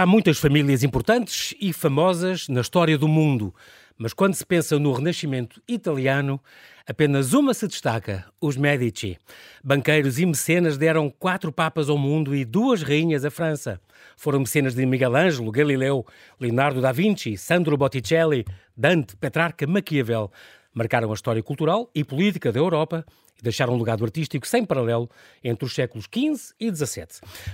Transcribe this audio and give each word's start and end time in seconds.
Há 0.00 0.06
muitas 0.06 0.38
famílias 0.38 0.82
importantes 0.82 1.54
e 1.60 1.74
famosas 1.74 2.48
na 2.48 2.62
história 2.62 2.96
do 2.96 3.06
mundo, 3.06 3.54
mas 3.98 4.14
quando 4.14 4.32
se 4.32 4.46
pensa 4.46 4.78
no 4.78 4.94
Renascimento 4.94 5.60
italiano, 5.68 6.40
apenas 6.88 7.34
uma 7.34 7.52
se 7.52 7.68
destaca: 7.68 8.24
os 8.40 8.56
Medici. 8.56 9.18
Banqueiros 9.62 10.18
e 10.18 10.24
mecenas 10.24 10.78
deram 10.78 11.10
quatro 11.10 11.52
papas 11.52 11.90
ao 11.90 11.98
mundo 11.98 12.34
e 12.34 12.46
duas 12.46 12.82
rainhas 12.82 13.26
à 13.26 13.30
França. 13.30 13.78
Foram 14.16 14.38
mecenas 14.38 14.74
de 14.74 14.86
Miguel 14.86 15.14
Ângelo, 15.14 15.52
Galileu, 15.52 16.06
Leonardo 16.40 16.80
da 16.80 16.92
Vinci, 16.92 17.36
Sandro 17.36 17.76
Botticelli, 17.76 18.46
Dante, 18.74 19.14
Petrarca, 19.16 19.66
Maquiavel. 19.66 20.32
Marcaram 20.72 21.10
a 21.10 21.14
história 21.14 21.42
cultural 21.42 21.90
e 21.94 22.02
política 22.02 22.50
da 22.50 22.58
Europa 22.58 23.04
deixaram 23.42 23.74
um 23.74 23.78
legado 23.78 24.04
artístico 24.04 24.46
sem 24.46 24.64
paralelo 24.64 25.08
entre 25.42 25.64
os 25.64 25.74
séculos 25.74 26.06
XV 26.06 26.54
e 26.58 26.74
XVII. 26.74 27.06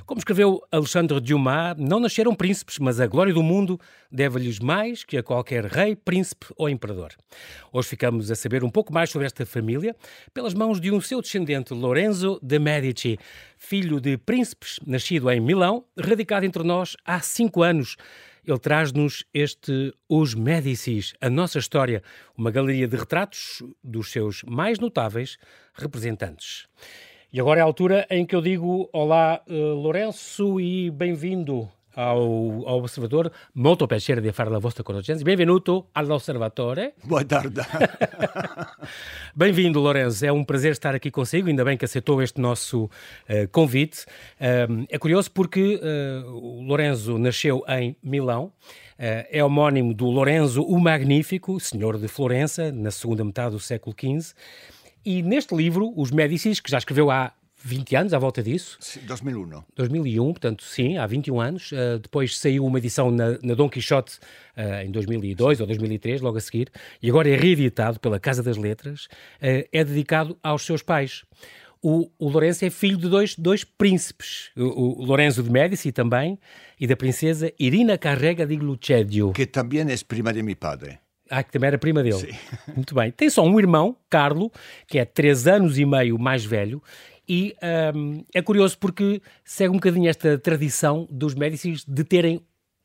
Como 0.04 0.18
escreveu 0.18 0.62
Alexandre 0.70 1.20
Dumas, 1.20 1.76
não 1.78 2.00
nasceram 2.00 2.34
príncipes, 2.34 2.78
mas 2.78 3.00
a 3.00 3.06
glória 3.06 3.32
do 3.32 3.42
mundo 3.42 3.78
deve-lhes 4.10 4.58
mais 4.58 5.04
que 5.04 5.16
a 5.16 5.22
qualquer 5.22 5.64
rei, 5.64 5.96
príncipe 5.96 6.46
ou 6.56 6.68
imperador. 6.68 7.12
Hoje 7.72 7.88
ficamos 7.88 8.30
a 8.30 8.34
saber 8.34 8.64
um 8.64 8.70
pouco 8.70 8.92
mais 8.92 9.10
sobre 9.10 9.26
esta 9.26 9.44
família 9.44 9.94
pelas 10.32 10.54
mãos 10.54 10.80
de 10.80 10.90
um 10.90 11.00
seu 11.00 11.20
descendente, 11.20 11.74
Lorenzo 11.74 12.38
de 12.42 12.58
Medici, 12.58 13.18
filho 13.56 14.00
de 14.00 14.16
príncipes, 14.16 14.78
nascido 14.86 15.30
em 15.30 15.40
Milão, 15.40 15.84
radicado 15.98 16.46
entre 16.46 16.62
nós 16.62 16.96
há 17.04 17.20
cinco 17.20 17.62
anos. 17.62 17.96
Ele 18.46 18.58
traz-nos 18.60 19.24
este 19.34 19.92
Os 20.08 20.32
Médicis, 20.32 21.14
a 21.20 21.28
nossa 21.28 21.58
história, 21.58 22.00
uma 22.38 22.48
galeria 22.48 22.86
de 22.86 22.96
retratos 22.96 23.60
dos 23.82 24.12
seus 24.12 24.44
mais 24.44 24.78
notáveis 24.78 25.36
representantes. 25.74 26.68
E 27.32 27.40
agora 27.40 27.58
é 27.58 27.62
a 27.62 27.66
altura 27.66 28.06
em 28.08 28.24
que 28.24 28.36
eu 28.36 28.40
digo 28.40 28.88
olá, 28.92 29.42
uh, 29.48 29.74
Lourenço, 29.74 30.60
e 30.60 30.92
bem-vindo 30.92 31.68
ao, 31.96 32.68
ao 32.68 32.78
Observador. 32.78 33.32
Molto 33.54 33.86
piacere 33.86 34.20
di 34.20 34.30
fare 34.30 34.50
la 34.50 34.58
vostra 34.58 34.84
conoscenza. 34.84 35.24
Benvenuto 35.24 35.88
all'Osservatore. 35.92 36.94
Boa 37.02 37.24
tarde. 37.24 37.62
Bem-vindo, 39.34 39.80
Lourenço. 39.80 40.24
É 40.24 40.30
um 40.30 40.44
prazer 40.44 40.72
estar 40.72 40.94
aqui 40.94 41.10
consigo. 41.10 41.48
Ainda 41.48 41.64
bem 41.64 41.76
que 41.76 41.84
aceitou 41.84 42.22
este 42.22 42.40
nosso 42.40 42.84
uh, 42.84 42.90
convite. 43.50 44.04
Uh, 44.38 44.86
é 44.88 44.98
curioso 44.98 45.30
porque 45.30 45.80
uh, 45.82 46.30
o 46.30 46.62
Lourenço 46.62 47.18
nasceu 47.18 47.64
em 47.68 47.96
Milão. 48.02 48.52
é 48.98 49.44
homónimo 49.44 49.92
do 49.92 50.06
Lorenzo 50.06 50.62
o 50.62 50.78
Magnífico, 50.78 51.58
senhor 51.60 51.98
de 51.98 52.08
Florença, 52.08 52.72
na 52.72 52.90
segunda 52.90 53.24
metade 53.24 53.50
do 53.52 53.60
século 53.60 53.94
XV. 53.98 54.34
E 55.04 55.22
neste 55.22 55.54
livro, 55.54 55.92
Os 55.96 56.10
Médicis, 56.10 56.60
que 56.60 56.70
já 56.70 56.78
escreveu 56.78 57.10
há 57.10 57.32
20 57.66 57.96
anos 57.96 58.14
à 58.14 58.18
volta 58.18 58.42
disso. 58.42 58.78
Sim, 58.80 59.00
2001. 59.06 59.62
2001, 59.74 60.24
portanto, 60.32 60.62
sim, 60.62 60.96
há 60.96 61.06
21 61.06 61.40
anos. 61.40 61.72
Uh, 61.72 61.98
depois 62.00 62.38
saiu 62.38 62.64
uma 62.64 62.78
edição 62.78 63.10
na, 63.10 63.38
na 63.42 63.54
Dom 63.54 63.68
Quixote 63.68 64.18
uh, 64.56 64.84
em 64.84 64.90
2002 64.90 65.60
ou 65.60 65.66
2003, 65.66 66.20
logo 66.20 66.38
a 66.38 66.40
seguir, 66.40 66.70
e 67.02 67.10
agora 67.10 67.28
é 67.28 67.36
reeditado 67.36 67.98
pela 67.98 68.20
Casa 68.20 68.40
das 68.40 68.56
Letras. 68.56 69.06
Uh, 69.42 69.66
é 69.72 69.82
dedicado 69.82 70.38
aos 70.42 70.64
seus 70.64 70.80
pais. 70.80 71.24
O, 71.82 72.08
o 72.18 72.28
Lourenço 72.28 72.64
é 72.64 72.70
filho 72.70 72.96
de 72.96 73.08
dois, 73.08 73.34
dois 73.36 73.64
príncipes, 73.64 74.50
o, 74.56 75.02
o 75.02 75.04
Lorenzo 75.04 75.42
de 75.42 75.50
Médici 75.50 75.90
também, 75.90 76.38
e 76.80 76.86
da 76.86 76.96
princesa 76.96 77.52
Irina 77.58 77.98
Carrega 77.98 78.46
de 78.46 78.56
Lucedio. 78.56 79.32
Que 79.32 79.44
também 79.44 79.80
é 79.80 79.96
prima 80.06 80.32
de 80.32 80.42
meu 80.42 80.56
padre. 80.56 80.98
Ah, 81.28 81.42
que 81.42 81.50
também 81.50 81.66
era 81.66 81.78
prima 81.78 82.02
dele. 82.04 82.18
Sim. 82.18 82.38
Muito 82.74 82.94
bem. 82.94 83.10
Tem 83.10 83.28
só 83.28 83.44
um 83.44 83.58
irmão, 83.58 83.96
Carlo, 84.08 84.52
que 84.86 84.98
é 84.98 85.04
três 85.04 85.48
anos 85.48 85.76
e 85.76 85.84
meio 85.84 86.18
mais 86.18 86.44
velho, 86.44 86.80
e 87.28 87.54
um, 87.94 88.24
é 88.34 88.40
curioso 88.42 88.78
porque 88.78 89.20
segue 89.44 89.70
um 89.70 89.74
bocadinho 89.74 90.08
esta 90.08 90.38
tradição 90.38 91.06
dos 91.10 91.34
Médicis 91.34 91.84
de 91.86 92.04
terem 92.04 92.40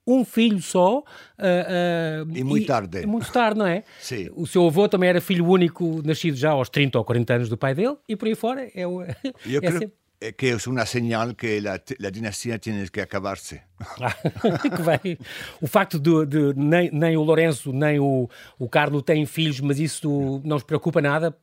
um 0.06 0.25
filho 0.25 0.62
só. 0.62 1.00
Uh, 1.00 1.03
uh, 1.03 2.38
e 2.38 2.44
muito 2.44 2.63
e, 2.63 2.68
tarde. 2.68 3.06
Muito 3.06 3.31
tarde, 3.31 3.59
não 3.59 3.68
é? 3.68 3.84
Sim. 4.01 4.30
O 4.34 4.47
seu 4.47 4.66
avô 4.66 4.88
também 4.90 5.09
era 5.09 5.22
filho 5.22 5.46
único, 5.46 6.01
nascido 6.03 6.35
já 6.35 6.51
aos 6.51 6.69
30 6.69 6.97
ou 6.97 7.06
40 7.06 7.34
anos 7.34 7.50
do 7.50 7.57
pai 7.57 7.75
dele, 7.75 7.97
e 8.07 8.16
por 8.16 8.28
aí 8.28 8.35
fora 8.35 8.69
é 8.74 8.85
o. 8.88 9.01
É 9.51 9.59
creio, 9.59 9.80
sempre 9.80 10.00
que 10.38 10.50
é 10.50 10.58
uma 10.68 10.86
señal 10.86 11.34
que 11.34 11.64
a, 11.68 12.09
dinastia 12.12 12.59
tem 12.59 12.86
que 12.88 13.02
acabar-se. 13.02 13.59
bem. 15.02 15.18
O 15.59 15.66
facto 15.66 16.00
de, 16.00 16.26
de, 16.28 16.54
nem, 16.56 16.92
nem 16.92 17.18
o 17.18 17.24
Lourenço 17.24 17.74
nem 17.74 18.00
o, 18.00 18.30
o 18.60 18.70
Carlos 18.70 19.02
têm 19.02 19.26
filhos, 19.26 19.60
mas 19.60 19.80
isso 19.80 20.40
não 20.44 20.58
os 20.58 20.64
preocupa 20.64 21.02
nada. 21.02 21.36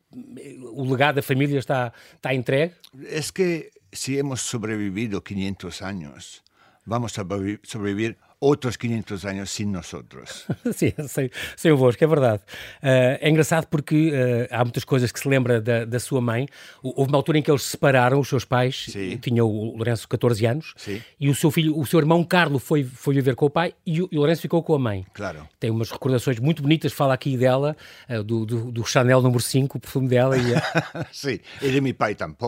O 0.75 0.89
legado 0.89 1.17
da 1.17 1.23
família 1.23 1.59
está, 1.59 1.93
está 2.15 2.33
entregue. 2.33 2.75
É 3.07 3.21
que 3.35 3.71
se 3.93 4.15
hemos 4.15 4.43
sobrevivido 4.43 5.21
500 5.21 5.83
anos, 5.83 6.43
vamos 6.87 7.19
a 7.19 7.25
sobreviver 7.65 8.17
outros 8.41 8.77
500 8.77 9.25
anos 9.25 9.51
sem 9.51 9.67
nós 9.67 9.93
outros. 9.93 10.47
Sim, 10.73 10.93
sem, 11.09 11.31
sem 11.57 11.73
o 11.73 11.77
Vosco, 11.77 12.03
é 12.03 12.07
verdade. 12.07 12.43
Uh, 12.83 13.19
é 13.21 13.29
engraçado 13.29 13.67
porque 13.67 14.11
uh, 14.11 14.49
há 14.51 14.65
muitas 14.65 14.85
coisas 14.85 15.11
que 15.11 15.19
se 15.19 15.29
lembra 15.29 15.61
da, 15.61 15.85
da 15.85 15.99
sua 15.99 16.21
mãe. 16.21 16.47
Houve 16.83 17.11
uma 17.11 17.19
altura 17.19 17.39
em 17.39 17.43
que 17.43 17.51
eles 17.51 17.63
se 17.63 17.71
separaram, 17.71 18.21
os 18.21 18.29
seus 18.29 18.45
pais, 18.45 18.87
Sim. 18.91 19.17
tinha 19.19 19.45
o 19.45 19.77
Lourenço 19.77 20.09
14 20.09 20.47
anos, 20.47 20.75
Sim. 20.77 21.03
e 21.19 21.29
o 21.29 21.35
seu 21.35 21.51
filho, 21.51 21.77
o 21.77 21.85
seu 21.85 21.99
irmão 21.99 22.23
Carlos 22.23 22.63
foi, 22.63 22.85
foi 22.85 23.15
viver 23.15 23.35
com 23.35 23.47
o 23.47 23.51
pai 23.51 23.75
e 23.85 24.03
o, 24.03 24.09
e 24.13 24.17
o 24.17 24.21
Lourenço 24.21 24.43
ficou 24.43 24.63
com 24.63 24.75
a 24.75 24.79
mãe. 24.79 25.05
Claro. 25.13 25.49
Tem 25.59 25.71
umas 25.71 25.91
recordações 25.91 26.39
muito 26.39 26.63
bonitas, 26.63 26.93
fala 26.93 27.15
aqui 27.15 27.37
dela, 27.37 27.77
uh, 28.09 28.23
do, 28.23 28.47
do, 28.47 28.71
do, 28.71 28.85
Chanel 28.85 29.21
número 29.21 29.43
5, 29.43 29.77
o 29.79 29.81
perfume 29.81 30.09
dela. 30.09 30.37
E, 30.37 30.43
sim, 31.13 31.41
e 31.61 31.71
de 31.71 31.81
meu 31.81 31.95
pai 31.95 32.15
também. 32.15 32.39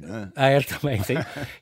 Né? 0.00 0.30
Ah, 0.34 0.48
é, 0.48 0.60
também, 0.60 1.02
sim. 1.04 1.14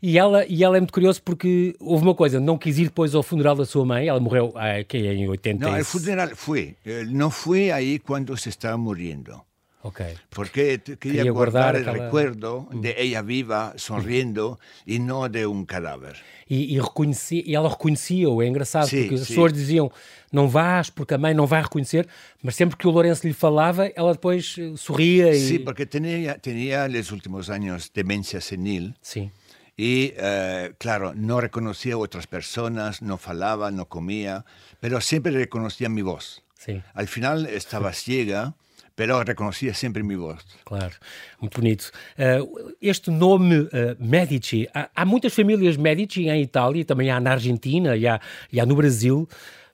e, 0.03 0.19
ela, 0.19 0.47
e 0.47 0.65
ela 0.65 0.77
é 0.77 0.81
muito 0.81 0.93
curiosa 0.93 1.21
porque 1.23 1.77
houve 1.79 2.05
uma 2.05 2.15
coisa, 2.15 2.41
não 2.41 2.56
quis 2.56 2.79
ir 2.79 2.85
depois 2.85 3.15
ao 3.15 3.23
funeral 3.23 3.58
da 3.59 3.67
sua 3.67 3.85
mãe, 3.85 4.09
ela 4.09 4.21
morreu 4.21 4.53
ah, 4.57 4.83
que 4.85 4.99
em 4.99 5.29
80. 5.29 5.71
Não, 5.71 5.79
o 5.79 5.85
funeral 5.85 6.31
foi, 6.35 6.77
não 7.09 7.31
foi 7.31 7.71
aí 7.71 7.99
quando 7.99 8.37
se 8.37 8.49
estava 8.49 8.77
morrendo. 8.77 9.41
Okay. 9.81 10.17
Porque 10.31 10.79
queria, 10.79 11.31
guardar, 11.33 11.75
guardar 11.75 11.97
o 11.97 12.03
recuerdo 12.03 12.69
de 12.81 12.95
ela 12.97 13.23
viva, 13.23 13.75
sorrindo, 13.77 14.59
e 14.85 14.99
não 14.99 15.29
de 15.29 15.47
um 15.47 15.65
cadáver. 15.65 16.17
E, 16.51 16.75
e, 16.75 16.81
reconhecia, 16.81 17.43
e 17.47 17.55
ela 17.55 17.69
reconhecia-o, 17.69 18.43
é 18.43 18.49
engraçado, 18.49 18.89
sim, 18.89 19.03
porque 19.03 19.15
as 19.15 19.21
sim. 19.21 19.27
pessoas 19.29 19.53
diziam 19.53 19.91
não 20.33 20.49
vás, 20.49 20.91
porque 20.91 21.15
a 21.15 21.19
mãe 21.19 21.33
não 21.33 21.47
vai 21.47 21.63
reconhecer, 21.63 22.09
mas 22.43 22.57
sempre 22.57 22.77
que 22.77 22.89
o 22.89 22.91
Lourenço 22.91 23.27
lhe 23.27 23.33
falava, 23.33 23.91
ela 23.95 24.13
depois 24.13 24.57
eh, 24.59 24.73
sorria. 24.77 25.33
Sim, 25.35 25.55
e... 25.55 25.59
porque 25.61 25.87
tinha, 25.87 26.37
tinha 26.39 26.89
nos 26.89 27.13
últimos 27.13 27.49
anos 27.49 27.89
demência 27.89 28.41
senil. 28.41 28.93
Sim. 29.01 29.31
Y, 29.78 30.12
eh, 30.16 30.72
claro, 30.77 31.15
no 31.15 31.41
reconocía 31.41 31.94
a 31.94 31.99
otras 31.99 32.27
personas, 32.27 33.00
no 33.00 33.16
falaba, 33.16 33.71
no 33.71 33.87
comía, 33.89 34.44
pero 34.81 35.00
siempre 35.00 35.31
reconocía 35.31 35.89
mi 35.89 36.03
voz. 36.03 36.43
Sí. 36.59 36.83
Al 36.94 37.06
final 37.06 37.47
estaba 37.47 37.93
ciega, 37.94 38.55
pero 38.97 39.22
reconhecia 39.22 39.72
sempre 39.75 40.03
minha 40.03 40.19
voz. 40.19 40.44
Claro, 40.65 40.97
muito 41.41 41.61
bonito. 41.61 41.84
Uh, 42.19 42.75
este 42.81 43.12
nome 43.12 43.61
uh, 43.61 43.69
Medici, 44.00 44.67
há, 44.75 44.91
há, 44.93 45.05
muitas 45.05 45.33
famílias 45.33 45.77
Medici 45.77 46.28
em 46.28 46.43
Itália, 46.43 46.84
também 46.84 47.09
há 47.09 47.21
na 47.21 47.31
Argentina 47.31 47.97
e 47.97 48.09
há, 48.09 48.21
e 48.50 48.59
há 48.59 48.67
no 48.67 48.75
Brasil, 48.75 49.28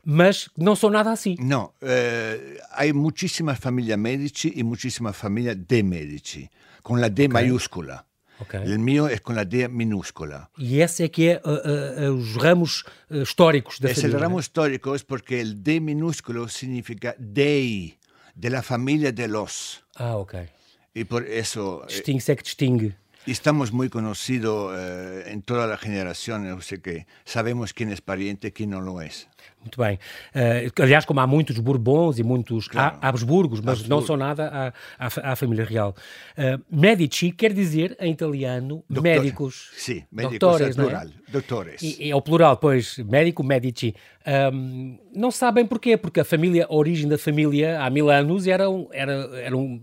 mas 0.04 0.50
não 0.54 0.76
são 0.76 0.90
nada 0.90 1.10
assim. 1.10 1.34
Não, 1.38 1.64
uh, 1.64 2.60
há 2.72 2.92
muitíssima 2.92 3.54
família 3.54 3.96
Medici 3.96 4.52
e 4.54 4.62
muitíssima 4.62 5.14
família 5.14 5.54
de 5.54 5.82
Medici, 5.82 6.50
com 6.82 6.96
a 6.96 7.08
D 7.08 7.24
okay. 7.24 7.28
maiúscula. 7.28 8.04
Okay. 8.40 8.74
O 8.74 8.80
meu 8.80 9.06
é 9.06 9.18
com 9.18 9.32
a 9.32 9.44
D 9.44 9.68
minúscula. 9.68 10.48
E 10.58 10.80
esse 10.80 11.04
é 11.04 11.08
que 11.08 11.28
é 11.28 11.42
uh, 11.44 12.10
uh, 12.10 12.14
os 12.14 12.36
ramos 12.36 12.82
uh, 13.10 13.22
históricos 13.22 13.78
da 13.78 13.90
es 13.90 13.96
família. 13.96 14.16
Os 14.16 14.22
ramos 14.22 14.44
históricos 14.44 15.02
porque 15.04 15.42
o 15.42 15.54
D 15.54 15.80
minúsculo 15.80 16.48
significa 16.48 17.14
Dei, 17.18 17.96
de 18.34 18.50
la 18.50 18.62
família 18.62 19.12
de 19.12 19.28
los. 19.28 19.84
Ah, 19.96 20.16
ok. 20.16 20.48
E 20.94 21.04
por 21.04 21.26
isso... 21.26 21.82
Distingue-se 21.86 22.32
é 22.32 22.36
que 22.36 22.42
distingue. 22.42 22.96
Estamos 23.26 23.72
muy 23.72 23.88
conocidos 23.88 24.76
eh, 24.76 25.32
en 25.32 25.42
todas 25.42 25.68
las 25.68 25.80
generaciones, 25.80 26.52
o 26.52 26.60
sea 26.60 26.78
que 26.78 27.06
sabemos 27.24 27.72
quién 27.72 27.90
es 27.90 28.00
pariente 28.00 28.48
y 28.48 28.52
quién 28.52 28.70
no 28.70 28.80
lo 28.80 29.00
es. 29.00 29.28
Muito 29.60 29.80
bem. 29.80 29.98
Uh, 30.34 30.82
aliás, 30.82 31.04
como 31.06 31.20
há 31.20 31.26
muitos 31.26 31.58
Bourbons 31.58 32.18
e 32.18 32.22
muitos 32.22 32.68
claro. 32.68 32.98
Habsburgos, 33.00 33.60
mas 33.60 33.80
Habsburgo. 33.80 33.94
não 33.94 34.06
são 34.06 34.16
nada 34.16 34.72
à, 34.98 35.06
à, 35.06 35.32
à 35.32 35.36
família 35.36 35.64
real. 35.64 35.94
Uh, 36.36 36.62
medici 36.70 37.32
quer 37.32 37.52
dizer, 37.52 37.96
em 37.98 38.12
italiano, 38.12 38.84
médicos. 38.88 39.70
Sim, 39.76 40.04
médicos 40.12 40.38
doutores, 40.38 40.76
é 40.76 40.80
plural. 40.82 41.02
É? 41.02 41.32
Doutores. 41.32 41.82
E, 41.82 42.10
é 42.10 42.14
o 42.14 42.20
plural, 42.20 42.58
pois, 42.58 42.98
médico, 42.98 43.42
medici. 43.42 43.94
Um, 44.26 44.98
não 45.14 45.30
sabem 45.30 45.66
porquê, 45.66 45.98
porque 45.98 46.20
a 46.20 46.24
família, 46.24 46.66
a 46.68 46.74
origem 46.74 47.06
da 47.06 47.18
família 47.18 47.82
há 47.82 47.90
mil 47.90 48.08
anos 48.08 48.46
eram, 48.46 48.88
eram, 48.90 49.34
eram 49.34 49.82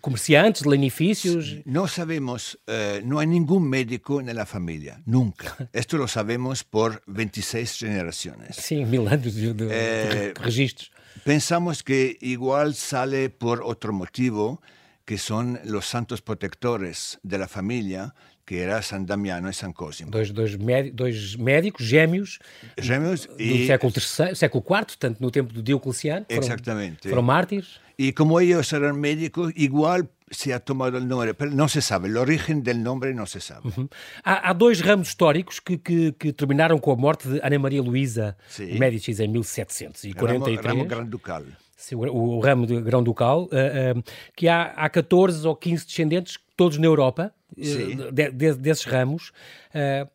comerciantes 0.00 0.64
lenifícios. 0.64 1.58
Não 1.64 1.86
sabemos, 1.86 2.54
uh, 2.54 3.04
não 3.04 3.18
há 3.18 3.24
nenhum 3.24 3.60
médico 3.60 4.20
na 4.22 4.44
família, 4.44 4.98
nunca. 5.06 5.68
Isto 5.72 5.96
lo 5.96 6.08
sabemos 6.08 6.62
por 6.62 7.00
26 7.06 7.78
gerações. 7.78 8.56
Sim, 8.56 8.84
mil 8.98 9.08
anos 9.08 9.34
de, 9.34 9.52
de, 9.52 9.68
eh, 9.70 10.32
de 10.34 10.40
registros. 10.40 10.90
Pensamos 11.24 11.82
que 11.82 12.16
igual 12.20 12.74
sale 12.74 13.30
por 13.30 13.62
otro 13.62 13.92
motivo, 13.92 14.60
que 15.04 15.18
son 15.18 15.58
los 15.64 15.86
santos 15.86 16.20
protectores 16.22 17.18
de 17.22 17.38
la 17.38 17.48
familia, 17.48 18.14
que 18.44 18.60
era 18.60 18.80
San 18.80 19.06
Damiano 19.06 19.48
e 19.48 19.52
San 19.52 19.72
Cosimo. 19.72 20.10
Dois, 20.10 20.30
dois, 20.30 20.56
dois 20.92 21.36
médicos 21.36 21.84
gêmeos, 21.84 22.38
gêmeos 22.78 23.26
do 23.26 23.42
e... 23.42 23.66
século 23.66 23.92
III, 23.92 24.36
século 24.36 24.64
IV, 24.64 24.96
tanto 24.98 25.20
no 25.20 25.30
tempo 25.30 25.52
do 25.52 25.62
Diocleciano. 25.62 26.26
Foram, 26.28 26.42
Exatamente. 26.42 27.08
Foram 27.08 27.22
mártires. 27.22 27.80
E 27.98 28.12
como 28.12 28.40
eles 28.40 28.72
eram 28.72 28.94
médicos, 28.94 29.52
igual 29.56 30.02
se 30.30 30.52
ha 30.52 30.60
tomado 30.60 30.98
o 30.98 31.00
nome, 31.00 31.32
não 31.52 31.68
se 31.68 31.80
sabe, 31.80 32.12
o 32.12 32.20
origen 32.20 32.60
do 32.60 32.74
nome 32.74 33.14
não 33.14 33.26
se 33.26 33.40
sabe. 33.40 33.68
Uhum. 33.68 33.88
Há, 34.24 34.50
há, 34.50 34.52
dois 34.52 34.80
ramos 34.80 35.08
históricos 35.08 35.60
que, 35.60 35.78
que, 35.78 36.12
que, 36.12 36.32
terminaram 36.32 36.78
com 36.78 36.92
a 36.92 36.96
morte 36.96 37.28
de 37.28 37.40
Ana 37.42 37.58
Maria 37.58 37.80
Luísa 37.80 38.36
Médici 38.58 39.12
em 39.22 39.28
1743. 39.28 40.56
Ramo, 40.58 40.68
ramo 40.68 40.84
Granducal. 40.84 41.44
O, 41.92 42.36
o, 42.36 42.40
ramo 42.40 42.66
de 42.66 42.76
Grão-Ducal, 42.76 43.44
uh, 43.44 43.98
uh, 43.98 44.02
que 44.34 44.48
há, 44.48 44.72
há 44.76 44.88
14 44.88 45.46
ou 45.46 45.54
15 45.54 45.86
descendentes, 45.86 46.38
todos 46.56 46.78
na 46.78 46.86
Europa, 46.86 47.34
uh, 47.52 48.12
de, 48.12 48.30
de, 48.30 48.54
desses 48.54 48.84
ramos, 48.84 49.32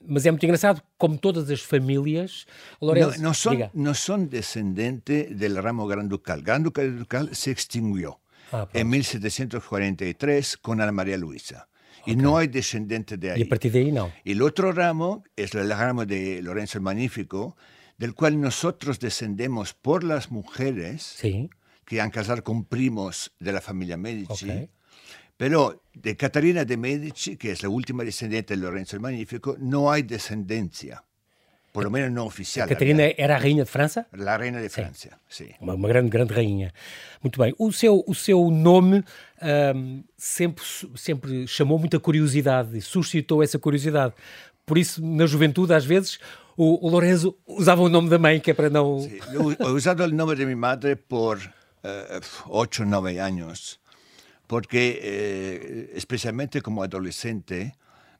mas 0.07 0.25
é 0.25 0.31
muito 0.31 0.43
engraçado, 0.43 0.81
como 0.97 1.17
todas 1.17 1.49
as 1.51 1.61
famílias... 1.61 2.47
Lorenzo, 2.81 3.21
não, 3.21 3.33
são, 3.33 3.69
não 3.75 3.93
são 3.93 4.25
descendentes 4.25 5.37
do 5.37 5.61
ramo 5.61 5.87
Grão-Ducal. 5.87 6.41
Grão-Ducal 6.41 7.27
se 7.31 7.51
extinguiu. 7.51 8.15
Ah, 8.51 8.67
en 8.73 8.89
1743 8.89 10.57
con 10.57 10.81
Ana 10.81 10.91
María 10.91 11.17
Luisa. 11.17 11.69
Okay. 12.01 12.13
Y 12.13 12.15
no 12.17 12.37
hay 12.37 12.47
descendiente 12.47 13.17
de. 13.17 13.39
Y 13.39 13.43
a 13.43 13.49
partir 13.49 13.71
de 13.71 13.79
ahí 13.79 13.91
no. 13.91 14.11
Y 14.23 14.33
el 14.33 14.41
otro 14.41 14.71
ramo 14.71 15.23
es 15.35 15.53
el 15.55 15.69
ramo 15.69 16.05
de 16.05 16.41
Lorenzo 16.41 16.81
Magnífico, 16.81 17.55
del 18.01 18.15
cual 18.15 18.41
nosotros 18.41 18.99
descendemos 18.99 19.75
por 19.75 20.03
las 20.03 20.31
mujeres 20.31 21.03
sí. 21.03 21.51
que 21.85 22.01
han 22.01 22.09
casado 22.09 22.43
con 22.43 22.65
primos 22.65 23.31
de 23.39 23.53
la 23.53 23.61
familia 23.61 23.95
Medici. 23.95 24.49
Okay. 24.49 24.69
Pero 25.37 25.83
de 25.93 26.17
Catarina 26.17 26.65
de 26.65 26.77
Medici, 26.77 27.37
que 27.37 27.51
es 27.51 27.61
la 27.61 27.69
última 27.69 28.03
descendiente 28.03 28.55
de 28.55 28.61
Lorenzo 28.61 28.95
el 28.95 29.03
Magnífico, 29.03 29.55
no 29.59 29.91
hay 29.91 30.01
descendencia. 30.01 31.03
Por 31.71 31.83
lo 31.83 31.91
menos 31.91 32.11
não 32.11 32.25
oficial. 32.25 32.67
Catarina 32.67 33.03
era 33.15 33.35
a 33.35 33.37
rainha 33.37 33.63
de 33.63 33.69
França? 33.69 34.07
A 34.11 34.37
rainha 34.37 34.59
de 34.59 34.67
França, 34.67 35.19
sim. 35.29 35.45
sim. 35.45 35.51
Uma, 35.61 35.75
uma, 35.75 35.87
grande, 35.87 36.09
grande 36.09 36.33
rainha. 36.33 36.73
Muito 37.21 37.39
bem. 37.39 37.53
O 37.57 37.71
seu, 37.71 38.03
o 38.07 38.15
seu 38.15 38.49
nome 38.49 39.05
um, 39.75 40.03
sempre, 40.17 40.63
sempre 40.95 41.47
chamou 41.47 41.77
muita 41.77 41.99
curiosidade 41.99 42.81
suscitou 42.81 43.43
essa 43.43 43.59
curiosidade. 43.59 44.15
Por 44.65 44.77
isso, 44.77 45.05
na 45.05 45.25
juventude, 45.25 45.73
às 45.73 45.85
vezes, 45.85 46.19
o, 46.57 46.87
o 46.87 46.89
Lorenzo 46.89 47.37
usava 47.45 47.81
o 47.81 47.89
nome 47.89 48.09
da 48.09 48.19
mãe, 48.19 48.39
que 48.39 48.51
é 48.51 48.53
para 48.53 48.69
não... 48.69 49.01
Sim. 49.01 49.19
Eu, 49.33 49.51
eu 49.53 49.75
usava 49.75 50.05
o 50.05 50.07
nome 50.07 50.35
de 50.35 50.45
minha 50.45 50.57
madre 50.57 50.95
por 50.95 51.37
uh, 51.37 52.49
8 52.49 52.83
ou 52.83 52.87
9 52.87 53.19
anos, 53.19 53.79
porque, 54.47 54.99
eh, 55.01 55.91
especialmente 55.95 56.61
como 56.61 56.83
adolescente, 56.83 57.73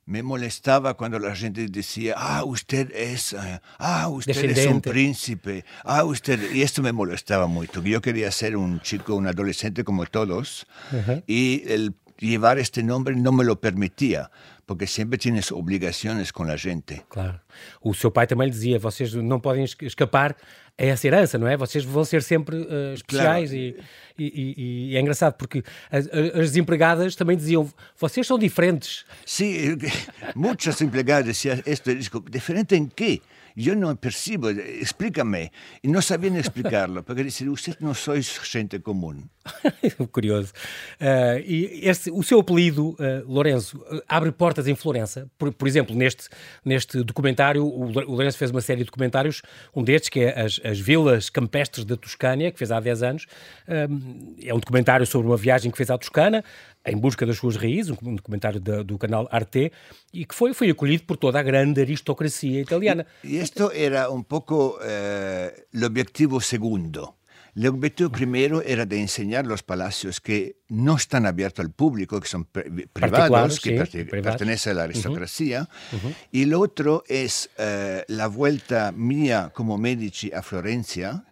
me 0.06 0.24
molestaba 0.24 0.96
cuando 0.96 1.20
la 1.20 1.36
gente 1.36 1.68
decía, 1.68 2.16
ah, 2.18 2.44
usted 2.44 2.92
es, 2.94 3.34
uh, 3.34 3.60
ah, 3.78 4.08
usted 4.08 4.58
es 4.58 4.66
un 4.66 4.82
príncipe, 4.82 5.64
ah, 5.84 6.04
usted, 6.04 6.54
y 6.54 6.62
esto 6.64 6.82
me 6.82 6.92
molestaba 6.92 7.48
mucho. 7.48 7.82
Yo 7.84 8.02
quería 8.02 8.32
ser 8.32 8.56
un 8.58 8.82
chico, 8.82 9.16
un 9.16 9.28
adolescente 9.28 9.84
como 9.84 10.06
todos, 10.06 10.66
uh 10.92 10.96
-huh. 10.96 11.24
y 11.28 11.64
el 11.68 11.94
llevar 12.18 12.60
este 12.60 12.84
nombre 12.84 13.16
no 13.16 13.32
me 13.32 13.44
lo 13.44 13.60
permitía, 13.60 14.32
porque 14.72 14.88
sempre 14.88 15.18
tienes 15.18 15.52
obrigações 15.52 16.32
com 16.32 16.44
a 16.44 16.56
gente. 16.56 17.02
Claro. 17.10 17.38
O 17.82 17.94
seu 17.94 18.10
pai 18.10 18.26
também 18.26 18.48
lhe 18.48 18.52
dizia: 18.52 18.80
vocês 18.80 19.14
não 19.14 19.38
podem 19.38 19.66
escapar 19.82 20.34
a 20.78 20.86
essa 20.86 21.06
herança, 21.06 21.38
não 21.38 21.46
é? 21.46 21.58
Vocês 21.58 21.84
vão 21.84 22.06
ser 22.06 22.24
sempre 22.24 22.56
uh, 22.56 22.94
especiais. 22.94 23.50
Claro. 23.50 23.76
E, 24.18 24.24
e, 24.24 24.92
e, 24.92 24.96
é 24.96 25.02
engraçado 25.02 25.34
porque 25.34 25.62
as, 25.92 26.08
as, 26.08 26.56
empregadas 26.56 27.18
também 27.18 27.36
diziam: 27.36 27.70
vocês 28.00 28.26
são 28.26 28.40
diferentes. 28.40 29.06
Sim, 29.26 29.78
muitas 30.36 30.80
empregadas 30.80 31.36
diziam: 31.36 31.58
diferente 32.30 32.74
em 32.74 32.86
quê? 32.86 33.22
Yo 33.56 33.76
no 33.76 33.96
percibo, 33.96 34.50
explícame. 34.50 35.52
E 35.84 35.88
não 35.88 36.02
sabiam 36.02 36.38
explicá-lo, 36.38 37.04
porque 37.04 37.24
dizer, 37.24 37.50
vocês 37.50 37.78
não 37.80 37.94
sois 37.94 38.40
gente 38.44 38.80
comum. 38.80 39.24
Curioso. 40.12 40.54
Uh, 41.00 41.40
e 41.46 41.82
este, 41.84 42.12
o 42.12 42.22
seu 42.24 42.40
apelido, 42.40 42.90
uh, 42.92 43.26
Lourenço, 43.26 43.84
abre 44.08 44.32
portas 44.32 44.68
em 44.68 44.76
Florença. 44.76 45.30
Por, 45.38 45.52
por 45.52 45.68
exemplo, 45.68 45.96
neste, 45.96 46.30
neste 46.64 47.04
documentário, 47.04 47.66
o, 47.66 47.86
o 47.86 48.12
Lourenço 48.12 48.38
fez 48.38 48.52
uma 48.52 48.62
série 48.62 48.80
de 48.80 48.86
documentários, 48.86 49.42
um 49.76 49.84
destes 49.84 50.10
que 50.10 50.22
é 50.22 50.42
as, 50.42 50.60
as 50.64 50.80
Vilas 50.80 51.30
Campestres 51.30 51.86
da 51.86 51.98
Toscânia, 51.98 52.52
que 52.52 52.58
fez 52.58 52.72
há 52.72 52.80
10 52.80 53.04
anos. 53.04 53.26
Uh, 53.68 54.36
é 54.44 54.54
um 54.54 54.60
documentário 54.60 55.06
sobre 55.06 55.28
uma 55.28 55.38
viagem 55.38 55.72
que 55.72 55.78
fez 55.78 55.90
à 55.90 55.98
Toscana, 55.98 56.44
em 56.86 56.98
busca 56.98 57.26
das 57.26 57.38
suas 57.38 57.56
raízes, 57.56 57.96
um 58.02 58.16
documentário 58.16 58.60
do, 58.60 58.84
do 58.84 58.98
canal 58.98 59.28
Arte, 59.32 59.72
e 60.14 60.26
que 60.26 60.34
foi, 60.34 60.54
foi 60.54 60.70
acolhido 60.70 61.04
por 61.04 61.18
toda 61.18 61.40
a 61.40 61.44
grande 61.44 61.82
aristocracia 61.82 62.62
italiana. 62.62 63.06
E 63.24 63.38
isto 63.38 63.72
era 63.74 64.10
um 64.10 64.24
pouco 64.24 64.80
eh, 64.82 65.66
o 65.74 65.86
objetivo 65.86 66.42
segundo. 66.42 67.14
O 67.54 67.68
objetivo 67.68 68.10
primeiro 68.10 68.64
era 68.66 68.86
de 68.86 68.98
enseñar 68.98 69.46
os 69.52 69.62
palácios 69.62 70.20
que 70.20 70.56
não 70.70 70.96
estão 70.96 71.26
abertos 71.26 71.66
ao 71.66 71.70
público, 71.70 72.20
que 72.22 72.30
são 72.30 72.48
privados, 72.94 73.60
que 73.60 73.86
sí, 73.86 74.06
pertenecem 74.06 74.74
à 74.74 74.84
aristocracia. 74.84 75.68
Uh 75.92 75.98
-huh. 75.98 76.06
Uh 76.06 76.10
-huh. 76.10 76.16
E 76.32 76.46
o 76.46 76.60
outro 76.60 77.04
é 77.10 77.28
eh, 77.58 78.06
a 78.08 78.28
volta 78.30 78.94
minha 78.94 79.52
como 79.54 79.78
Medici 79.78 80.32
a 80.34 80.42
Florencia 80.42 81.24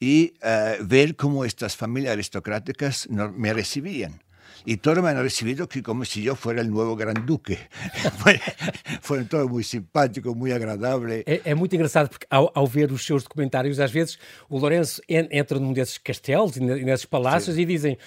e 0.00 0.34
eh, 0.42 0.78
ver 0.82 1.14
como 1.14 1.44
estas 1.44 1.76
famílias 1.76 2.12
aristocráticas 2.12 3.06
me 3.08 3.54
recibían 3.54 4.18
y 4.64 4.76
todos 4.76 5.02
me 5.02 5.10
han 5.10 5.20
recibido 5.22 5.68
que 5.68 5.82
como 5.82 6.04
si 6.04 6.22
yo 6.22 6.34
fuera 6.34 6.60
el 6.60 6.70
nuevo 6.70 6.96
gran 6.96 7.26
duque. 7.26 7.58
Foram 9.02 9.24
todos 9.26 9.50
muito 9.50 9.68
simpáticos, 9.68 10.34
muito 10.36 10.54
agradáveis. 10.54 11.24
É, 11.26 11.40
é, 11.44 11.54
muito 11.54 11.74
engraçado 11.74 12.08
porque 12.08 12.26
ao, 12.30 12.50
ao, 12.54 12.66
ver 12.66 12.92
os 12.92 13.04
seus 13.04 13.22
documentários, 13.22 13.80
às 13.80 13.90
vezes 13.90 14.18
o 14.48 14.58
Lourenço 14.58 15.02
entra 15.08 15.58
num 15.58 15.72
desses 15.72 15.98
castelos 15.98 16.56
e 16.56 16.60
nesses 16.60 17.06
palácios 17.06 17.56
Sim. 17.56 17.62
e 17.62 17.66
dizem 17.66 17.98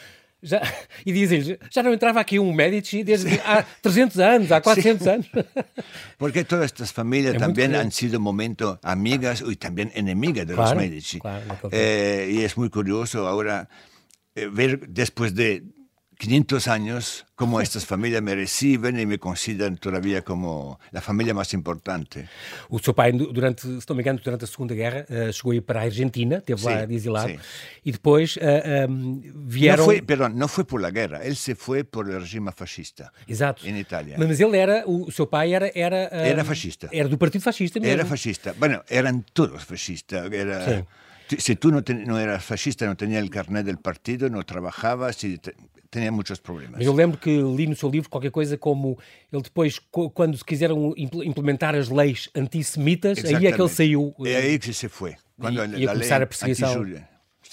já, 0.42 0.62
e 1.06 1.12
dizem 1.12 1.58
já 1.72 1.82
não 1.82 1.92
entrava 1.92 2.20
aqui 2.20 2.38
um 2.38 2.54
Medici 2.54 3.04
desde 3.04 3.40
há 3.44 3.64
300 3.82 4.20
anos, 4.20 4.52
há 4.52 4.62
400 4.62 5.02
Sim. 5.04 5.10
anos. 5.10 5.28
Porque 6.18 6.44
todas 6.44 6.66
estas 6.66 6.92
famílias 6.92 7.36
é 7.36 7.38
também 7.40 7.74
han 7.76 7.90
sido 7.90 8.20
momento 8.20 8.78
amigas 8.84 9.42
e 9.42 9.56
também 9.56 9.92
inimigas 9.96 10.46
de 10.46 10.54
claro, 10.54 10.80
Medici. 10.80 11.20
Claro, 11.20 11.44
eh, 11.72 12.28
e 12.30 12.46
é 12.46 12.50
muito 12.56 12.72
curioso 12.72 13.26
agora 13.26 13.68
eh, 14.36 14.48
ver 14.48 14.86
depois 14.88 15.32
de 15.32 15.64
500 16.18 16.68
años 16.68 17.26
como 17.36 17.60
estas 17.60 17.86
familias 17.86 18.22
me 18.22 18.34
reciben 18.34 18.98
e 18.98 19.06
me 19.06 19.20
consideram 19.20 19.76
todavía 19.76 20.24
como 20.24 20.80
a 20.94 21.02
família 21.02 21.34
mais 21.34 21.54
importante. 21.54 22.26
O 22.70 22.80
seu 22.80 22.94
pai, 22.94 23.12
durante, 23.12 23.62
se 23.62 23.86
não 23.90 23.96
me 23.96 24.02
engano, 24.02 24.20
durante 24.24 24.46
a 24.46 24.48
Segunda 24.48 24.74
Guerra, 24.74 25.06
uh, 25.10 25.34
chegou 25.34 25.52
a 25.52 25.56
ir 25.56 25.62
para 25.62 25.82
a 25.82 25.84
Argentina, 25.84 26.40
teve 26.40 26.62
sí, 26.62 26.66
lá 26.66 26.84
exilado, 26.84 27.30
sí. 27.30 27.40
e 27.84 27.92
depois 27.92 28.38
uh, 28.38 28.40
eh, 28.42 28.88
um, 28.88 29.22
vieram... 29.36 29.84
Não 29.84 29.86
foi, 29.86 30.02
perdão, 30.02 30.30
não 30.30 30.48
foi 30.48 30.64
por 30.64 30.82
la 30.82 30.90
guerra, 30.90 31.20
ele 31.26 31.36
se 31.36 31.56
foi 31.56 31.84
por 31.84 32.08
o 32.08 32.20
regime 32.20 32.52
fascista. 32.56 33.12
Exato. 33.28 33.68
Em 33.68 33.78
Itália. 33.78 34.16
Mas 34.18 34.40
ele 34.40 34.58
era, 34.58 34.84
o, 34.88 35.12
seu 35.12 35.28
pai 35.28 35.54
era... 35.54 35.70
Era, 35.76 36.10
uh, 36.12 36.16
era 36.16 36.46
fascista. 36.46 36.90
Era 36.92 37.10
do 37.10 37.18
Partido 37.18 37.42
Fascista 37.42 37.80
mesmo. 37.80 37.94
Era 37.94 38.06
fascista. 38.06 38.56
Bueno, 38.58 38.82
eram 38.90 39.24
todos 39.34 39.64
fascistas. 39.64 40.32
Era... 40.32 40.64
Sim. 40.64 40.86
Si 41.28 41.56
tú 41.56 41.72
no, 41.72 41.82
te, 41.82 41.94
no, 41.94 42.20
eras 42.20 42.44
fascista, 42.44 42.86
no 42.86 42.96
tenías 42.96 43.24
el 43.24 43.30
carnet 43.30 43.66
del 43.66 43.78
partido, 43.78 44.30
no 44.30 44.44
trabajabas, 44.44 45.24
y 45.24 45.38
te, 45.38 45.56
tinha 45.90 46.12
muitos 46.12 46.40
problemas. 46.40 46.78
Mas 46.78 46.86
eu 46.86 46.94
lembro 46.94 47.18
que 47.18 47.32
li 47.32 47.68
no 47.68 47.76
seu 47.76 47.90
livro 47.90 48.10
qualquer 48.10 48.32
coisa 48.32 48.58
como 48.58 48.98
ele 49.32 49.42
depois, 49.42 49.80
quando 50.14 50.38
quiseram 50.44 50.94
implementar 50.98 51.76
as 51.76 51.90
leis 51.90 52.30
antissemitas, 52.36 53.24
aí 53.24 53.48
é 53.48 53.52
que 53.52 53.62
ele 53.62 53.70
saiu. 53.70 54.14
É 54.26 54.36
aí 54.36 54.60
que 54.60 54.74
se 54.74 54.90
foi. 54.90 55.16
Quando 55.40 55.64
e, 55.76 55.82
ia 55.82 55.92
começar 55.92 56.22
a 56.22 56.28
perseguição. 56.28 56.86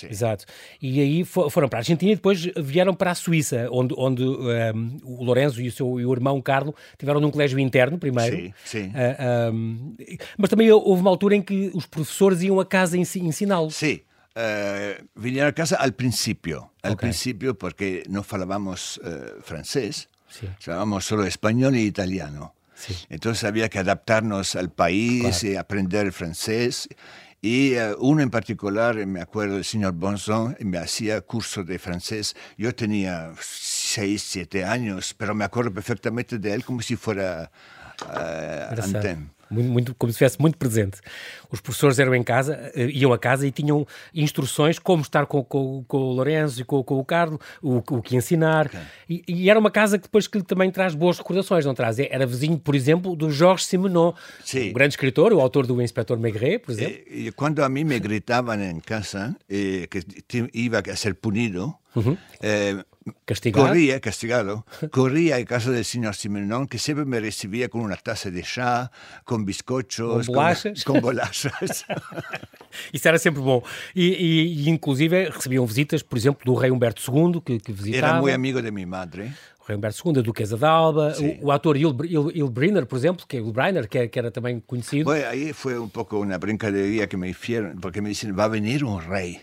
Sim. 0.03 0.09
Exato. 0.11 0.45
E 0.81 1.01
aí 1.01 1.25
foram 1.25 1.69
para 1.69 1.79
a 1.79 1.81
Argentina 1.81 2.11
e 2.11 2.15
depois 2.17 2.41
vieram 2.57 2.95
para 2.95 3.13
a 3.13 3.15
Suíça, 3.15 3.69
onde, 3.71 3.95
onde 3.97 4.25
um, 4.25 4.99
o 5.05 5.25
Lorenzo 5.25 5.61
e 5.61 5.69
o 5.69 5.73
seu 5.73 6.01
e 6.01 6.05
o 6.05 6.13
irmão 6.13 6.41
Carlo 6.43 6.75
tiveram 6.99 7.21
num 7.21 7.31
colégio 7.31 7.59
interno 7.59 7.99
primeiro. 7.99 8.37
Sim, 8.37 8.55
sim. 8.65 8.87
Uh, 8.89 8.93
ah, 9.19 9.51
um, 9.53 9.97
mas 10.37 10.51
também 10.51 10.71
houve 10.73 11.01
uma 11.01 11.11
altura 11.11 11.37
em 11.37 11.43
que 11.43 11.71
os 11.73 11.87
professores 11.87 12.43
iam 12.43 12.59
a 12.59 12.67
casa 12.67 12.99
ensiná-los. 12.99 13.77
Sim. 13.77 14.01
Uh, 14.35 15.07
vine 15.15 15.43
a 15.43 15.53
casa 15.53 15.77
al 15.77 15.93
principio, 15.93 16.71
al 16.83 16.95
okay. 16.95 17.09
principio 17.09 17.55
porque 17.55 18.03
no 18.09 18.23
falábamos 18.23 18.97
uh, 19.05 19.43
francés, 19.43 20.09
sí. 20.31 20.49
hablábamos 20.67 21.05
solo 21.05 21.27
español 21.27 21.77
y 21.77 21.83
italiano. 21.83 22.55
Sí. 22.75 22.97
Entonces 23.11 23.45
había 23.45 23.69
que 23.69 23.79
adaptarnos 23.79 24.57
al 24.57 24.71
país 24.71 25.21
claro. 25.21 25.53
y 25.53 25.57
aprender 25.57 26.07
el 26.07 26.13
francés. 26.13 26.89
Y 27.45 27.75
uh, 27.77 27.97
uno 27.99 28.23
en 28.23 28.31
particular, 28.31 28.95
me 29.05 29.21
acuerdo, 29.21 29.57
el 29.57 29.65
señor 29.65 29.95
Bonson, 29.95 30.57
me 30.61 30.79
hacía 30.79 31.21
curso 31.23 31.65
de 31.65 31.77
francés. 31.81 32.37
Yo 32.57 32.73
tenía 32.73 33.33
seis, 33.41 34.23
siete 34.23 34.65
años, 34.65 35.13
pero 35.13 35.35
me 35.35 35.45
acuerdo 35.45 35.75
perfectamente 35.75 36.39
de 36.39 36.55
él 36.55 36.65
como 36.65 36.81
si 36.83 36.95
fuera 36.95 37.51
uh. 38.03 39.42
Muito, 39.53 39.69
muito, 39.69 39.95
como 39.95 40.11
se 40.11 40.17
estivesse 40.17 40.41
muito 40.41 40.57
presente. 40.57 41.01
Os 41.51 41.61
professores 41.61 41.99
eram 41.99 42.15
em 42.15 42.23
casa, 42.23 42.73
eh, 42.75 42.89
iam 42.93 43.13
a 43.13 43.19
casa 43.19 43.47
e 43.47 43.51
tinham 43.51 43.87
instruções 44.15 44.79
como 44.79 45.03
estar 45.03 45.27
com, 45.27 45.45
com, 45.45 45.85
com 45.87 45.97
o 45.99 46.13
Lourenço 46.15 46.61
e 46.61 46.65
com, 46.65 46.83
com 46.83 46.99
o 46.99 47.05
Carlos, 47.05 47.39
o, 47.61 47.77
o 47.77 48.03
que 48.03 48.17
ensinar. 48.17 48.67
Okay. 48.67 48.81
E, 49.09 49.25
e, 49.29 49.51
era 49.51 49.59
uma 49.59 49.71
casa 49.71 49.99
que 49.99 50.05
depois 50.05 50.27
que 50.27 50.39
lhe 50.39 50.45
também 50.45 50.71
traz 50.71 50.95
boas 50.95 51.19
recordações, 51.19 51.65
não 51.65 51.75
traz? 51.75 51.99
Era 51.99 52.27
vizinho, 52.27 52.59
por 52.59 52.75
exemplo, 52.75 53.15
do 53.15 53.31
Jorge 53.31 53.65
Simenon, 53.65 54.13
um 54.55 54.73
grande 54.73 54.95
escritor, 54.95 55.33
o 55.33 55.41
autor 55.41 55.67
do 55.67 55.81
Inspector 55.83 56.19
Maigret, 56.19 56.61
por 56.61 56.73
exemplo. 56.73 56.97
E, 57.11 57.29
e 57.29 57.33
quando 57.33 57.63
a 57.63 57.69
mim 57.69 57.85
me 57.85 57.99
gritavam 57.99 58.61
em 58.61 58.81
casa 58.81 59.37
eh, 59.49 59.87
que 60.27 60.49
ia 60.55 60.93
a 60.93 60.97
ser 60.97 61.15
punido, 61.15 61.75
uhum. 61.95 62.17
eh, 62.41 62.85
Castigado. 63.25 63.67
Corría, 63.67 64.01
castigado, 64.01 64.67
corría 64.93 65.45
casa 65.45 65.71
del 65.71 65.85
señor 65.85 66.15
Simenón, 66.15 66.69
que 66.69 66.79
sempre 66.79 67.05
me 67.05 67.19
recibía 67.19 67.69
con 67.69 67.81
una 67.81 67.97
taza 67.97 68.31
de 68.31 68.43
chá, 68.43 68.91
con 69.25 69.45
bizcochos, 69.45 70.27
com 70.27 70.35
bolachas. 70.35 70.85
Com, 70.85 70.95
com 70.95 71.01
bolachas. 71.01 71.85
Isso 72.93 73.09
era 73.09 73.19
sempre 73.19 73.43
bom. 73.43 73.63
E, 73.95 74.05
e, 74.05 74.67
e, 74.67 74.71
inclusive 74.71 75.29
recebiam 75.31 75.67
visitas, 75.67 76.03
por 76.03 76.17
exemplo, 76.17 76.45
do 76.45 76.55
rei 76.55 76.71
Humberto 76.71 77.03
II, 77.03 77.41
que, 77.45 77.59
que 77.59 77.73
visitava. 77.73 78.07
Era 78.07 78.21
muito 78.21 78.35
amigo 78.35 78.63
de 78.63 78.71
minha 78.71 78.87
madre. 78.87 79.33
O 79.61 79.65
rei 79.67 79.77
Humberto 79.77 80.09
II, 80.09 80.19
a 80.19 80.23
duquesa 80.23 80.57
de 80.57 80.65
Alba, 80.65 81.15
o, 81.19 81.47
o, 81.47 81.53
ator 81.53 81.77
Ilbriner, 81.77 82.87
por 82.87 82.97
exemplo, 82.97 83.27
que, 83.27 83.37
Ilbriner, 83.37 83.89
que, 83.89 84.09
que 84.09 84.19
era 84.19 84.31
também 84.31 84.61
conhecido. 84.61 85.05
Bueno, 85.05 85.27
aí 85.27 85.53
foi 85.53 85.79
um 85.79 85.89
pouco 85.89 86.23
uma 86.23 86.39
brincadeira 86.39 87.07
que 87.07 87.17
me 87.17 87.31
hicieron, 87.31 87.77
porque 87.81 88.01
me 88.01 88.11
disseram, 88.11 88.35
vai 88.35 88.49
venir 88.49 88.85
um 88.85 88.97
rei 88.97 89.41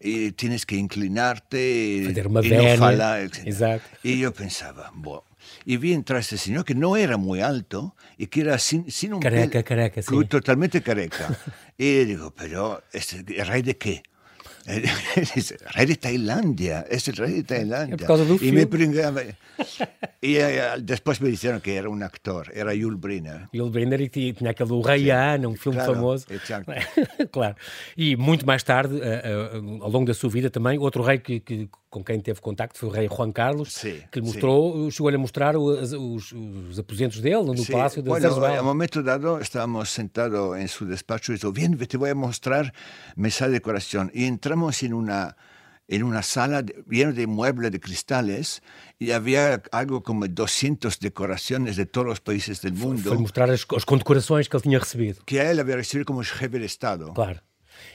e 0.00 0.32
tienes 0.32 0.64
que 0.64 0.76
inclinarte 0.76 2.04
Fazer 2.06 2.26
uma 2.26 2.44
e 2.44 2.50
não 2.50 2.76
falar. 2.76 3.30
Exato. 3.44 3.84
E 4.04 4.22
eu 4.22 4.32
pensava, 4.32 4.90
bom. 4.94 5.22
E 5.66 5.76
vi 5.76 5.92
entrar 5.92 6.20
esse 6.20 6.36
senhor 6.38 6.64
que 6.64 6.74
não 6.74 6.96
era 6.96 7.16
muito 7.16 7.44
alto 7.44 7.92
e 8.18 8.26
que 8.26 8.40
era 8.40 8.58
sin, 8.58 8.84
sin 8.88 9.12
um 9.12 9.20
careca, 9.20 9.50
pelo, 9.50 9.64
careca, 9.64 10.02
sim. 10.02 10.24
totalmente 10.24 10.80
careca. 10.80 11.36
e 11.78 12.00
eu 12.00 12.06
digo, 12.06 12.30
pero, 12.32 12.82
este, 12.92 13.22
rei 13.42 13.62
de 13.62 13.74
quê? 13.74 14.02
Rei 14.68 15.86
de 15.86 15.96
Tailandia, 15.96 16.84
es 16.90 17.08
el 17.08 17.16
rey 17.16 17.32
de 17.32 17.42
Tailandia. 17.42 18.06
y 18.40 18.52
me 18.52 18.66
pringaba. 18.66 19.22
y 20.20 20.38
uh, 20.38 20.80
después 20.80 21.20
me 21.20 21.28
dijeron 21.30 21.60
que 21.60 21.76
era 21.76 21.88
un 21.88 22.02
actor, 22.02 22.50
era 22.54 22.74
Yul 22.74 22.96
Brynner. 22.96 23.48
Yul 23.52 23.70
Brynner 23.70 24.00
e 24.00 24.08
tinha 24.08 24.50
aquele 24.50 24.72
O 24.72 24.80
Rei 24.82 25.10
Ana, 25.10 25.48
um 25.48 25.56
filme 25.56 25.78
claro, 25.78 25.94
famoso. 25.94 26.26
Exacto. 26.30 26.72
claro. 27.32 27.56
E 27.96 28.16
muito 28.16 28.46
mais 28.46 28.62
tarde, 28.62 28.94
uh, 28.94 29.82
ao 29.82 29.90
longo 29.90 30.06
da 30.06 30.14
sua 30.14 30.30
vida 30.30 30.50
também, 30.50 30.78
outro 30.78 31.02
rei 31.02 31.18
que, 31.18 31.40
que 31.40 31.68
com 31.90 32.04
quem 32.04 32.20
teve 32.20 32.40
contacto 32.40 32.78
foi 32.78 32.88
o 32.88 32.92
rei 32.92 33.08
Juan 33.08 33.32
Carlos, 33.32 33.72
sim, 33.72 34.02
que 34.12 34.20
lhe 34.20 34.26
mostrou, 34.26 34.90
chegou-lhe 34.90 35.16
a 35.16 35.18
mostrar 35.18 35.56
os, 35.56 35.92
os, 35.92 36.32
os, 36.32 36.78
aposentos 36.78 37.20
dele 37.20 37.44
no 37.44 37.56
sim. 37.56 37.72
Palácio 37.72 38.02
de 38.02 38.08
bueno, 38.08 38.28
A 38.44 38.60
um 38.60 38.64
momento 38.64 39.02
dado, 39.02 39.40
estávamos 39.40 39.88
sentados 39.90 40.56
em 40.58 40.66
seu 40.66 40.86
despacho 40.86 41.32
e 41.32 41.36
disse, 41.36 41.50
bien, 41.50 41.74
te 41.76 41.96
vou 41.96 42.14
mostrar 42.14 42.72
mesa 43.16 43.46
de 43.46 43.52
decoração. 43.52 44.10
E 44.12 44.24
entramos 44.24 44.57
em 44.82 44.92
uma 44.92 45.34
en 45.88 46.02
una 46.02 46.22
sala 46.22 46.62
llena 46.88 47.12
de 47.12 47.26
muebles 47.26 47.72
de 47.72 47.80
cristales 47.80 48.62
y 48.98 49.12
había 49.12 49.62
algo 49.72 50.02
como 50.02 50.28
200 50.28 51.00
decoraciones 51.00 51.76
de 51.76 51.86
todos 51.86 52.06
los 52.06 52.20
países 52.20 52.60
del 52.60 52.74
mundo. 52.74 53.08
Foi 53.08 53.18
mostrar 53.18 53.50
as, 53.50 53.64
as 53.74 53.84
condecorações 53.84 54.48
que 54.48 54.56
ele 54.56 54.62
tinha 54.62 54.78
recebido. 54.78 55.24
Que 55.24 55.38
ele 55.38 55.60
havia 55.60 55.76
recebido 55.76 56.04
como 56.04 56.22
jefe 56.22 56.58
de 56.58 56.66
Estado. 56.66 57.12
Claro. 57.14 57.40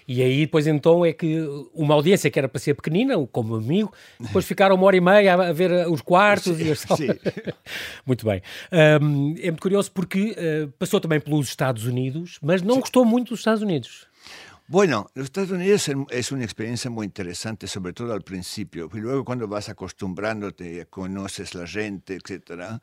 E 0.07 0.21
aí 0.21 0.39
depois 0.41 0.65
então 0.65 1.05
é 1.05 1.13
que 1.13 1.37
uma 1.73 1.93
audiência 1.93 2.31
que 2.31 2.39
era 2.39 2.47
para 2.47 2.59
ser 2.59 2.73
pequenina, 2.73 3.15
como 3.27 3.55
amigo, 3.55 3.91
depois 4.19 4.45
ficaram 4.45 4.75
uma 4.75 4.85
hora 4.85 4.97
e 4.97 5.01
meia 5.01 5.33
a 5.33 5.53
ver 5.53 5.87
os 5.87 6.01
quartos 6.01 6.57
sim, 6.57 6.65
e 6.65 6.71
as 6.71 6.79
salas. 6.79 7.17
muito 8.05 8.25
bem. 8.25 8.41
Um, 9.01 9.35
é 9.39 9.51
muito 9.51 9.61
curioso 9.61 9.91
porque 9.91 10.31
uh, 10.31 10.71
passou 10.79 10.99
também 10.99 11.19
pelos 11.19 11.47
Estados 11.47 11.85
Unidos, 11.85 12.39
mas 12.41 12.61
não 12.61 12.75
sim. 12.75 12.81
gostou 12.81 13.05
muito 13.05 13.29
dos 13.29 13.39
Estados 13.39 13.61
Unidos. 13.61 14.07
Bueno, 14.73 15.11
los 15.13 15.25
Estados 15.25 15.51
Unidos 15.51 15.87
es 16.09 16.31
una 16.31 16.43
experiencia 16.43 16.89
muy 16.89 17.05
interesante, 17.05 17.67
sobre 17.67 17.93
todo 17.93 18.11
al 18.11 18.23
principio. 18.23 18.89
Y 18.91 18.97
luego 19.01 19.23
cuando 19.23 19.47
vas 19.47 19.69
acostumbrándote, 19.69 20.87
conoces 20.87 21.53
la 21.53 21.67
gente, 21.67 22.15
etc. 22.15 22.81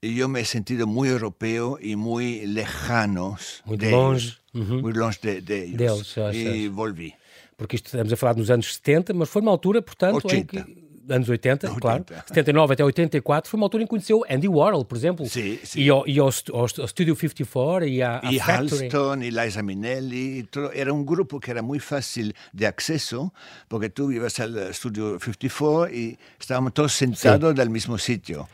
Y 0.00 0.14
yo 0.14 0.26
me 0.26 0.40
he 0.40 0.46
sentido 0.46 0.86
muy 0.86 1.10
europeo 1.10 1.78
y 1.82 1.96
muy 1.96 2.46
lejanos. 2.46 3.62
Muito 3.66 3.84
de 3.84 3.90
longe. 3.90 4.24
Ellos, 4.24 4.40
uhum. 4.54 4.80
Muito 4.80 4.98
longe 4.98 5.18
de, 5.20 5.42
de 5.42 5.64
ellos. 5.64 6.14
Deles, 6.14 6.34
e 6.34 6.68
volvi. 6.70 7.14
Porque 7.58 7.76
estamos 7.76 8.10
a 8.10 8.16
falar 8.16 8.34
nos 8.34 8.48
anos 8.48 8.76
70, 8.76 9.12
mas 9.12 9.28
foi 9.28 9.42
uma 9.42 9.50
altura, 9.50 9.82
portanto, 9.82 10.24
80. 10.24 10.34
em 10.34 10.64
que 10.64 10.87
anos 11.08 11.28
80, 11.28 11.66
80, 11.68 11.80
claro, 11.80 12.04
79 12.26 12.72
até 12.74 12.84
84, 12.84 13.50
foi 13.50 13.58
uma 13.58 13.66
altura 13.66 13.82
em 13.82 13.86
que 13.86 13.90
conheceu 13.90 14.24
Andy 14.28 14.48
Warhol, 14.48 14.84
por 14.84 14.96
exemplo, 14.96 15.26
sim, 15.26 15.58
sim. 15.62 15.80
e, 15.80 15.88
ao, 15.88 16.06
e 16.06 16.18
ao, 16.18 16.30
ao, 16.52 16.68
Studio 16.68 17.16
54 17.16 17.88
e 17.88 18.02
a, 18.02 18.20
a 18.22 18.32
e 18.32 18.38
Halston 18.38 19.22
e 19.22 19.30
Liza 19.30 19.62
Minnelli, 19.62 20.44
todo, 20.44 20.70
era 20.72 20.92
um 20.92 21.04
grupo 21.04 21.40
que 21.40 21.50
era 21.50 21.62
muito 21.62 21.84
fácil 21.84 22.32
de 22.52 22.66
acesso, 22.66 23.32
porque 23.68 23.88
tu 23.88 24.12
ibas 24.12 24.38
ao 24.40 24.72
Studio 24.72 25.18
54 25.20 25.94
e 25.94 26.18
estávamos 26.38 26.72
todos 26.72 26.92
sentados 26.92 27.54
no 27.54 27.70
mesmo 27.70 27.98
sítio. 27.98 28.48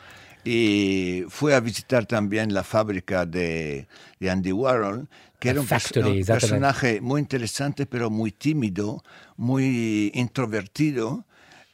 Y 0.44 1.24
fue 1.28 1.54
a 1.54 1.60
visitar 1.60 2.04
también 2.04 2.52
la 2.52 2.64
fábrica 2.64 3.24
de, 3.24 3.88
de 4.20 4.30
Andy 4.30 4.52
Warhol, 4.52 5.08
que 5.40 5.48
era 5.48 5.60
un, 5.60 5.66
factory, 5.66 6.20
un 6.20 6.26
personaje 6.26 7.00
muy 7.00 7.20
interesante, 7.20 7.86
pero 7.86 8.10
muy 8.10 8.30
tímido, 8.30 9.02
muy 9.38 10.12
introvertido, 10.14 11.24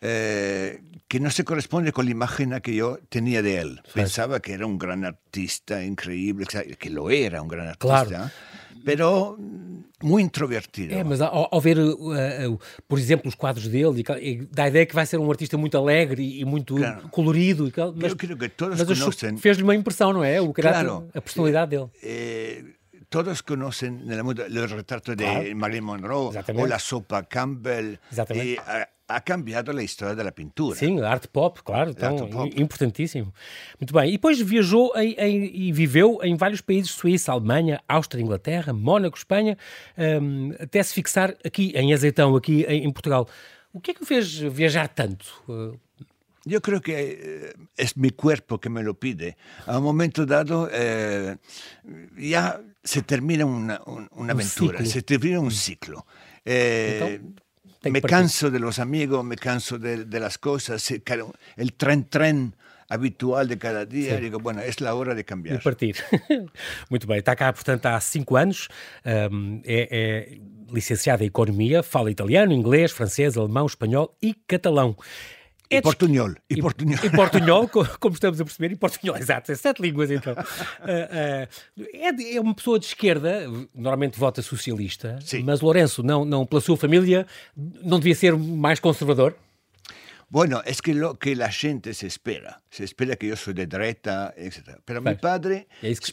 eh, 0.01 0.81
que 1.09 1.21
no 1.21 1.31
se 1.31 1.45
corresponde 1.45 1.93
con 1.93 2.05
la 2.05 2.13
imagen 2.13 2.59
que 2.61 2.75
yo 2.75 2.99
tenía 3.09 3.43
de 3.43 3.59
él. 3.59 3.81
Pensaba 3.93 4.41
que 4.41 4.53
era 4.53 4.67
un 4.67 4.79
gran 4.79 5.05
artista, 5.05 5.83
increíble, 5.85 6.47
que 6.79 6.91
lo 6.91 7.11
era, 7.11 7.43
un 7.43 7.49
gran 7.49 7.67
artista. 7.67 8.07
Claro. 8.07 8.31
Pero 8.85 9.37
muito 10.03 10.25
introvertido. 10.25 10.95
É, 10.95 11.05
mas 11.05 11.21
ao, 11.21 11.49
ao 11.51 11.61
ver, 11.61 11.79
uh, 11.79 11.93
uh, 11.93 12.59
por 12.89 12.99
exemplo, 12.99 13.29
os 13.29 13.35
quadros 13.35 13.69
dele, 13.69 14.03
e, 14.21 14.49
dá 14.51 14.65
a 14.65 14.69
ideia 14.69 14.87
que 14.87 14.95
vai 14.95 15.05
ser 15.05 15.19
um 15.19 15.31
artista 15.31 15.59
muito 15.59 15.77
alegre 15.77 16.41
e 16.41 16.45
muito 16.45 16.77
claro. 16.77 17.09
colorido. 17.11 17.69
E, 17.69 17.73
mas, 17.95 18.13
Eu 18.13 18.17
creio 18.17 18.39
que 18.39 18.49
todos 18.49 18.83
conhecem... 18.83 19.37
Fez-lhe 19.37 19.63
uma 19.63 19.75
impressão, 19.75 20.13
não 20.13 20.25
é? 20.25 20.41
O 20.41 20.53
caráter, 20.53 20.87
claro, 20.87 21.09
a 21.13 21.21
personalidade 21.21 21.71
dele. 21.73 21.89
Eh, 22.03 22.65
todos 23.11 23.43
conocen 23.43 24.01
en 24.07 24.13
el 24.13 24.25
mundo 24.25 24.45
retratos 24.49 25.17
claro. 25.17 25.43
de 25.43 25.55
Marilyn 25.55 25.85
Monroe 25.85 26.31
o 26.55 26.67
la 26.67 26.79
sopa 26.79 27.25
Campbell. 27.25 27.99
Exatamente. 28.11 28.55
E 28.55 28.59
ha, 28.59 28.89
ha, 29.09 29.21
cambiado 29.21 29.73
a 29.73 29.83
história 29.83 30.15
da 30.15 30.31
pintura. 30.31 30.79
Sim, 30.79 31.01
arte 31.03 31.27
pop, 31.29 31.61
claro, 31.63 31.93
tão 31.93 32.29
pop. 32.29 32.49
importantíssimo. 32.57 33.35
Muito 33.79 33.93
bem. 33.93 34.09
E 34.09 34.13
depois 34.13 34.41
viajou 34.41 34.93
em, 34.97 35.15
em, 35.19 35.69
e 35.69 35.73
viveu 35.73 36.21
em 36.23 36.37
vários 36.37 36.61
países, 36.61 36.93
Suíça, 36.93 37.33
Alemanha, 37.33 37.83
Áustria, 37.89 38.23
Inglaterra, 38.23 38.73
Mónaco, 38.73 39.19
Espanha, 39.19 39.59
um, 39.99 40.53
até 40.61 40.81
se 40.83 40.95
fixar 40.95 41.35
aqui 41.45 41.73
em 41.75 41.93
Azeitão, 41.93 42.37
aqui 42.37 42.65
em, 42.69 42.85
em 42.85 42.93
Portugal. 42.93 43.29
O 43.73 43.81
que 43.81 43.91
é 43.91 43.95
que 43.95 44.03
o 44.03 44.07
fez 44.07 44.39
viajar 44.39 44.89
tanto? 44.89 45.27
Yo 46.47 46.63
creo 46.63 46.81
que 46.81 46.95
eh, 46.95 47.53
es 47.77 47.97
mi 47.99 48.11
cuerpo 48.11 48.59
que 48.59 48.71
me 48.71 48.83
lo 48.83 48.95
pide. 48.95 49.37
A 49.67 49.77
un 49.77 49.85
momento 49.85 50.25
dado 50.25 50.71
eh, 50.73 51.37
ya 52.17 52.61
se 52.83 53.03
termina 53.03 53.45
una, 53.45 53.81
una 53.87 54.33
aventura, 54.33 54.79
ciclo. 54.79 54.91
se 54.91 55.03
termina 55.03 55.41
un 55.41 55.47
mm. 55.47 55.51
ciclo. 55.51 56.07
Eh, 56.45 57.21
me 57.85 58.03
canso 58.03 58.51
de 58.51 58.59
los 58.59 58.79
amigos, 58.79 59.25
me 59.25 59.37
canso 59.37 59.79
de, 59.79 60.05
de 60.05 60.21
las 60.21 60.39
cosas, 60.39 60.91
el 60.91 61.73
tren-tren 61.75 62.55
habitual 62.91 63.49
de 63.49 63.57
cada 63.57 63.87
dia, 63.87 64.17
Sim. 64.17 64.23
digo, 64.23 64.39
bueno, 64.41 64.61
é 64.61 64.69
a 64.69 64.95
hora 64.95 65.15
de 65.15 65.25
cambiar. 65.25 65.57
De 65.57 65.63
partir. 65.63 65.95
Muito 66.91 67.07
bem, 67.07 67.19
está 67.19 67.37
cá, 67.37 67.53
portanto, 67.53 67.87
há 67.87 68.01
cinco 68.01 68.37
anos, 68.37 68.69
um, 69.33 69.63
é, 69.65 69.89
é 69.91 70.39
licenciado 70.73 71.23
em 71.23 71.27
Economia, 71.27 71.83
fala 71.83 72.11
italiano, 72.11 72.53
inglês, 72.53 72.91
francês, 72.91 73.37
alemão, 73.37 73.65
espanhol 73.65 74.17
e 74.21 74.35
catalão. 74.47 74.97
É 75.71 75.77
e 75.77 75.83
portunhol. 75.83 76.35
E 76.51 76.61
portunhol. 76.61 76.99
E 77.05 77.11
portunhol, 77.11 77.69
como 77.69 78.15
estamos 78.15 78.41
a 78.41 78.45
perceber, 78.45 78.73
e 78.73 78.77
portunhol, 78.77 79.17
exato, 79.17 79.53
é 79.53 79.55
sete 79.55 79.81
línguas 79.81 80.11
então. 80.11 80.33
Uh, 80.33 80.37
uh, 81.79 81.87
é, 81.95 82.35
é, 82.35 82.41
uma 82.41 82.55
pessoa 82.55 82.77
de 82.79 82.87
esquerda, 82.87 83.47
normalmente 83.73 84.19
vota 84.19 84.43
socialista, 84.43 85.19
Sim. 85.25 85.45
mas 85.45 85.61
Lourenço, 85.61 86.03
não, 86.03 86.25
não, 86.25 86.45
pela 86.45 86.61
sua 86.61 86.77
família, 86.77 87.25
não 87.57 87.99
devia 88.01 88.17
ser 88.17 88.37
mais 88.37 88.81
conservador? 88.81 89.37
Bueno, 90.29 90.63
es 90.65 90.81
que 90.81 90.95
lo 90.95 91.19
que 91.19 91.35
la 91.35 91.51
gente 91.51 91.93
se 91.95 92.07
espera, 92.07 92.63
se 92.71 92.85
espera 92.85 93.17
que 93.17 93.27
yo 93.27 93.37
soy 93.37 93.55
de 93.55 93.67
derecha, 93.67 94.33
etc. 94.37 94.79
Pero 94.85 95.01
mi 95.01 95.15
padre 95.17 95.67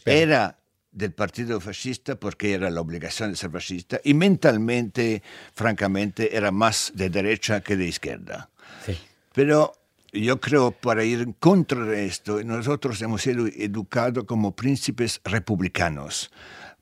era 0.04 0.58
del 0.90 1.12
partido 1.12 1.60
fascista 1.60 2.16
porque 2.16 2.52
era 2.52 2.68
la 2.70 2.80
obligación 2.80 3.30
de 3.30 3.36
ser 3.36 3.50
fascista 3.50 4.00
y 4.02 4.14
mentalmente, 4.14 5.22
francamente, 5.54 6.36
era 6.36 6.50
más 6.50 6.90
de 6.94 7.10
derecha 7.10 7.60
que 7.60 7.76
de 7.76 7.86
izquierda. 7.86 8.50
Sí. 8.84 8.98
Pero 9.32 9.72
yo 10.12 10.40
creo 10.40 10.70
para 10.70 11.04
ir 11.04 11.20
en 11.20 11.32
contra 11.32 11.84
de 11.84 12.06
esto, 12.06 12.42
nosotros 12.44 13.00
hemos 13.02 13.22
sido 13.22 13.46
educados 13.46 14.24
como 14.24 14.56
príncipes 14.56 15.20
republicanos. 15.24 16.30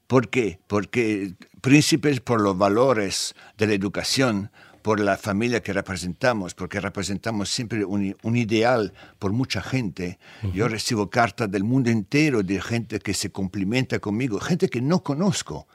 ¿Por 0.07 0.29
qué? 0.29 0.61
Porque 0.67 1.35
príncipes 1.61 2.21
por 2.21 2.41
los 2.41 2.57
valores 2.57 3.35
de 3.59 3.67
la 3.67 3.75
educación, 3.75 4.51
por 4.83 5.01
la 5.01 5.17
familia 5.17 5.61
que 5.65 5.73
representamos, 5.73 6.55
porque 6.55 6.79
representamos 6.79 7.51
siempre 7.51 7.85
un, 7.85 8.17
un 8.23 8.37
ideal 8.37 8.93
por 9.19 9.33
mucha 9.33 9.61
gente. 9.61 10.21
Uh 10.45 10.47
-huh. 10.47 10.53
Yo 10.53 10.69
recibo 10.69 11.11
cartas 11.11 11.51
del 11.51 11.65
mundo 11.65 11.91
entero 11.91 12.45
de 12.45 12.61
gente 12.61 13.01
que 13.01 13.13
se 13.13 13.31
complimenta 13.33 13.99
conmigo, 13.99 14.39
gente 14.39 14.69
que 14.69 14.81
no 14.81 15.03
conozco 15.03 15.67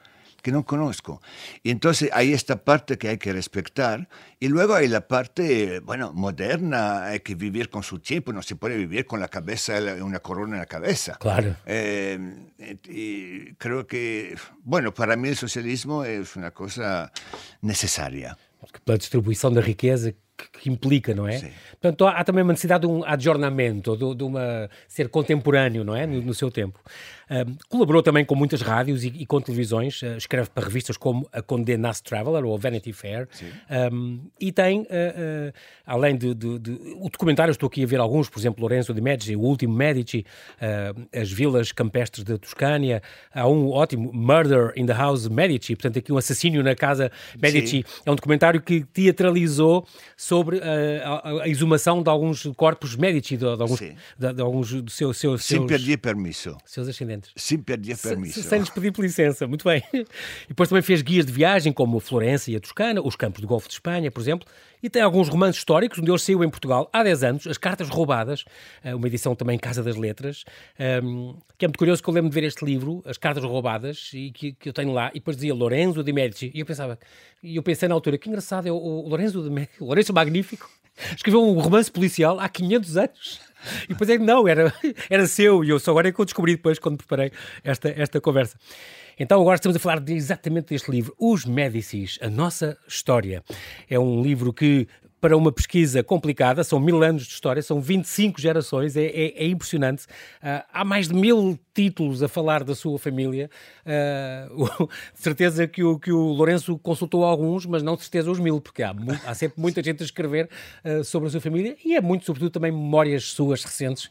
que 0.42 0.52
no 0.52 0.66
conozco. 0.66 1.22
Y 1.64 1.72
entonces 1.72 2.10
hay 2.14 2.34
esta 2.34 2.64
parte 2.64 2.98
que 2.98 3.10
hay 3.10 3.18
que 3.18 3.34
respetar 3.34 4.08
y 4.40 4.48
luego 4.48 4.74
hay 4.74 4.88
la 4.88 5.08
parte, 5.08 5.80
bueno, 5.82 6.14
moderna, 6.14 7.06
hay 7.06 7.20
que 7.20 7.36
vivir 7.36 7.70
con 7.70 7.84
su 7.84 8.00
tiempo, 8.00 8.34
no 8.34 8.42
se 8.42 8.56
puede 8.56 8.78
vivir 8.78 9.06
con 9.06 9.20
la 9.20 9.28
cabeza, 9.28 9.80
una 10.02 10.20
corona 10.20 10.56
en 10.56 10.60
la 10.60 10.66
cabeza. 10.66 11.18
Claro. 11.20 11.56
Eh, 11.66 12.20
y 12.88 13.54
creo 13.56 13.88
que, 13.88 14.36
bueno, 14.64 14.94
para 14.94 15.16
mí 15.16 15.30
el 15.30 15.38
socialismo 15.38 16.04
es 16.04 16.36
una 16.36 16.52
cosa 16.52 17.12
necesaria. 17.62 18.38
La 18.86 18.96
distribuição 18.96 19.52
da 19.52 19.60
riqueza 19.60 20.14
que 20.52 20.70
implica, 20.70 21.14
não 21.14 21.28
é? 21.28 21.40
Sim. 21.40 21.52
Portanto, 21.72 22.06
há, 22.08 22.24
também 22.24 22.44
uma 22.44 22.54
necessidade 22.54 22.86
de 22.86 22.92
um 22.92 23.04
adjornamento, 23.04 23.96
de, 23.98 24.16
de 24.16 24.24
uma, 24.24 24.70
ser 24.88 25.10
contemporâneo, 25.10 25.84
não 25.84 25.96
é? 25.96 26.06
No, 26.06 26.22
no 26.22 26.34
seu 26.34 26.52
tempo. 26.52 26.80
Colaborou 27.70 28.04
também 28.04 28.26
com 28.26 28.36
muitas 28.36 28.62
rádios 28.62 29.04
e, 29.04 29.08
e 29.08 29.26
com 29.26 29.40
televisões, 29.40 30.02
uh, 30.02 30.18
escreve 30.18 30.50
para 30.50 30.66
revistas 30.66 30.98
como 30.98 31.28
a 31.32 31.42
Condé 31.42 31.78
Nast 31.78 32.04
Traveler 32.04 32.44
ou 32.44 32.54
a 32.54 32.58
Vanity 32.58 32.92
Fair, 32.92 33.28
um, 33.94 34.20
e 34.40 34.52
tem, 34.52 34.82
uh, 34.82 35.54
além 35.86 36.18
de, 36.18 36.34
de, 36.34 36.60
de, 36.60 36.72
o 36.98 37.10
documentário, 37.10 37.52
estou 37.52 37.68
aqui 37.68 37.84
a 37.84 37.88
ver 37.88 38.00
alguns, 38.00 38.30
por 38.30 38.40
exemplo, 38.40 38.62
Lorenzo 38.62 38.94
de 38.94 39.02
Medici, 39.02 39.36
o 39.36 39.42
último 39.42 39.74
Medici, 39.74 40.26
as 41.14 41.32
vilas 41.32 41.72
campestres 41.72 42.24
da 42.24 42.38
Toscânia, 42.38 43.02
há 43.34 43.48
um 43.48 43.70
ótimo 43.70 44.12
Murder 44.14 44.74
in 44.76 44.86
the 44.86 44.94
House 44.94 45.28
Medici, 45.28 45.76
portanto 45.76 46.00
aqui 46.00 46.12
um 46.12 46.18
assassínio 46.18 46.64
na 46.64 46.76
casa 46.76 47.12
Medici, 47.42 47.84
Sim. 47.86 48.02
é 48.06 48.12
um 48.12 48.16
documentário 48.16 48.62
que 48.62 48.84
teatralizou 48.84 49.88
sobre 50.16 50.60
a, 50.62 51.44
a, 51.44 51.48
exumação 51.48 52.04
de 52.04 52.10
alguns 52.10 52.46
corpos 52.56 52.96
Medici, 52.96 53.38
de, 53.38 53.56
de 53.56 53.62
alguns, 53.62 53.80
de, 53.80 54.34
de, 54.34 54.42
alguns 54.42 54.72
do 54.72 54.92
seu, 54.92 55.14
seu, 55.14 55.38
seus... 55.38 55.44
Sem 55.44 55.68
permisso. 55.98 56.58
Seus 56.66 56.88
ascendentes. 56.88 57.21
Sem 57.36 57.58
pedir 57.58 57.98
permissão. 57.98 58.44
Sem 58.44 58.60
lhes 58.60 58.70
pedir 58.70 58.94
licença, 59.00 59.48
muito 59.48 59.64
bem. 59.64 59.84
E 59.94 60.06
depois 60.50 60.70
também 60.70 60.82
fez 60.82 61.02
guias 61.02 61.26
de 61.26 61.32
viagem, 61.32 61.72
como 61.72 61.98
a 61.98 62.02
Florença 62.02 62.52
e 62.52 62.56
a 62.56 62.60
Toscana, 62.60 63.02
os 63.02 63.16
campos 63.16 63.42
do 63.42 63.48
Golfo 63.48 63.68
de 63.68 63.74
Espanha, 63.74 64.12
por 64.12 64.22
exemplo, 64.22 64.48
e 64.84 64.90
tem 64.90 65.02
alguns 65.02 65.30
romances 65.30 65.58
históricos, 65.58 66.00
onde 66.00 66.10
ele 66.10 66.20
saiu 66.20 66.44
em 66.44 66.50
Portugal 66.50 66.90
há 66.92 67.04
10 67.04 67.24
anos, 67.24 67.48
As 67.48 67.58
Cartas 67.58 67.90
Roubadas, 67.90 68.44
eh, 68.84 68.96
uma 68.96 69.08
edição 69.08 69.36
também 69.36 69.58
Casa 69.58 69.84
das 69.84 69.96
Letras, 69.96 70.44
ehm, 70.80 71.34
que 71.58 71.66
é 71.66 71.68
muito 71.68 71.78
curioso 71.78 72.02
que 72.02 72.10
eu 72.10 72.14
lembro 72.14 72.30
de 72.30 72.34
ver 72.34 72.46
este 72.46 72.66
livro, 72.66 73.04
As 73.06 73.18
Cartas 73.18 73.44
Roubadas, 73.44 74.10
e 74.14 74.32
que, 74.32 74.54
que 74.54 74.70
eu 74.70 74.74
tenho 74.74 74.92
lá, 74.92 75.10
e 75.12 75.20
depois 75.20 75.38
dizia 75.38 75.54
Lorenzo 75.54 76.04
de 76.04 76.12
Medici, 76.12 76.52
e 76.54 76.60
eu 76.60 76.66
pensava, 76.66 76.98
e 77.44 77.56
eu 77.56 77.64
pensei 77.64 77.88
na 77.88 77.96
altura, 77.96 78.18
que 78.18 78.28
engraçado, 78.28 78.68
é 78.68 78.72
o, 78.72 78.76
o 78.76 79.08
Lorenzo 79.08 79.44
de 79.44 79.50
Medici, 79.50 79.74
o 79.80 79.86
Lorenzo 79.86 80.14
Magnífico, 80.14 80.70
escreveu 81.16 81.44
um 81.44 81.60
romance 81.60 81.92
policial 81.92 82.40
há 82.40 82.50
500 82.50 82.98
anos. 82.98 83.40
E 83.86 83.90
depois 83.90 84.10
é 84.10 84.18
que 84.18 84.24
não, 84.24 84.48
era, 84.48 84.74
era 85.10 85.28
seu, 85.28 85.64
e 85.64 85.70
eu 85.70 85.80
só 85.80 85.92
agora 85.92 86.10
é 86.10 86.12
que 86.12 86.20
eu 86.20 86.26
descobri 86.26 86.56
depois 86.56 86.80
quando 86.80 86.98
preparei 86.98 87.32
esta, 87.64 87.90
esta 87.90 88.20
conversa. 88.20 88.58
Então 89.20 89.40
agora 89.40 89.56
estamos 89.56 89.76
a 89.76 89.80
falar 89.80 90.00
de, 90.00 90.14
exatamente 90.14 90.70
deste 90.70 90.90
livro, 90.90 91.14
Os 91.20 91.46
Médicis, 91.46 92.18
a 92.22 92.30
nossa 92.30 92.78
história. 92.88 93.44
É 93.90 94.00
um 94.00 94.22
livro 94.22 94.52
que 94.52 94.88
para 95.22 95.38
uma 95.38 95.52
pesquisa 95.52 96.04
complicada, 96.04 96.64
são 96.64 96.80
mil 96.80 97.04
anos 97.04 97.28
de 97.28 97.34
história, 97.34 97.62
são 97.62 97.80
25 97.80 98.42
gerações, 98.42 98.98
é, 98.98 99.06
é, 99.06 99.44
é 99.44 99.48
impressionante. 99.48 100.06
Uh, 100.42 100.66
há 100.74 100.84
mais 100.84 101.08
de 101.08 101.14
mil 101.14 101.60
títulos 101.76 102.24
a 102.24 102.28
falar 102.28 102.64
da 102.64 102.74
sua 102.76 102.98
família. 102.98 103.50
Uh, 103.82 104.88
de 105.14 105.22
certeza 105.22 105.68
que 105.68 105.84
o, 105.84 105.98
que 105.98 106.12
o 106.12 106.20
Lourenço 106.20 106.78
consultou 106.78 107.26
alguns, 107.26 107.66
mas 107.66 107.82
não 107.82 107.96
de 107.96 108.04
certeza 108.04 108.30
os 108.30 108.40
mil, 108.40 108.62
porque 108.62 108.84
há, 108.84 108.94
há 109.26 109.34
sempre 109.34 109.60
muita 109.60 109.82
gente 109.84 110.04
a 110.04 110.06
escrever 110.06 110.50
uh, 110.86 111.04
sobre 111.04 111.28
a 111.28 111.32
sua 111.32 111.42
família 111.42 111.76
e 111.84 111.96
é 111.96 112.02
muito, 112.02 112.26
sobretudo, 112.26 112.52
também 112.52 112.72
memórias 112.72 113.32
suas 113.32 113.64
recentes 113.64 114.10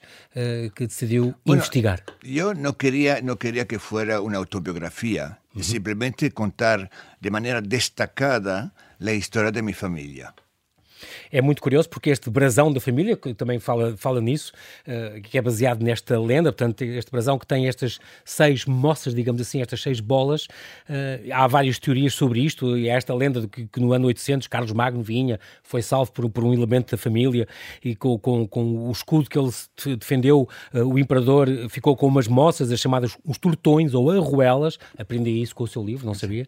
que 0.75 0.87
decidiu 0.87 1.35
bueno, 1.45 1.61
investigar. 1.61 2.03
Eu 2.23 2.53
não 2.55 2.73
queria, 2.73 3.21
não 3.23 3.37
queria 3.37 3.65
que 3.65 3.79
fosse 3.79 4.13
uma 4.19 4.37
autobiografia, 4.37 5.37
-huh. 5.55 5.63
simplesmente 5.63 6.31
contar 6.31 6.91
de 7.21 7.31
maneira 7.31 7.61
destacada 7.61 8.73
a 9.01 9.13
história 9.13 9.51
de 9.51 9.63
minha 9.63 9.75
família. 9.75 10.35
É 11.31 11.41
muito 11.41 11.63
curioso 11.63 11.89
porque 11.89 12.11
este 12.11 12.31
brasão 12.31 12.73
da 12.73 12.81
família, 12.81 13.17
que 13.17 13.35
também 13.35 13.59
fala, 13.59 13.97
fala 13.97 14.21
nisso, 14.21 14.53
uh, 14.87 15.21
que 15.23 15.39
é 15.39 15.43
baseado 15.43 15.83
nesta 15.83 16.19
lenda, 16.21 16.53
portanto, 16.53 16.83
este 16.83 17.11
brasão 17.11 17.39
que 17.39 17.47
tem 17.47 17.69
estas 17.69 17.99
seis 18.25 18.65
moças, 18.65 19.15
digamos 19.15 19.41
assim, 19.41 19.61
estas 19.61 19.81
seis 19.81 20.01
bolas, 20.01 20.45
uh, 20.45 21.33
há 21.33 21.47
várias 21.47 21.79
teorias 21.79 22.15
sobre 22.15 22.41
isto, 22.41 22.77
e 22.77 22.91
há 22.91 22.97
esta 22.97 23.15
lenda 23.15 23.43
de 23.43 23.49
que, 23.49 23.67
que, 23.67 23.81
no 23.81 23.93
ano 23.93 24.07
800 24.07 24.49
Carlos 24.49 24.73
Magno 24.73 25.03
vinha, 25.03 25.39
foi 25.63 25.83
salvo 25.83 26.13
por, 26.13 26.29
por 26.31 26.45
um 26.45 26.53
elemento 26.53 26.91
da 26.93 26.99
família, 26.99 27.47
e 27.85 27.95
com, 27.95 28.19
com, 28.19 28.47
com 28.47 28.89
o 28.89 28.93
escudo 28.93 29.29
que 29.29 29.39
ele 29.39 29.51
defendeu, 29.99 30.49
uh, 30.75 30.81
o 30.81 30.99
imperador 30.99 31.49
ficou 31.69 31.97
com 31.97 32.07
umas 32.07 32.27
moças, 32.27 32.71
as 32.71 32.81
chamadas 32.81 33.17
os 33.25 33.39
tortões 33.39 33.95
ou 33.95 34.11
arruelas, 34.11 34.79
aprendi 34.99 35.43
isso 35.43 35.55
com 35.55 35.65
o 35.65 35.69
seu 35.69 35.85
livro, 35.85 36.07
não 36.07 36.15
sabia, 36.15 36.47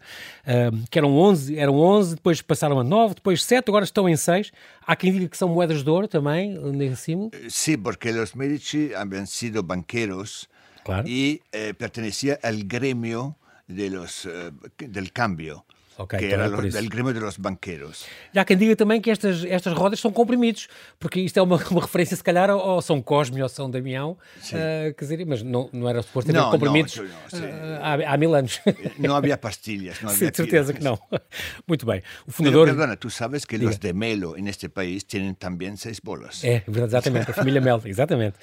que 0.90 0.98
eram 0.98 1.16
11, 1.16 1.58
eram 1.58 1.78
11, 1.78 2.14
depois 2.16 2.42
passaram 2.42 2.78
a 2.78 2.84
9, 2.84 3.14
depois 3.14 3.42
7, 3.44 3.68
agora 3.68 3.84
estão 3.84 4.08
em 4.08 4.16
6, 4.16 4.41
Há 4.86 4.96
quem 4.96 5.12
diga 5.12 5.28
que 5.28 5.36
são 5.36 5.48
moedas 5.48 5.84
de 5.84 5.90
ouro 5.90 6.08
também, 6.08 6.58
nesse 6.72 7.02
símbolo. 7.02 7.30
Sí, 7.48 7.76
porque 7.76 8.10
os 8.10 8.34
Medici 8.34 8.94
habían 8.94 9.26
sido 9.26 9.62
banqueros 9.62 10.48
claro. 10.84 11.06
y 11.06 11.42
eh, 11.52 11.74
pertenecía 11.74 12.38
al 12.42 12.64
gremio 12.64 13.36
de 13.68 13.90
los, 13.90 14.26
eh, 14.26 14.50
del 14.78 15.12
cambio. 15.12 15.64
Okay, 15.98 16.18
que 16.18 16.24
era 16.26 16.46
é 16.46 16.70
del 16.70 16.88
grêmio 16.88 17.12
dos 17.12 17.36
banqueiros. 17.36 18.06
Já 18.32 18.44
quem 18.44 18.56
diga 18.56 18.74
também 18.74 19.00
que 19.00 19.10
estas, 19.10 19.44
estas 19.44 19.74
rodas 19.74 20.00
são 20.00 20.10
comprimidos, 20.10 20.66
porque 20.98 21.20
isto 21.20 21.38
é 21.38 21.42
uma, 21.42 21.56
uma 21.70 21.82
referência, 21.82 22.16
se 22.16 22.24
calhar, 22.24 22.48
ao, 22.48 22.80
São 22.80 23.02
Cosme 23.02 23.42
ou 23.42 23.48
São 23.48 23.70
Damião, 23.70 24.12
uh, 24.12 24.94
quer 24.94 25.04
dizer, 25.04 25.26
mas 25.26 25.42
não, 25.42 25.68
não 25.72 25.88
era 25.88 26.00
suposto 26.00 26.32
ter 26.32 26.38
não, 26.38 26.50
comprimidos 26.50 26.96
não, 26.96 27.04
não, 27.04 27.10
uh, 27.10 27.78
há, 27.82 28.14
há, 28.14 28.16
mil 28.16 28.34
anos. 28.34 28.60
Não 28.98 29.14
havia 29.14 29.36
pastilhas, 29.36 30.00
não 30.00 30.08
havia 30.10 30.28
Sim, 30.28 30.34
certeza 30.34 30.72
que 30.72 30.82
não. 30.82 30.98
Muito 31.68 31.84
bem. 31.84 32.02
O 32.26 32.32
fundador... 32.32 32.66
Pero, 32.66 32.76
perdona, 32.76 32.96
tu 32.96 33.10
sabes 33.10 33.44
que 33.44 33.58
diga. 33.58 33.70
os 33.70 33.78
de 33.78 33.92
Melo 33.92 34.34
neste 34.38 34.68
país 34.70 35.02
têm 35.04 35.34
também 35.34 35.76
seis 35.76 36.00
bolas. 36.00 36.42
É, 36.42 36.62
exatamente, 36.66 37.30
a 37.30 37.34
família 37.34 37.60
Melo, 37.60 37.82
exatamente. 37.84 38.36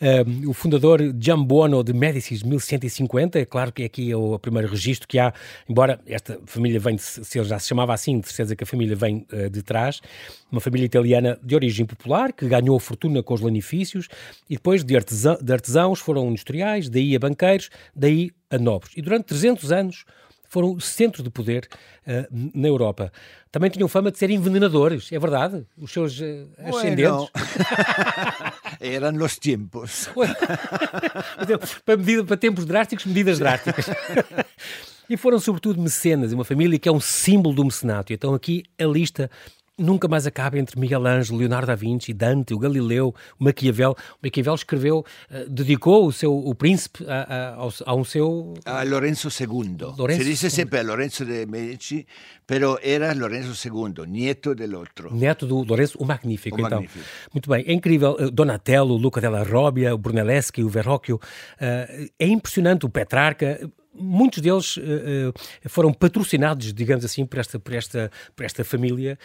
Uh, 0.00 0.48
o 0.48 0.54
fundador 0.54 1.00
Giambuono 1.18 1.84
de 1.84 1.92
Médicis, 1.92 2.42
1150, 2.42 3.38
é 3.38 3.44
claro 3.44 3.72
que 3.72 3.84
aqui 3.84 4.10
é 4.10 4.16
o 4.16 4.38
primeiro 4.38 4.68
registro 4.68 5.06
que 5.06 5.18
há, 5.18 5.34
embora 5.68 6.00
esta 6.06 6.38
família 6.46 6.80
venha 6.80 6.93
se 6.98 7.38
ele 7.38 7.48
já 7.48 7.58
se 7.58 7.68
chamava 7.68 7.92
assim, 7.92 8.20
de 8.20 8.28
certeza 8.28 8.56
que 8.56 8.64
a 8.64 8.66
família 8.66 8.96
vem 8.96 9.26
uh, 9.32 9.50
de 9.50 9.62
trás, 9.62 10.00
uma 10.50 10.60
família 10.60 10.86
italiana 10.86 11.38
de 11.42 11.54
origem 11.54 11.86
popular, 11.86 12.32
que 12.32 12.46
ganhou 12.46 12.78
fortuna 12.78 13.22
com 13.22 13.34
os 13.34 13.40
lanifícios, 13.40 14.08
e 14.48 14.54
depois 14.54 14.84
de, 14.84 14.96
artesã, 14.96 15.36
de 15.40 15.52
artesãos 15.52 16.00
foram 16.00 16.28
industriais, 16.28 16.88
daí 16.88 17.14
a 17.14 17.18
banqueiros, 17.18 17.70
daí 17.94 18.30
a 18.50 18.58
nobres. 18.58 18.92
E 18.96 19.02
durante 19.02 19.24
300 19.26 19.72
anos 19.72 20.04
foram 20.54 20.72
o 20.72 20.80
centro 20.80 21.20
de 21.20 21.30
poder 21.30 21.68
uh, 22.06 22.50
na 22.54 22.68
Europa. 22.68 23.12
Também 23.50 23.70
tinham 23.70 23.88
fama 23.88 24.12
de 24.12 24.18
serem 24.18 24.36
envenenadores, 24.36 25.10
é 25.10 25.18
verdade? 25.18 25.66
Os 25.76 25.92
seus 25.92 26.20
uh, 26.20 26.48
ascendentes. 26.58 27.28
Eram 28.80 29.16
os 29.16 29.36
tempos. 29.36 30.08
para, 31.84 31.96
medida, 31.96 32.24
para 32.24 32.36
tempos 32.36 32.64
drásticos, 32.64 33.04
medidas 33.04 33.40
drásticas. 33.40 33.86
E 35.08 35.16
foram 35.16 35.38
sobretudo 35.38 35.80
mecenas, 35.80 36.32
uma 36.32 36.44
família 36.44 36.78
que 36.78 36.88
é 36.88 36.92
um 36.92 37.00
símbolo 37.00 37.54
do 37.54 37.64
mecenato. 37.64 38.12
Então 38.12 38.34
aqui 38.34 38.64
a 38.78 38.84
lista 38.84 39.30
nunca 39.78 40.06
mais 40.06 40.26
acaba 40.26 40.58
entre 40.58 40.78
Miguel 40.78 41.06
Ângelo, 41.06 41.38
Leonardo 41.38 41.66
da 41.66 41.74
Vinci, 41.74 42.12
Dante, 42.12 42.54
o 42.54 42.58
Galileu, 42.58 43.14
o 43.38 43.44
Maquiavel. 43.44 43.92
O 43.92 44.18
Maquiavel 44.22 44.54
escreveu, 44.54 45.04
uh, 45.30 45.50
dedicou 45.50 46.06
o 46.06 46.12
seu 46.12 46.32
o 46.34 46.54
príncipe 46.54 47.04
a, 47.08 47.22
a, 47.22 47.64
a, 47.64 47.68
a 47.86 47.94
um 47.94 48.04
seu 48.04 48.54
a 48.64 48.82
Lorenzo 48.84 49.28
II. 49.28 49.94
Lorenzo 49.98 50.22
Se 50.22 50.28
dice 50.28 50.50
sempre 50.50 50.82
Lorenzo 50.82 51.24
de 51.24 51.46
Medici, 51.46 52.06
pero 52.46 52.78
era 52.82 53.12
Lorenzo 53.14 53.52
II, 53.68 54.06
nieto 54.06 54.54
dell'altro. 54.54 55.14
Neto 55.14 55.46
do 55.46 55.64
Lorenzo 55.64 55.98
o 55.98 56.04
Magnífico, 56.04 56.56
o 56.56 56.60
então. 56.60 56.78
Magnífico. 56.78 57.04
Muito 57.32 57.50
bem, 57.50 57.64
é 57.66 57.72
incrível. 57.72 58.16
Uh, 58.18 58.30
Donatello, 58.30 58.96
Luca 58.96 59.20
della 59.20 59.42
Robbia, 59.42 59.94
o 59.94 59.98
Brunelleschi, 59.98 60.62
o 60.62 60.68
Verrocchio. 60.68 61.16
Uh, 61.16 62.10
é 62.18 62.26
impressionante 62.26 62.86
o 62.86 62.88
Petrarca 62.88 63.68
muitos 63.94 64.40
deles 64.40 64.76
uh, 64.76 65.32
foram 65.68 65.92
patrocinados, 65.92 66.72
digamos 66.72 67.04
assim, 67.04 67.24
por 67.24 67.38
esta, 67.38 67.58
por 67.58 67.74
esta, 67.74 68.10
por 68.34 68.44
esta 68.44 68.64
família. 68.64 69.18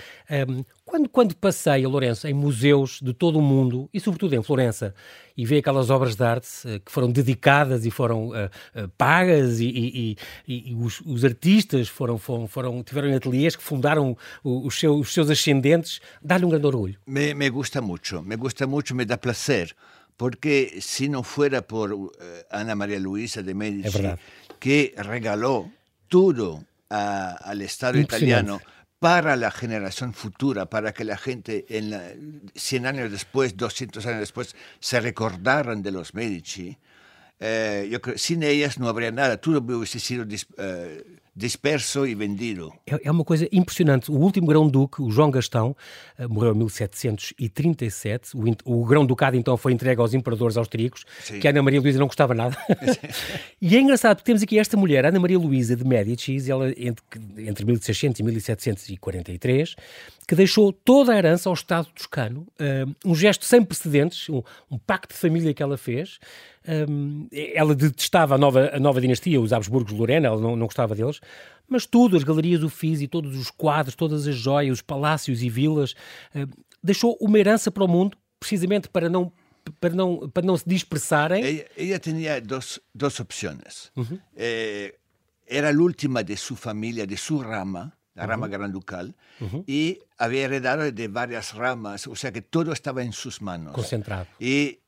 Quando, 0.85 1.09
quando 1.09 1.35
passei 1.35 1.85
a 1.85 1.87
Lourenço 1.87 2.27
em 2.27 2.33
museus 2.33 2.99
de 3.01 3.13
todo 3.13 3.39
o 3.39 3.41
mundo, 3.41 3.89
e 3.93 3.99
sobretudo 3.99 4.35
em 4.35 4.41
Florença, 4.41 4.93
e 5.37 5.45
vi 5.45 5.57
aquelas 5.57 5.89
obras 5.89 6.15
de 6.15 6.23
arte 6.23 6.47
uh, 6.65 6.79
que 6.79 6.91
foram 6.91 7.11
dedicadas 7.11 7.85
e 7.85 7.91
foram 7.91 8.31
pagas, 8.97 9.59
e, 9.59 9.67
e, 9.67 10.17
e, 10.47 10.71
e 10.71 10.75
os, 10.75 11.01
os, 11.01 11.23
artistas 11.23 11.87
foram, 11.87 12.17
foram, 12.17 12.47
foram, 12.47 12.83
tiveram 12.83 13.15
ateliês 13.15 13.55
que 13.55 13.63
fundaram 13.63 14.17
os, 14.43 14.79
seus, 14.79 14.99
os 14.99 15.13
seus 15.13 15.29
ascendentes, 15.29 15.99
dá-lhe 16.21 16.45
um 16.45 16.49
grande 16.49 16.65
orgulho. 16.65 16.95
Me, 17.07 17.33
me 17.33 17.49
gusta 17.49 17.81
muito, 17.81 18.21
me 18.21 18.35
gusta 18.35 18.67
muito, 18.67 18.95
me 18.95 19.05
dá 19.05 19.17
prazer 19.17 19.75
porque 20.19 20.79
si 20.81 21.07
no 21.07 21.23
fuera 21.23 21.61
por 21.61 22.11
Ana 22.51 22.75
María 22.75 22.99
Luisa 22.99 23.41
de 23.41 23.53
Medici, 23.53 24.03
que 24.59 24.93
regaló 24.97 25.71
todo 26.07 26.63
a, 26.89 27.31
al 27.31 27.61
Estado 27.61 27.97
italiano 27.99 28.61
para 28.99 29.35
la 29.37 29.49
generación 29.49 30.13
futura, 30.13 30.65
para 30.65 30.93
que 30.93 31.05
la 31.05 31.17
gente 31.17 31.65
en 31.69 31.89
la, 31.91 32.03
100 32.55 32.85
años 32.85 33.11
después, 33.11 33.55
200 33.55 34.05
años 34.05 34.19
después, 34.19 34.55
se 34.79 34.99
recordaran 34.99 35.81
de 35.81 35.91
los 35.91 36.13
Medici, 36.13 36.77
eh, 37.39 37.87
yo 37.89 38.01
creo, 38.01 38.17
sin 38.17 38.43
ellas 38.43 38.77
não 38.77 38.89
haveria 38.89 39.11
nada, 39.11 39.37
tudo 39.37 39.59
hubiese 39.59 39.99
sido 39.99 40.25
uh, 40.25 41.03
disperso 41.35 42.05
e 42.05 42.15
vendido. 42.15 42.73
É, 42.85 43.07
é, 43.07 43.11
uma 43.11 43.23
coisa 43.23 43.47
impressionante. 43.51 44.11
O 44.11 44.15
último 44.15 44.47
grão-duque, 44.47 45.01
o 45.01 45.09
João 45.09 45.31
Gastão, 45.31 45.75
uh, 46.17 46.29
morreu 46.29 46.53
em 46.53 46.57
1737. 46.57 48.31
O, 48.35 48.81
o 48.81 48.85
grão-ducado 48.85 49.37
então 49.37 49.55
foi 49.57 49.73
entregue 49.73 50.01
aos 50.01 50.13
imperadores 50.13 50.57
austríacos, 50.57 51.05
Sim. 51.21 51.39
que 51.39 51.47
a 51.47 51.51
Ana 51.51 51.61
Maria 51.61 51.81
Luísa 51.81 51.99
não 51.99 52.07
gostava 52.07 52.33
nada. 52.33 52.57
e 53.61 53.75
é 53.75 53.79
engraçado, 53.79 54.17
porque 54.17 54.25
temos 54.25 54.43
aqui 54.43 54.59
esta 54.59 54.75
mulher, 54.75 55.05
Ana 55.05 55.19
Maria 55.19 55.39
Luísa 55.39 55.75
de 55.75 55.85
Médicis, 55.85 56.49
ela 56.49 56.69
entre, 56.71 57.03
entre 57.37 57.65
1600 57.65 58.19
e 58.19 58.23
1743, 58.23 59.75
que 60.27 60.35
deixou 60.35 60.71
toda 60.71 61.13
a 61.13 61.17
herança 61.17 61.49
ao 61.49 61.53
Estado 61.53 61.87
toscano, 61.95 62.47
uh, 62.59 62.95
um 63.05 63.15
gesto 63.15 63.45
sem 63.45 63.63
precedentes, 63.63 64.29
um, 64.29 64.43
um 64.69 64.77
pacto 64.77 65.13
de 65.13 65.19
família 65.19 65.53
que 65.53 65.63
ela 65.63 65.77
fez, 65.77 66.19
um, 66.87 67.27
ela 67.31 67.73
detestava 67.73 68.35
a 68.35 68.37
nova, 68.37 68.69
a 68.73 68.79
nova 68.79 69.01
dinastia, 69.01 69.39
os 69.41 69.53
Habsburgos 69.53 69.91
de 69.91 69.99
Lorena, 69.99 70.27
ela 70.27 70.39
não, 70.39 70.55
não 70.55 70.65
gostava 70.67 70.93
deles, 70.93 71.18
mas 71.67 71.85
tudo, 71.85 72.17
as 72.17 72.23
galerias 72.23 72.59
do 72.59 72.69
FIS 72.69 73.01
e 73.01 73.07
todos 73.07 73.37
os 73.37 73.51
quadros, 73.51 73.95
todas 73.95 74.27
as 74.27 74.35
joias, 74.35 74.73
os 74.73 74.81
palácios 74.81 75.43
e 75.43 75.49
vilas, 75.49 75.93
uh, 76.35 76.49
deixou 76.83 77.17
uma 77.21 77.37
herança 77.37 77.69
para 77.71 77.83
o 77.83 77.87
mundo, 77.87 78.17
precisamente 78.39 78.89
para 78.89 79.09
não 79.09 79.31
para 79.79 79.93
não, 79.93 80.29
para 80.29 80.45
não 80.45 80.57
se 80.57 80.67
dispersarem. 80.67 81.43
Ella, 81.43 81.65
ella 81.77 81.99
tinha 81.99 82.41
duas, 82.41 82.79
duas 82.93 83.19
opções. 83.19 83.91
Uhum. 83.95 84.19
Eh, 84.35 84.95
era 85.45 85.69
a 85.69 85.73
última 85.73 86.23
de 86.23 86.37
sua 86.37 86.57
família, 86.57 87.05
de 87.05 87.17
sua 87.17 87.43
rama, 87.43 87.93
la 88.15 88.25
rama 88.25 88.45
uh 88.45 88.49
-huh. 88.49 88.51
granducal, 88.51 89.15
uh 89.41 89.47
-huh. 89.47 89.63
y 89.67 89.99
había 90.17 90.45
heredado 90.45 90.91
de 90.91 91.07
varias 91.07 91.53
ramas, 91.53 92.07
o 92.07 92.15
sea 92.15 92.31
que 92.31 92.41
todo 92.41 92.71
estaba 92.71 93.01
en 93.03 93.13
sus 93.13 93.41
manos. 93.41 93.73
Concentrado. 93.73 94.27
Y 94.39 94.79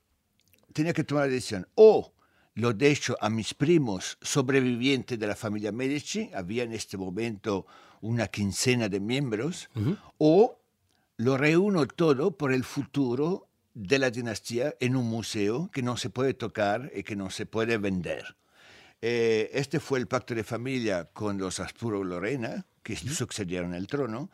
tenía 0.74 0.94
que 0.94 1.04
tomar 1.04 1.26
la 1.26 1.34
decisión, 1.34 1.68
o 1.76 2.14
lo 2.56 2.74
dejo 2.74 3.16
a 3.22 3.30
mis 3.30 3.54
primos 3.54 4.18
sobrevivientes 4.22 5.18
de 5.18 5.28
la 5.28 5.36
familia 5.36 5.72
Medici, 5.72 6.30
había 6.34 6.64
en 6.64 6.74
este 6.74 6.98
momento 6.98 7.66
una 8.02 8.28
quincena 8.28 8.90
de 8.90 9.00
miembros, 9.00 9.70
uh 9.76 9.80
-huh. 9.80 9.98
o 10.18 10.60
lo 11.18 11.38
reúno 11.38 11.86
todo 11.88 12.32
por 12.32 12.52
el 12.52 12.64
futuro 12.64 13.48
de 13.74 14.00
la 14.00 14.10
dinastía 14.10 14.76
en 14.80 14.96
un 14.96 15.08
museo 15.08 15.70
que 15.72 15.82
no 15.82 15.96
se 15.96 16.10
puede 16.10 16.34
tocar 16.34 16.92
y 16.96 17.04
que 17.04 17.16
no 17.16 17.30
se 17.30 17.46
puede 17.46 17.78
vender. 17.78 18.36
Eh, 19.02 19.50
este 19.54 19.80
fue 19.80 20.00
el 20.00 20.08
pacto 20.08 20.36
de 20.36 20.44
familia 20.44 21.06
con 21.14 21.38
los 21.38 21.60
Habsburgo 21.60 22.04
Lorena, 22.04 22.66
que 22.84 22.96
¿Sí? 22.96 23.10
sucedieron 23.10 23.74
el 23.74 23.88
trono, 23.88 24.30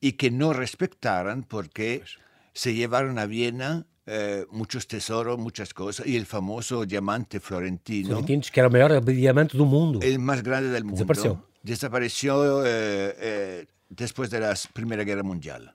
y 0.00 0.12
que 0.12 0.30
no 0.30 0.52
respetaran 0.52 1.42
porque 1.42 1.98
pues. 1.98 2.18
Se 2.52 2.74
llevaron 2.74 3.18
a 3.18 3.26
Viena 3.26 3.86
eh, 4.06 4.44
muchos 4.50 4.86
tesoros, 4.86 5.38
muchas 5.38 5.72
cosas, 5.72 6.06
y 6.06 6.16
el 6.16 6.26
famoso 6.26 6.84
diamante 6.84 7.38
florentino. 7.38 8.08
Florentino, 8.08 8.42
que 8.52 8.60
era 8.60 8.66
el 8.66 8.72
mayor 8.72 9.04
diamante 9.04 9.56
del 9.56 9.66
mundo. 9.66 10.00
El 10.02 10.18
más 10.18 10.42
grande 10.42 10.70
del 10.70 10.84
mundo. 10.84 10.96
Desapareció. 10.96 11.46
Desapareció 11.62 12.66
eh, 12.66 13.14
eh, 13.18 13.66
después 13.88 14.30
de 14.30 14.40
la 14.40 14.54
Primera 14.72 15.04
Guerra 15.04 15.22
Mundial. 15.22 15.74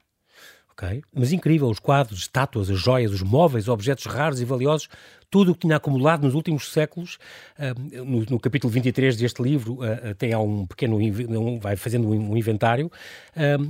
Ok, 0.72 0.84
mas 1.14 1.32
incrível, 1.32 1.70
os 1.70 1.80
quadros, 1.80 2.20
estátuas, 2.20 2.70
as 2.70 2.78
joias, 2.78 3.14
os 3.14 3.24
móveis, 3.24 3.70
objetos 3.70 4.06
raros 4.12 4.42
e 4.42 4.46
valiosos 4.46 4.90
tudo 5.30 5.52
o 5.52 5.54
que 5.54 5.62
tinha 5.62 5.76
acumulado 5.76 6.24
nos 6.24 6.34
últimos 6.34 6.72
séculos. 6.72 7.18
no, 8.06 8.26
no, 8.30 8.40
capítulo 8.40 8.72
23 8.72 9.18
deste 9.18 9.42
livro 9.42 9.80
ah, 9.82 10.12
ah, 10.12 10.16
tem 10.16 10.36
um 10.36 10.66
pequeno, 10.66 10.98
vai 11.60 11.76
fazendo 11.76 12.08
um 12.08 12.38
inventário. 12.38 12.92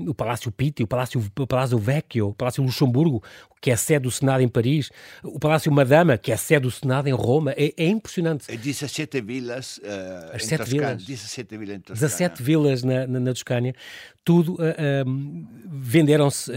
o 0.07 0.13
Palácio 0.13 0.51
Pitti, 0.51 0.83
o 0.83 0.87
Palácio, 0.87 1.23
o 1.39 1.47
Palácio 1.47 1.77
Vecchio, 1.77 2.29
o 2.29 2.33
Palácio 2.33 2.63
Luxemburgo, 2.63 3.23
que 3.65 3.71
é 3.71 3.75
sede 3.75 4.03
do 4.03 4.11
Senado 4.11 4.41
em 4.41 4.47
Paris, 4.47 4.91
o 5.23 5.39
Palácio 5.39 5.71
Madama, 5.71 6.19
que 6.19 6.31
é 6.31 6.37
sede 6.37 6.61
do 6.61 6.71
Senado 6.71 7.07
em 7.07 7.13
Roma, 7.13 7.51
é, 7.57 7.73
é 7.75 7.87
impressionante. 7.87 8.45
É 8.47 8.55
17 8.55 9.21
vilas 9.21 9.77
uh, 9.77 10.35
As 10.35 10.43
em 10.43 10.47
sete 10.47 10.59
Toscana. 10.59 10.87
Vilas. 10.89 11.05
17 11.05 11.57
vilas 11.57 11.75
em 11.75 11.79
Toscana. 11.79 12.07
17 12.07 12.43
vilas 12.43 12.83
na, 12.83 13.07
na, 13.07 13.19
na 13.19 13.33
Toscânia. 13.33 13.73
Tudo 14.23 14.53
uh, 14.53 14.57
uh, 14.57 15.47
venderam-se, 15.65 16.51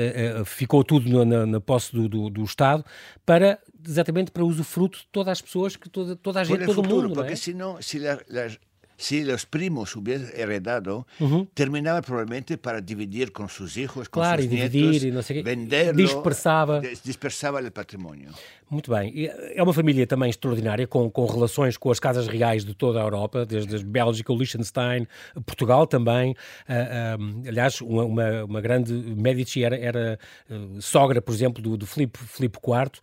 ficou 0.45 0.85
tudo 0.85 1.25
na, 1.25 1.47
na 1.47 1.61
posse 1.61 1.93
do, 1.95 2.11
do, 2.11 2.29
do 2.29 2.45
Estado 2.45 2.85
para 3.25 3.59
exatamente 3.87 4.31
para 4.31 4.45
usufruto 4.45 4.99
de 4.99 5.07
todas 5.13 5.33
as 5.33 5.43
pessoas, 5.43 5.77
que 5.77 5.89
toda, 5.89 6.17
toda 6.17 6.41
a 6.41 6.45
gente, 6.45 6.65
todo 6.65 6.81
o 6.81 6.87
mundo. 6.87 7.15
Porque 7.15 7.33
é? 7.33 7.37
senão, 7.37 7.81
se 7.81 7.99
las, 7.99 8.59
si 8.99 9.23
los 9.25 9.47
primos 9.47 9.95
hubieran 9.95 10.29
heredado, 10.35 11.07
uhum. 11.21 11.47
terminaba 11.55 12.03
probablemente 12.03 12.59
para 12.59 12.81
dividir 12.81 13.31
con 13.31 13.49
sus 13.49 13.77
hijos, 13.77 14.09
con 14.09 14.23
claro, 14.23 14.43
sus 14.43 14.51
e 14.53 14.57
dividir, 14.57 14.91
nietos, 14.91 15.05
e 15.05 15.11
não 15.13 15.23
sei 15.23 15.43
venderlo, 15.43 15.97
dispersava. 15.97 16.83
dispersava 17.05 17.61
o 17.61 17.71
património. 17.71 18.31
Muito 18.71 18.91
bem. 18.91 19.31
É 19.55 19.63
uma 19.63 19.73
família 19.73 20.07
também 20.07 20.29
extraordinária, 20.29 20.87
com, 20.87 21.11
com 21.11 21.25
relações 21.25 21.79
com 21.79 21.91
as 21.91 21.99
casas 21.99 22.27
reais 22.27 22.65
de 22.67 22.75
toda 22.75 23.01
a 23.01 23.03
Europa, 23.03 23.47
desde 23.47 23.77
a 23.77 23.79
Bélgica, 23.79 24.31
o 24.31 24.37
Liechtenstein, 24.37 25.07
Portugal 25.47 25.87
também. 25.87 26.33
Uh, 26.69 27.23
uh, 27.23 27.49
aliás, 27.49 27.81
uma, 27.81 28.05
uma, 28.05 28.45
uma, 28.45 28.61
grande 28.61 28.93
Medici 28.93 29.65
era, 29.65 29.77
era 29.77 30.19
uh, 30.51 30.83
sogra, 30.83 31.23
por 31.23 31.33
exemplo, 31.33 31.63
do, 31.63 31.79
do 31.79 31.87
Filipe, 31.87 32.19
Filipe 32.19 32.59
IV. 32.59 33.01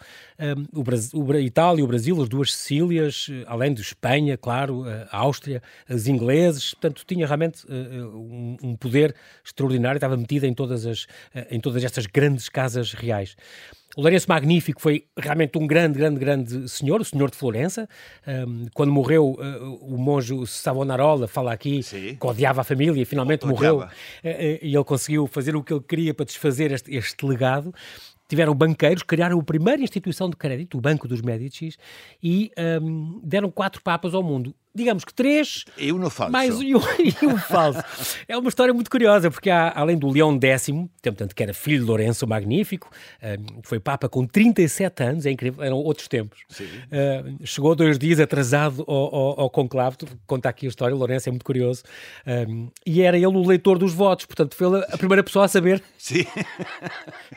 o, 0.71 0.84
Brasil, 0.84 1.19
o 1.19 1.36
Itália, 1.39 1.84
o 1.84 1.88
Brasil, 1.88 2.21
as 2.21 2.29
duas 2.29 2.53
Sicílias, 2.53 3.27
além 3.47 3.73
de 3.73 3.81
Espanha, 3.81 4.38
claro, 4.38 4.84
a 5.10 5.17
Áustria, 5.17 5.63
os 5.89 6.08
ingleses. 6.08 6.74
Portanto, 6.74 7.04
tinha 7.06 7.26
realmente 7.26 7.65
um, 7.69 8.58
um, 8.62 8.76
poder 8.76 9.15
extraordinário, 9.43 9.98
estava 9.98 10.17
metida 10.17 10.48
em 10.48 10.54
todas, 10.54 10.86
as, 10.86 11.08
em 11.50 11.60
todas 11.60 11.84
estas 11.84 12.06
grandes 12.06 12.50
casas 12.50 12.93
reais. 12.93 13.36
O 13.95 14.02
Lourenço 14.02 14.28
Magnífico 14.28 14.82
foi 14.82 15.06
realmente 15.17 15.58
um 15.58 15.65
grande, 15.65 15.98
grande, 15.98 16.19
grande 16.19 16.69
senhor, 16.69 17.00
o 17.00 17.06
senhor 17.06 17.32
de 17.32 17.38
Florença. 17.38 17.88
Um, 18.28 18.65
quando 18.74 18.91
morreu, 18.91 19.38
uh, 19.39 19.74
o 19.82 19.98
monge 19.98 20.36
Savonarola 20.48 21.28
fala 21.30 21.54
aqui 21.54 21.82
Sim. 21.82 22.17
que 22.19 22.28
odiava 22.28 22.60
a 22.60 22.63
família 22.65 23.02
e 23.02 23.06
finalmente 23.06 23.45
morreu. 23.45 23.80
Uh, 23.80 23.89
e 24.24 24.76
ele 24.76 24.84
conseguiu 24.84 25.28
fazer 25.28 25.56
o 25.56 25.63
que 25.63 25.74
ele 25.74 25.82
queria 25.82 26.13
para 26.13 26.26
desfazer 26.26 26.71
este, 26.71 26.93
este 26.93 27.26
legado 27.26 27.74
tiveram 28.28 28.56
banqueiros, 28.56 29.04
criaram 29.04 29.39
a 29.39 29.43
primeira 29.43 29.82
instituição 29.82 30.28
de 30.28 30.36
crédito, 30.36 30.80
o 30.80 30.82
Banco 30.82 31.08
dos 31.08 31.21
Médicis, 31.21 31.78
e 32.24 32.52
um, 32.82 33.21
deram 33.24 33.52
quatro 33.52 33.84
papas 33.84 34.15
ao 34.15 34.24
mundo 34.24 34.56
digamos 34.75 35.05
que 35.05 35.13
três. 35.13 35.65
E 35.77 35.91
um 35.93 36.09
falso. 36.09 36.31
Mais 36.31 36.53
um, 36.55 36.63
e 36.99 37.25
um 37.25 37.38
falso. 37.38 37.81
é 38.27 38.38
uma 38.38 38.49
história 38.49 38.73
muito 38.73 38.89
curiosa, 38.89 39.31
porque 39.31 39.49
há, 39.49 39.71
além 39.75 39.97
do 39.97 40.09
Leão 40.09 40.38
X, 40.41 40.69
portanto, 41.01 41.33
que 41.33 41.41
era 41.41 41.53
filho 41.53 41.79
de 41.79 41.85
Lourenço 41.85 42.27
Magnífico, 42.27 42.89
uh, 43.21 43.61
foi 43.63 43.79
Papa 43.79 44.09
com 44.09 44.25
37 44.25 45.03
anos, 45.03 45.25
é 45.25 45.31
incrível, 45.31 45.63
eram 45.63 45.77
outros 45.77 46.07
tempos. 46.07 46.41
Uh, 46.51 47.45
chegou 47.45 47.75
dois 47.75 47.97
dias 47.97 48.19
atrasado 48.19 48.83
ao, 48.88 49.15
ao, 49.15 49.39
ao 49.41 49.49
conclave, 49.49 49.97
conta 50.27 50.49
aqui 50.49 50.65
a 50.65 50.69
história, 50.69 50.95
o 50.95 50.99
Lourenço 50.99 51.29
é 51.29 51.31
muito 51.31 51.45
curioso, 51.45 51.83
um, 52.47 52.69
e 52.85 53.01
era 53.01 53.17
ele 53.17 53.27
o 53.27 53.47
leitor 53.47 53.77
dos 53.77 53.93
votos, 53.93 54.25
portanto, 54.25 54.55
foi 54.55 54.81
a 54.81 54.97
primeira 54.97 55.23
pessoa 55.23 55.45
a 55.45 55.47
saber 55.47 55.81
Sim. 55.97 56.25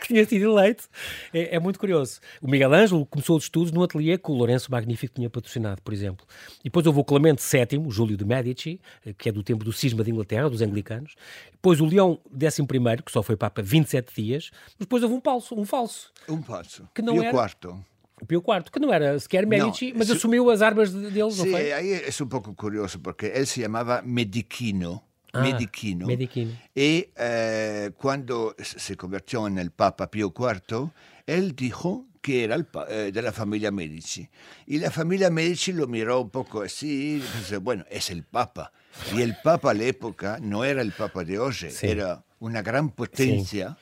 que 0.01 0.09
tinha 0.09 0.25
sido 0.25 0.59
eleito. 0.59 0.85
É, 1.33 1.57
é, 1.57 1.61
muito 1.61 1.79
curioso. 1.79 2.21
O 2.41 2.51
Miguel 2.51 2.73
Ângelo 2.73 3.07
começou 3.07 3.37
os 3.37 3.45
estudos 3.45 3.73
no 3.73 3.83
ateliê 3.83 4.19
que 4.19 4.31
o 4.31 4.35
Lourenço 4.35 4.71
Magnífico 4.71 5.15
tinha 5.15 5.31
patrocinado, 5.31 5.81
por 5.83 5.93
exemplo. 5.93 6.27
E 6.61 6.65
depois 6.65 6.87
houve 6.87 7.01
o 7.01 7.05
Clemente 7.05 7.28
Clemente 7.29 7.43
VII, 7.77 7.91
Júlio 7.91 8.17
de 8.17 8.25
Medici, 8.25 8.81
eh, 9.05 9.13
que 9.13 9.29
é 9.29 9.33
do 9.33 9.43
tempo 9.43 9.65
do 9.65 9.73
cisma 9.73 10.03
de 10.03 10.11
Inglaterra, 10.11 10.49
dos 10.49 10.63
anglicanos, 10.63 11.15
depois 11.53 11.81
o 11.81 11.85
Leão 11.85 12.19
XI, 12.33 13.03
que 13.05 13.13
só 13.13 13.23
foi 13.23 13.37
Papa 13.37 13.63
27 13.63 14.15
dias, 14.15 14.51
mas 14.53 14.77
depois 14.81 15.03
houve 15.03 15.15
um 15.15 15.21
falso, 15.21 15.55
um 15.55 15.65
falso. 15.65 16.13
Um 16.29 16.43
falso. 16.43 16.89
Que 16.95 17.03
não 17.03 17.15
Pio 17.15 17.23
era... 17.23 17.33
quarto. 17.33 17.85
Pio 18.27 18.41
IV, 18.41 18.71
que 18.73 18.81
não 18.81 18.93
era 18.93 19.19
sequer 19.21 19.47
Medici, 19.47 19.93
não, 19.93 19.99
mas 19.99 20.11
assumiu 20.11 20.51
as 20.51 20.61
armas 20.61 20.93
deles, 20.93 21.35
sim, 21.35 21.45
não 21.45 21.51
foi? 21.53 21.73
aí 21.73 21.93
é 21.93 22.11
um 22.23 22.27
pouco 22.27 22.53
curioso, 22.55 22.99
porque 22.99 23.27
ele 23.27 23.47
se 23.47 23.63
chamava 23.63 24.03
Medichino, 24.03 25.01
Ah, 25.33 25.43
Medichino. 25.43 26.07
Medichino. 26.07 26.57
E 26.75 27.11
eh, 27.15 27.93
quando 27.97 28.57
se 28.61 28.97
convirtió 28.97 29.49
nel 29.49 29.71
Papa 29.71 30.09
Pio 30.09 30.33
IV, 30.37 30.91
él 31.27 31.53
dijo 31.55 32.08
que 32.29 32.45
era 32.45 32.57
el, 32.57 32.67
eh, 32.91 33.11
de 33.11 33.23
la 33.23 33.33
familia 33.33 33.71
Medici. 33.71 34.29
Y 34.67 34.79
la 34.79 34.91
familia 34.91 35.31
Medici 35.31 35.73
lo 35.73 35.87
miró 35.87 36.21
un 36.21 36.29
poco 36.29 36.61
así, 36.61 37.23
y 37.51 37.57
bueno, 37.57 37.87
es 37.91 38.11
el 38.11 38.23
Papa. 38.23 38.71
Y 39.17 39.23
el 39.23 39.35
Papa 39.43 39.71
a 39.71 39.75
la 39.75 39.85
época 39.85 40.39
no 40.39 40.63
era 40.63 40.83
el 40.83 40.93
Papa 40.93 41.25
de 41.25 41.39
hoy, 41.39 41.55
sí. 41.55 41.69
era 41.81 42.23
una 42.41 42.61
gran 42.61 42.91
potencia 42.91 43.79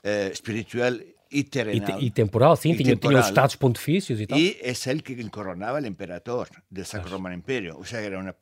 eh, 0.00 0.30
espiritual 0.32 1.04
y 1.28 1.42
terrenal. 1.42 2.00
Y, 2.00 2.12
temporal, 2.12 2.56
sí, 2.56 2.76
tenía, 2.76 2.92
temporal. 2.92 3.18
los 3.18 3.26
estados 3.26 3.56
pontificios 3.56 4.20
y 4.20 4.28
tal. 4.28 4.38
Y 4.38 4.56
es 4.62 4.86
el 4.86 5.02
que 5.02 5.28
coronaba 5.28 5.80
el 5.80 5.86
emperador 5.86 6.50
del 6.70 6.86
Sacro 6.86 7.10
Romano 7.10 7.34
Imperio. 7.34 7.78
O 7.78 7.84
sea, 7.84 8.00
era 8.00 8.20
una, 8.20 8.36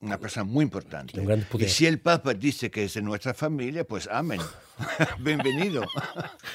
una 0.00 0.18
persona 0.18 0.44
muy 0.44 0.62
importante. 0.62 1.20
Un 1.20 1.26
gran 1.26 1.42
poder. 1.42 1.66
Y 1.66 1.70
si 1.70 1.84
el 1.84 2.00
Papa 2.00 2.32
dice 2.32 2.70
que 2.70 2.84
es 2.84 2.94
de 2.94 3.02
nuestra 3.02 3.34
familia, 3.34 3.84
pues 3.84 4.08
amén. 4.10 4.40
Bem-vindo. 5.18 5.82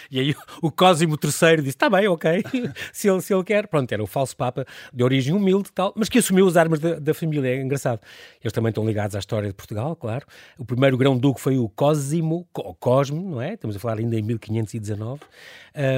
e 0.10 0.20
aí 0.20 0.36
o 0.62 0.72
Cosimo 0.72 1.18
III 1.22 1.58
disse: 1.58 1.70
está 1.70 1.90
bem, 1.90 2.08
ok, 2.08 2.44
se 2.92 3.10
ele, 3.10 3.22
se 3.22 3.34
ele 3.34 3.44
quer. 3.44 3.68
Pronto, 3.68 3.92
era 3.92 4.04
o 4.04 4.08
falso 4.08 4.36
Papa 4.36 4.66
de 4.94 5.04
origem 5.04 5.34
humilde 5.34 5.72
tal, 5.72 5.94
mas 5.96 6.10
que 6.10 6.20
assumiu 6.20 6.48
as 6.48 6.58
armas 6.58 6.80
da, 6.80 7.00
da 7.00 7.14
família. 7.14 7.50
É 7.50 7.62
engraçado. 7.62 8.00
Eles 8.42 8.54
também 8.54 8.70
estão 8.70 8.86
ligados 8.86 9.16
à 9.16 9.20
história 9.20 9.48
de 9.48 9.54
Portugal, 9.54 9.96
claro. 9.96 10.26
O 10.58 10.66
primeiro 10.66 10.98
grão-duque 10.98 11.40
foi 11.40 11.58
o 11.58 11.70
Cosimo, 11.70 12.48
o 12.54 12.74
Cosmo, 12.74 13.30
não 13.30 13.42
é? 13.42 13.54
Estamos 13.54 13.76
a 13.76 13.80
falar 13.80 14.00
ainda 14.00 14.18
em 14.18 14.22
1519. 14.22 15.22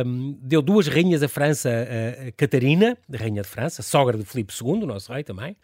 Um, 0.06 0.38
deu 0.42 0.62
duas 0.62 0.88
rainhas 0.88 1.22
à 1.22 1.28
França, 1.28 1.70
a, 1.70 2.32
Catarina, 2.32 2.98
rainha 3.14 3.44
de 3.44 3.48
França, 3.48 3.84
sogra 3.84 4.18
de 4.18 4.26
Filipe 4.26 4.54
II, 4.60 4.86
nosso 4.86 5.14
rei 5.14 5.24
também, 5.24 5.56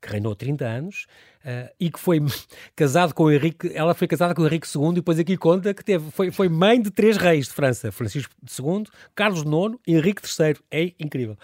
que 0.00 0.10
reinou 0.10 0.34
30 0.34 0.64
anos. 0.64 1.06
Uh, 1.44 1.68
e 1.80 1.90
que 1.90 1.98
foi 1.98 2.20
casado 2.76 3.12
com 3.12 3.24
o 3.24 3.30
Henrique, 3.30 3.72
ela 3.74 3.94
foi 3.94 4.06
casada 4.06 4.32
com 4.32 4.42
o 4.42 4.46
Henrique 4.46 4.66
II 4.66 4.90
e 4.90 4.94
depois 4.94 5.18
aqui 5.18 5.36
conta 5.36 5.74
que 5.74 5.84
teve, 5.84 6.08
foi, 6.12 6.30
foi 6.30 6.48
mãe 6.48 6.80
de 6.80 6.90
três 6.90 7.16
reis 7.16 7.48
de 7.48 7.52
França, 7.52 7.90
Francisco 7.90 8.32
II, 8.42 8.84
Carlos 9.14 9.40
IX 9.40 9.76
e 9.86 9.96
Henrique 9.96 10.22
III, 10.22 10.56
é 10.70 10.92
incrível. 11.00 11.36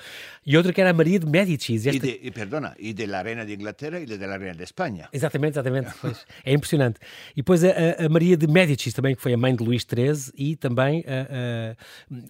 E 0.47 0.57
outra 0.57 0.73
que 0.73 0.81
era 0.81 0.91
a 0.91 0.93
Maria 0.93 1.19
de 1.19 1.27
Médicis. 1.27 1.87
Esta... 1.87 2.07
E, 2.07 2.19
de, 2.19 2.21
e, 2.23 2.31
perdona, 2.31 2.77
e 2.79 2.95
da 2.95 3.23
Reina 3.23 3.45
de 3.45 3.55
Inglaterra 3.55 3.99
e 3.99 4.07
da 4.07 4.37
Reina 4.37 4.55
de 4.55 4.63
Espanha. 4.63 5.09
Exatamente, 5.13 5.55
exatamente, 5.55 5.91
é 6.45 6.53
impressionante. 6.53 7.01
E 7.33 7.37
depois 7.37 7.65
a, 7.65 7.71
a, 7.99 8.09
Maria 8.09 8.37
de 8.37 8.47
Médicis 8.47 8.95
também, 8.95 9.17
que 9.17 9.21
foi 9.21 9.33
a 9.33 9.37
mãe 9.37 9.55
de 9.55 9.65
Luís 9.65 9.83
XIII 9.83 10.33
e 10.37 10.55
também 10.55 11.05
a, 11.07 11.77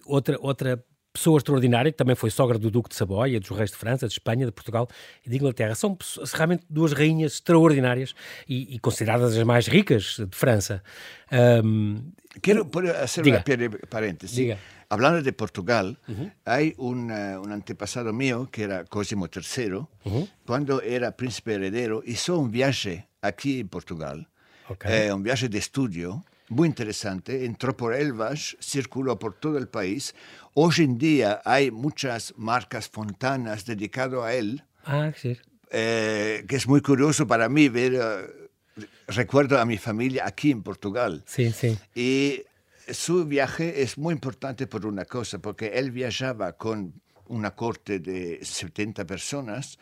outra, 0.05 0.37
outra 0.41 0.83
pessoa 1.11 1.37
extraordinária, 1.37 1.91
que 1.91 1.97
também 1.97 2.15
foi 2.15 2.29
sogra 2.29 2.57
do 2.57 2.69
Duque 2.69 2.89
de 2.89 2.95
Saboia, 2.95 3.39
dos 3.39 3.49
reis 3.49 3.71
de 3.71 3.77
França, 3.77 4.07
de 4.07 4.13
Espanha, 4.13 4.45
de 4.45 4.51
Portugal 4.51 4.87
e 5.25 5.29
de 5.29 5.35
Inglaterra. 5.35 5.75
São 5.75 5.97
realmente 6.33 6.65
duas 6.69 6.93
rainhas 6.93 7.33
extraordinárias 7.33 8.13
e, 8.47 8.75
e 8.75 8.79
consideradas 8.79 9.35
as 9.35 9.43
mais 9.43 9.67
ricas 9.67 10.17
de 10.19 10.35
França. 10.35 10.83
Um, 11.31 12.11
Quero 12.41 12.69
fazer 12.71 13.23
uma 13.23 13.43
parêntese. 13.89 14.35
Diga. 14.35 14.57
Hablando 14.89 15.21
de 15.21 15.31
Portugal, 15.31 15.95
uh 16.07 16.15
-huh. 16.15 16.31
hay 16.45 16.73
un, 16.77 17.11
uh, 17.11 17.41
un, 17.41 17.51
antepasado 17.51 18.11
mío 18.11 18.49
que 18.51 18.63
era 18.63 18.85
Cosimo 18.85 19.27
III, 19.27 19.73
uh 19.73 19.87
-huh. 20.05 20.27
cuando 20.45 20.81
era 20.81 21.11
príncipe 21.11 21.53
heredero, 21.53 22.01
hizo 22.05 22.39
un 22.39 22.49
viaje 22.49 23.07
aquí 23.21 23.59
en 23.59 23.67
Portugal, 23.67 24.27
okay. 24.67 25.07
eh, 25.07 25.13
un 25.13 25.21
viaje 25.21 25.47
de 25.47 25.59
estudio 25.59 26.23
muy 26.49 26.67
interesante, 26.67 27.45
entró 27.45 27.77
por 27.77 27.93
Elvas, 27.93 28.57
circuló 28.59 29.17
por 29.17 29.39
todo 29.39 29.57
el 29.57 29.67
país. 29.67 30.15
Hoy 30.53 30.73
en 30.79 30.97
día 30.97 31.41
hay 31.45 31.71
muchas 31.71 32.33
marcas 32.37 32.89
fontanas 32.89 33.65
dedicadas 33.65 34.23
a 34.23 34.33
él. 34.33 34.63
Ah, 34.83 35.11
sí. 35.15 35.37
Eh, 35.71 36.45
que 36.47 36.55
es 36.55 36.67
muy 36.67 36.81
curioso 36.81 37.27
para 37.27 37.47
mí 37.47 37.69
ver, 37.69 37.93
uh, 37.93 38.81
recuerdo 39.07 39.59
a 39.59 39.65
mi 39.65 39.77
familia 39.77 40.23
aquí 40.25 40.49
en 40.49 40.63
Portugal. 40.63 41.23
Sí, 41.27 41.51
sí. 41.51 41.77
Y 41.93 42.43
su 42.91 43.25
viaje 43.25 43.83
es 43.83 43.97
muy 43.97 44.13
importante 44.13 44.65
por 44.65 44.85
una 44.85 45.05
cosa, 45.05 45.37
porque 45.39 45.67
él 45.75 45.91
viajaba 45.91 46.53
con 46.53 46.93
una 47.27 47.55
corte 47.55 47.99
de 47.99 48.39
70 48.41 49.05
personas, 49.05 49.77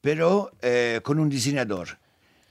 pero 0.00 0.50
eh, 0.60 1.00
con 1.04 1.20
un 1.20 1.28
diseñador 1.28 1.98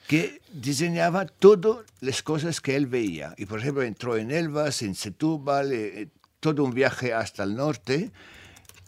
que 0.10 0.42
diseñaba 0.52 1.28
todas 1.28 1.86
las 2.02 2.24
cosas 2.24 2.62
que 2.62 2.76
él 2.76 2.88
veía. 2.88 3.36
Y 3.38 3.46
por 3.46 3.60
ejemplo 3.60 3.84
entró 3.84 4.18
en 4.18 4.32
Elvas, 4.32 4.82
en 4.82 4.96
Setúbal, 4.96 5.72
eh, 5.72 6.08
todo 6.40 6.64
un 6.64 6.74
viaje 6.74 7.14
hasta 7.14 7.44
el 7.44 7.54
norte, 7.56 8.10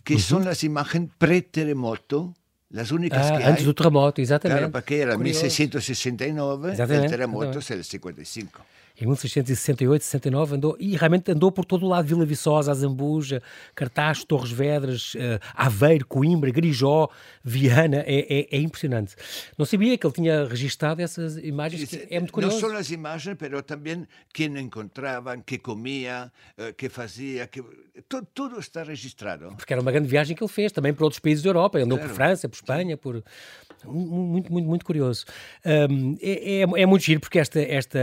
que 0.03 0.15
uh 0.15 0.17
-huh. 0.17 0.19
son 0.19 0.45
las 0.45 0.63
imágenes 0.63 1.11
pre-terremoto, 1.19 2.33
las 2.71 2.91
únicas 2.91 3.29
ah, 3.29 3.37
que 3.37 3.43
antes 3.43 3.59
hay. 3.59 3.65
do 3.65 3.75
terremoto, 3.75 4.19
exatamente. 4.19 4.61
Claro, 4.61 4.71
porque 4.71 4.97
era 4.97 5.15
Curioso. 5.15 5.43
1669, 5.43 6.71
exatamente. 6.71 7.05
el 7.05 7.11
terremoto 7.11 7.59
es 7.59 7.69
el 7.69 7.83
55. 7.83 8.65
Em 9.01 9.07
1668, 9.07 10.03
69, 10.03 10.55
andou, 10.55 10.77
e 10.79 10.95
realmente 10.95 11.31
andou 11.31 11.51
por 11.51 11.65
todo 11.65 11.85
o 11.85 11.89
lado, 11.89 12.05
Vila 12.05 12.23
Viçosa, 12.23 12.71
Azambuja, 12.71 13.41
Cartaz, 13.73 14.23
Torres 14.23 14.51
Vedras, 14.51 15.15
uh, 15.15 15.39
Aveiro, 15.55 16.05
Coimbra, 16.05 16.51
Grijó, 16.51 17.09
Viana, 17.43 18.03
é, 18.05 18.19
é, 18.19 18.47
é, 18.51 18.59
impressionante. 18.59 19.15
Não 19.57 19.65
sabia 19.65 19.97
que 19.97 20.05
ele 20.05 20.13
tinha 20.13 20.45
registado 20.45 21.01
essas 21.01 21.37
imagens, 21.37 21.91
é 22.09 22.19
muito 22.19 22.31
curioso. 22.31 22.61
Não 22.61 22.69
só 22.69 22.77
as 22.77 22.91
imagens, 22.91 23.35
mas 23.39 23.61
também 23.63 24.07
quem 24.31 24.55
encontravam, 24.59 25.41
que 25.41 25.57
comia, 25.57 26.31
uh, 26.57 26.73
que 26.75 26.87
fazia, 26.87 27.47
que... 27.47 27.63
Tudo, 28.07 28.27
tudo, 28.33 28.59
está 28.59 28.83
registrado. 28.83 29.53
Porque 29.55 29.73
era 29.73 29.81
uma 29.81 29.91
grande 29.91 30.07
viagem 30.07 30.35
que 30.35 30.43
ele 30.43 30.51
fez, 30.51 30.71
também 30.71 30.93
para 30.93 31.03
outros 31.03 31.19
países 31.19 31.43
da 31.43 31.49
Europa, 31.49 31.79
andou 31.79 31.97
claro. 31.97 32.09
por 32.09 32.15
França, 32.15 32.47
por 32.47 32.55
Espanha, 32.55 32.95
por... 32.95 33.23
Muito, 33.83 34.51
muito, 34.51 34.67
muito 34.67 34.85
curioso. 34.85 35.25
Um, 35.65 36.15
é, 36.21 36.61
é, 36.61 36.61
é 36.61 36.85
muito 36.85 37.03
giro, 37.03 37.19
porque 37.19 37.39
esta, 37.39 37.59
esta 37.59 37.99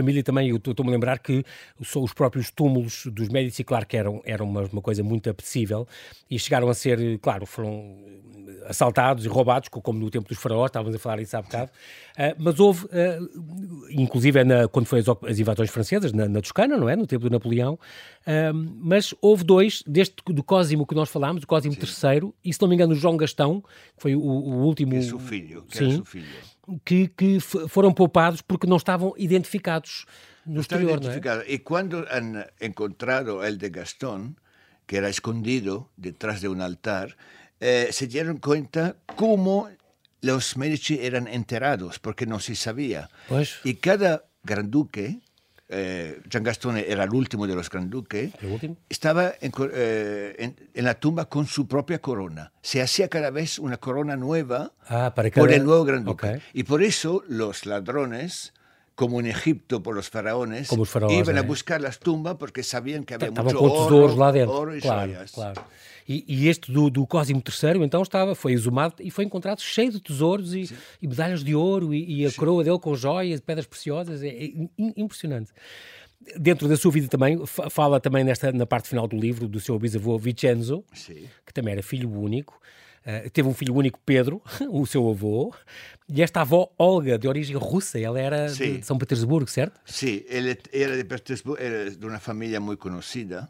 família 0.00 0.22
também, 0.22 0.48
eu 0.48 0.56
estou-me 0.56 0.90
a 0.90 0.92
lembrar 0.92 1.18
que 1.18 1.44
são 1.84 2.02
os 2.02 2.12
próprios 2.12 2.50
túmulos 2.50 3.06
dos 3.06 3.28
Médici, 3.28 3.62
claro 3.62 3.86
que 3.86 3.96
eram, 3.96 4.20
eram 4.24 4.46
uma, 4.46 4.62
uma 4.62 4.82
coisa 4.82 5.02
muito 5.02 5.28
apetecível 5.28 5.86
e 6.30 6.38
chegaram 6.38 6.68
a 6.68 6.74
ser, 6.74 7.18
claro, 7.18 7.46
foram 7.46 7.96
assaltados 8.66 9.24
e 9.24 9.28
roubados, 9.28 9.68
como 9.68 9.98
no 9.98 10.10
tempo 10.10 10.28
dos 10.28 10.38
faraós, 10.38 10.68
estávamos 10.68 10.94
a 10.94 10.98
falar 10.98 11.20
isso 11.20 11.36
há 11.36 11.42
bocado, 11.42 11.70
uh, 11.70 12.34
mas 12.38 12.60
houve, 12.60 12.84
uh, 12.86 13.90
inclusive 13.90 14.44
na, 14.44 14.68
quando 14.68 14.86
foi 14.86 15.00
as, 15.00 15.06
as 15.08 15.38
invasões 15.38 15.70
francesas, 15.70 16.12
na, 16.12 16.28
na, 16.28 16.40
Toscana, 16.40 16.76
não 16.76 16.88
é? 16.88 16.96
No 16.96 17.06
tempo 17.06 17.24
do 17.24 17.30
Napoleão, 17.30 17.74
uh, 17.74 18.70
mas 18.78 19.14
houve 19.20 19.44
dois, 19.44 19.82
deste 19.86 20.16
do 20.26 20.42
Cosimo 20.42 20.86
que 20.86 20.94
nós 20.94 21.08
falámos, 21.08 21.42
o 21.42 21.46
Cosimo 21.46 21.74
III, 21.74 22.32
e 22.44 22.52
se 22.52 22.60
não 22.60 22.68
me 22.68 22.74
engano 22.74 22.92
o 22.92 22.96
João 22.96 23.16
Gastão, 23.16 23.60
que 23.96 24.02
foi 24.02 24.14
o, 24.14 24.20
o 24.20 24.62
último... 24.64 24.92
Que 24.92 24.98
é 24.98 25.02
seu 25.02 25.18
filho, 25.18 25.62
que 25.62 25.76
sim, 25.76 26.02
filho. 26.04 26.26
Que, 26.84 27.08
que 27.08 27.40
foram 27.40 27.92
poupados 27.92 28.42
porque 28.42 28.66
não 28.66 28.76
estavam 28.76 29.12
identificados 29.16 30.06
no 30.46 30.60
exterior, 30.60 31.00
não 31.00 31.10
é? 31.10 31.44
E 31.46 31.58
quando 31.60 32.06
han 32.10 32.46
encontrado 32.60 33.44
el 33.44 33.58
de 33.58 33.70
Gastón, 33.70 34.36
que 34.86 34.96
era 34.96 35.08
escondido 35.08 35.90
detrás 35.96 36.40
de 36.40 36.48
um 36.48 36.60
altar, 36.60 37.16
eh, 37.60 37.88
se 37.92 38.06
dieron 38.06 38.38
cuenta 38.38 38.96
cómo 39.16 39.68
los 40.20 40.56
Medici 40.56 40.98
eran 41.00 41.28
enterados, 41.28 41.98
porque 41.98 42.26
no 42.26 42.40
se 42.40 42.54
sabía. 42.54 43.08
Pues... 43.28 43.60
Y 43.64 43.74
cada 43.74 44.24
granduque, 44.42 45.20
eh, 45.70 46.20
Gian 46.28 46.42
Gastone 46.42 46.84
era 46.88 47.04
el 47.04 47.10
último 47.10 47.46
de 47.46 47.54
los 47.54 47.70
granduques, 47.70 48.32
estaba 48.88 49.32
en, 49.40 49.52
eh, 49.72 50.34
en, 50.38 50.56
en, 50.74 50.84
la 50.84 50.94
tumba 50.94 51.26
con 51.26 51.46
su 51.46 51.68
propia 51.68 52.00
corona. 52.00 52.52
Se 52.60 52.82
hacía 52.82 53.08
cada 53.08 53.30
vez 53.30 53.58
una 53.58 53.76
corona 53.76 54.16
nueva 54.16 54.72
ah, 54.88 55.12
para 55.14 55.30
cada... 55.30 55.46
por 55.46 55.52
el 55.52 55.64
nuevo 55.64 55.84
granduque. 55.84 56.26
Okay. 56.26 56.42
Y 56.52 56.64
por 56.64 56.82
eso 56.82 57.22
los 57.28 57.66
ladrones 57.66 58.52
como 59.00 59.18
en 59.18 59.24
Egipto 59.24 59.82
por 59.82 59.94
los 59.94 60.10
faraones, 60.10 60.68
como 60.68 60.82
os 60.82 60.90
faraós, 60.90 61.16
iban 61.16 61.38
a 61.38 61.42
buscar 61.42 61.80
las 61.80 61.96
tumbas 61.98 62.36
porque 62.36 62.60
sabían 62.62 63.08
que 63.08 63.14
había 63.16 63.32
Estavam 63.32 63.56
mucho 63.56 63.64
oro, 63.64 63.96
ouros 63.96 64.18
lá 64.20 64.28
dentro. 64.30 64.52
oro 64.52 64.76
e 64.76 64.80
claro, 64.84 65.08
joias. 65.08 65.32
Claro. 65.32 65.56
E, 66.06 66.22
e, 66.28 66.48
este 66.52 66.70
do, 66.70 66.90
do 66.90 67.06
Cosimo 67.06 67.40
III, 67.40 67.82
então, 67.82 68.02
estava, 68.02 68.34
foi 68.34 68.52
exumado 68.52 68.96
e 69.00 69.10
foi 69.10 69.24
encontrado 69.24 69.62
cheio 69.62 69.90
de 69.90 70.00
tesouros 70.00 70.52
e, 70.52 70.68
e 71.00 71.08
medalhas 71.08 71.42
de 71.42 71.54
ouro 71.54 71.94
e, 71.94 72.20
e 72.20 72.26
a 72.26 72.30
Sim. 72.30 72.36
coroa 72.36 72.62
dele 72.62 72.78
com 72.78 72.94
joias, 72.94 73.40
pedras 73.40 73.66
preciosas. 73.66 74.22
É, 74.22 74.28
é 74.28 74.52
impressionante 74.76 75.50
dentro 76.36 76.68
da 76.68 76.76
sua 76.76 76.92
vida 76.92 77.08
também, 77.08 77.40
fala 77.46 77.98
também 77.98 78.22
nesta, 78.22 78.52
na 78.52 78.66
parte 78.66 78.86
final 78.86 79.08
do 79.08 79.16
livro 79.16 79.48
do 79.48 79.58
seu 79.58 79.78
bisavô 79.78 80.18
Vincenzo, 80.18 80.84
Sim. 80.92 81.24
que 81.46 81.54
também 81.54 81.72
era 81.72 81.82
filho 81.82 82.10
único. 82.10 82.60
Uh, 83.00 83.30
teve 83.30 83.48
um 83.48 83.54
filho 83.54 83.74
único, 83.74 83.98
Pedro, 84.04 84.42
o 84.70 84.86
seu 84.86 85.08
avô, 85.08 85.54
e 86.12 86.22
esta 86.22 86.40
avó, 86.40 86.72
Olga, 86.76 87.16
de 87.18 87.28
origem 87.28 87.56
russa, 87.56 87.98
ela 87.98 88.20
era 88.20 88.48
de, 88.48 88.78
de 88.78 88.86
São 88.86 88.98
Petersburgo, 88.98 89.48
certo? 89.48 89.80
Sim, 89.86 90.22
ela 90.28 90.56
era 90.72 90.96
de 90.96 91.04
Petersburgo, 91.04 91.62
era 91.62 91.90
de 91.90 92.04
uma 92.04 92.18
família 92.18 92.60
muito 92.60 92.80
conhecida, 92.80 93.48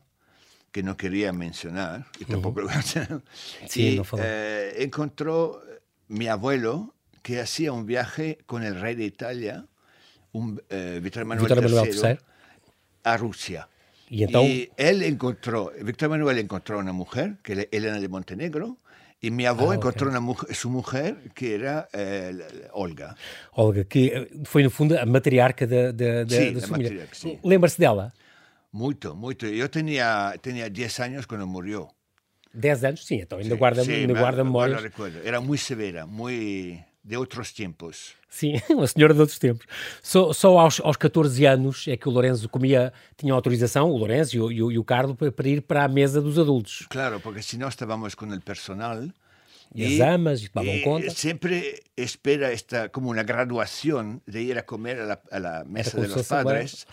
que 0.72 0.82
não 0.82 0.94
queria 0.94 1.32
mencionar, 1.32 2.06
e 2.20 2.24
tampouco... 2.24 2.60
Uhum. 2.60 3.22
Sim, 3.66 3.96
não 3.96 4.04
falou. 4.04 4.24
Eh, 4.24 4.84
encontrou 4.84 5.60
meu 6.08 6.32
abuelo, 6.32 6.94
que 7.22 7.36
fazia 7.38 7.72
um 7.72 7.84
viaje 7.84 8.38
com 8.46 8.56
o 8.56 8.58
rei 8.58 8.94
de 8.94 9.04
Itália, 9.04 9.64
um, 10.34 10.56
eh, 10.68 11.00
Victor 11.00 11.24
Manuel 11.24 11.48
III, 11.48 12.18
a 13.02 13.16
Rússia. 13.16 13.66
E 14.10 14.22
então... 14.22 14.44
E 14.44 14.70
ele 14.76 15.08
encontrou, 15.08 15.72
Victor 15.82 16.10
Manuel 16.10 16.38
encontrou 16.38 16.80
uma 16.80 16.92
mulher, 16.92 17.36
que 17.42 17.52
é 17.52 17.68
Helena 17.72 17.98
de 17.98 18.06
Montenegro, 18.06 18.78
E 19.22 19.30
mi 19.30 19.44
avó 19.46 19.70
ah, 19.70 19.74
encontrou 19.74 20.08
okay. 20.08 20.20
mujer, 20.20 20.54
sua 20.54 20.70
mulher, 20.70 21.16
que 21.34 21.52
era 21.52 21.86
eh, 21.92 22.70
Olga. 22.72 23.14
Olga, 23.52 23.84
que 23.84 24.08
eh, 24.08 24.28
foi, 24.44 24.62
no 24.62 24.70
fundo, 24.70 24.96
a 24.96 25.04
matriarca 25.04 25.66
da, 25.66 25.92
da, 25.92 26.24
da, 26.24 26.50
da 26.52 26.60
sua 26.60 26.68
família. 26.68 27.06
Lembra-se 27.44 27.78
dela? 27.78 28.14
Muito, 28.72 29.14
muito. 29.14 29.44
Eu 29.44 29.68
tinha, 29.68 30.34
tinha 30.40 30.70
10 30.70 31.00
anos 31.00 31.26
quando 31.26 31.46
morreu. 31.46 31.88
10 32.54 32.84
anos? 32.84 33.06
Sim, 33.06 33.16
então 33.16 33.38
ainda 33.38 33.54
guarda, 33.56 33.84
sim, 33.84 33.92
ainda 33.92 34.14
guarda 34.14 34.42
memórias. 34.42 34.82
Era 35.22 35.40
muito 35.40 35.62
severa, 35.62 36.06
muito 36.06 36.82
de 37.02 37.16
outros 37.16 37.52
tempos. 37.52 38.14
Sim, 38.28 38.60
uma 38.70 38.86
senhora 38.86 39.14
de 39.14 39.20
outros 39.20 39.38
tempos. 39.38 39.66
Só, 40.02 40.32
só 40.32 40.58
aos, 40.58 40.80
aos 40.80 40.96
14 40.96 41.44
anos 41.46 41.88
é 41.88 41.96
que 41.96 42.08
o 42.08 42.12
Lourenço 42.12 42.48
comia, 42.48 42.92
tinha 43.16 43.32
autorização, 43.32 43.90
o 43.90 43.96
Lourenço 43.96 44.36
e 44.36 44.40
o, 44.40 44.72
e 44.72 44.78
o, 44.78 44.84
Carlos, 44.84 45.16
para, 45.16 45.32
para 45.32 45.48
ir 45.48 45.62
para 45.62 45.84
a 45.84 45.88
mesa 45.88 46.20
dos 46.20 46.38
adultos. 46.38 46.86
Claro, 46.90 47.20
porque 47.20 47.42
se 47.42 47.56
nós 47.58 47.74
estávamos 47.74 48.14
com 48.14 48.26
o 48.26 48.40
personal 48.40 49.02
E, 49.74 50.00
as 50.00 50.00
amas, 50.00 50.42
e 50.42 50.48
tomavam 50.48 50.74
e 50.74 50.82
conta. 50.82 51.10
Sempre 51.10 51.80
espera 51.96 52.52
esta, 52.52 52.88
como 52.88 53.10
uma 53.10 53.22
graduação 53.22 54.20
de 54.26 54.40
ir 54.40 54.58
a 54.58 54.62
comer 54.62 54.98
la, 55.30 55.64
mesa 55.64 56.00
de 56.00 56.08
los 56.08 56.26
padres, 56.26 56.86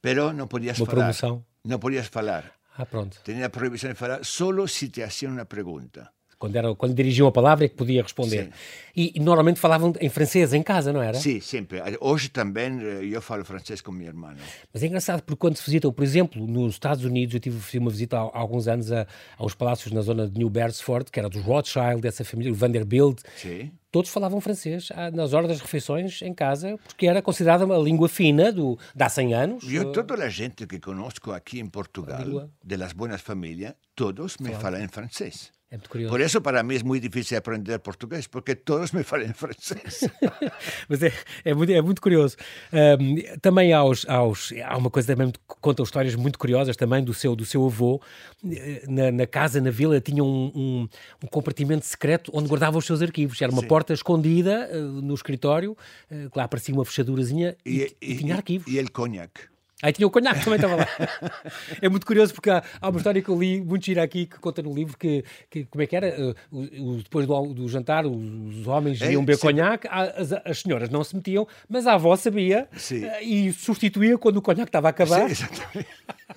pero 0.00 0.32
não 0.32 0.48
podias 0.48 0.78
uma 0.78 0.86
falar. 0.86 0.96
Promoção. 0.96 1.44
Não 1.64 1.78
podias 1.78 2.08
falar. 2.08 2.52
Ah, 2.76 2.84
pronto. 2.84 3.20
Tinha 3.24 3.46
a 3.46 3.50
proibição 3.50 3.90
de 3.90 3.96
falar 3.96 4.24
solo 4.24 4.66
se 4.66 4.88
te 4.88 5.00
faziam 5.00 5.32
uma 5.32 5.44
pergunta. 5.44 6.10
Quando, 6.44 6.56
era, 6.56 6.74
quando 6.74 6.94
dirigiam 6.94 7.26
a 7.26 7.32
palavra 7.32 7.64
é 7.64 7.68
que 7.70 7.74
podia 7.74 8.02
responder. 8.02 8.50
E, 8.94 9.12
e, 9.16 9.18
normalmente 9.20 9.58
falavam 9.58 9.94
em 9.98 10.10
francês 10.10 10.52
em 10.52 10.62
casa, 10.62 10.92
não 10.92 11.00
era? 11.00 11.14
Sim, 11.14 11.40
sempre. 11.40 11.80
Hoje 12.02 12.28
também 12.28 12.78
eh, 12.82 13.08
eu 13.10 13.22
falo 13.22 13.42
francês 13.46 13.80
com 13.80 13.90
minha 13.90 14.10
irmã. 14.10 14.34
Mas 14.72 14.82
é 14.82 14.86
engraçado 14.86 15.22
porque 15.22 15.40
quando 15.40 15.56
se 15.56 15.64
visitam, 15.64 15.90
por 15.90 16.04
exemplo, 16.04 16.46
nos 16.46 16.74
Estados 16.74 17.02
Unidos, 17.02 17.34
eu 17.34 17.40
tive 17.40 17.78
uma 17.78 17.90
visita 17.90 18.18
há, 18.18 18.20
há 18.20 18.38
alguns 18.38 18.68
anos 18.68 18.92
a, 18.92 19.06
aos 19.38 19.54
palácios 19.54 19.90
na 19.90 20.02
zona 20.02 20.28
de 20.28 20.38
New 20.38 20.50
Beresford, 20.50 21.10
que 21.10 21.18
era 21.18 21.30
dos 21.30 21.42
Rothschild, 21.42 22.02
dessa 22.02 22.26
família, 22.26 22.52
o 22.52 22.54
Vanderbilt. 22.54 23.20
Sim. 23.36 23.72
Todos 23.90 24.10
falavam 24.10 24.40
francês 24.40 24.88
ah, 24.94 25.10
nas 25.10 25.32
horas 25.32 25.48
das 25.48 25.60
refeições 25.60 26.20
em 26.20 26.34
casa, 26.34 26.76
porque 26.84 27.06
era 27.06 27.22
considerada 27.22 27.64
uma 27.64 27.78
língua 27.78 28.08
fina 28.08 28.52
do, 28.52 28.78
de 28.94 29.02
há 29.02 29.08
100 29.08 29.34
anos. 29.34 29.72
Eu, 29.72 29.92
toda 29.92 30.22
a 30.22 30.28
gente 30.28 30.66
que 30.66 30.78
conosco 30.78 31.32
aqui 31.32 31.58
em 31.58 31.66
Portugal, 31.66 32.50
de 32.62 32.76
las 32.76 32.92
buenas 32.92 33.22
famílias, 33.22 33.74
todos 33.94 34.36
me 34.38 34.52
falam 34.54 34.82
em 34.82 34.88
francês. 34.88 35.52
É 35.70 35.76
muito 35.76 35.90
curioso. 35.90 36.12
Por 36.12 36.20
isso, 36.20 36.40
para 36.40 36.62
mim, 36.62 36.76
é 36.76 36.82
muito 36.84 37.02
difícil 37.02 37.36
aprender 37.36 37.78
português, 37.80 38.26
porque 38.26 38.54
todos 38.54 38.92
me 38.92 39.02
falam 39.02 39.32
francês. 39.34 40.08
Mas 40.88 41.02
é, 41.02 41.12
é, 41.44 41.54
muito, 41.54 41.72
é 41.72 41.82
muito 41.82 42.00
curioso. 42.00 42.36
Um, 42.72 43.38
também 43.40 43.72
aos, 43.72 44.08
aos, 44.08 44.52
há 44.64 44.76
uma 44.76 44.90
coisa 44.90 45.14
também 45.14 45.32
que 45.32 45.38
conta 45.46 45.82
histórias 45.82 46.14
muito 46.14 46.38
curiosas 46.38 46.76
também 46.76 47.02
do 47.02 47.12
seu, 47.12 47.34
do 47.34 47.44
seu 47.44 47.64
avô. 47.66 48.00
Na, 48.86 49.10
na 49.10 49.26
casa, 49.26 49.60
na 49.60 49.70
vila, 49.70 50.00
tinha 50.00 50.22
um, 50.22 50.52
um, 50.54 50.88
um, 51.24 51.26
compartimento 51.26 51.86
secreto 51.86 52.30
onde 52.34 52.48
guardava 52.48 52.78
os 52.78 52.84
seus 52.84 53.02
arquivos. 53.02 53.40
Era 53.40 53.50
uma 53.50 53.62
Sim. 53.62 53.68
porta 53.68 53.92
escondida 53.92 54.70
uh, 54.72 54.76
no 54.76 55.14
escritório, 55.14 55.72
uh, 55.72 56.30
que 56.30 56.38
lá 56.38 56.44
aparecia 56.44 56.74
uma 56.74 56.84
fechadurazinha 56.84 57.56
e, 57.64 57.80
e, 57.80 57.96
e, 58.00 58.12
e 58.12 58.16
tinha 58.18 58.36
arquivos. 58.36 58.72
E 58.72 58.78
ele 58.78 58.88
conhaque. 58.88 59.53
Aí 59.82 59.92
tinha 59.92 60.06
o 60.06 60.10
conhaque, 60.10 60.44
também 60.44 60.56
estava 60.56 60.76
lá. 60.76 60.88
é 61.82 61.88
muito 61.88 62.06
curioso 62.06 62.32
porque 62.32 62.48
há, 62.48 62.62
há, 62.80 62.88
uma 62.88 62.96
história 62.98 63.20
que 63.20 63.28
eu 63.28 63.38
li, 63.38 63.60
muito 63.60 63.84
gira 63.84 64.02
aqui, 64.02 64.24
que 64.24 64.38
conta 64.38 64.62
no 64.62 64.72
livro 64.72 64.96
que, 64.96 65.24
que 65.50 65.64
como 65.64 65.82
é 65.82 65.86
que 65.86 65.96
era? 65.96 66.34
Uh, 66.50 66.96
depois 66.98 67.26
do, 67.26 67.54
do, 67.54 67.68
jantar, 67.68 68.06
os 68.06 68.66
homens 68.66 69.02
é, 69.02 69.12
iam 69.12 69.24
beber 69.24 69.38
conhaque, 69.38 69.88
as, 69.90 70.32
as, 70.32 70.60
senhoras 70.60 70.88
não 70.88 71.02
se 71.02 71.14
metiam, 71.16 71.46
mas 71.68 71.86
a 71.86 71.94
avó 71.94 72.14
sabia 72.16 72.68
uh, 72.72 73.22
e 73.22 73.52
substituía 73.52 74.16
quando 74.16 74.36
o 74.36 74.42
conhaque 74.42 74.68
estava 74.68 74.88
a 74.88 74.90
acabar. 74.90 75.26
Sim, 75.26 75.32
exatamente. 75.32 75.88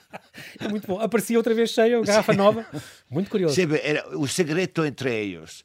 é 0.59 0.67
muito 0.67 0.87
bom. 0.87 0.99
Aparecia 0.99 1.37
outra 1.37 1.53
vez 1.53 1.69
cheia, 1.69 2.01
garrafa 2.01 2.33
Sim. 2.33 2.37
nova. 2.37 2.65
Muito 3.09 3.29
curioso. 3.29 3.53
Sim, 3.53 3.67
era 3.81 4.17
o 4.17 4.27
segredo 4.27 4.85
entre 4.85 5.13
eles. 5.13 5.63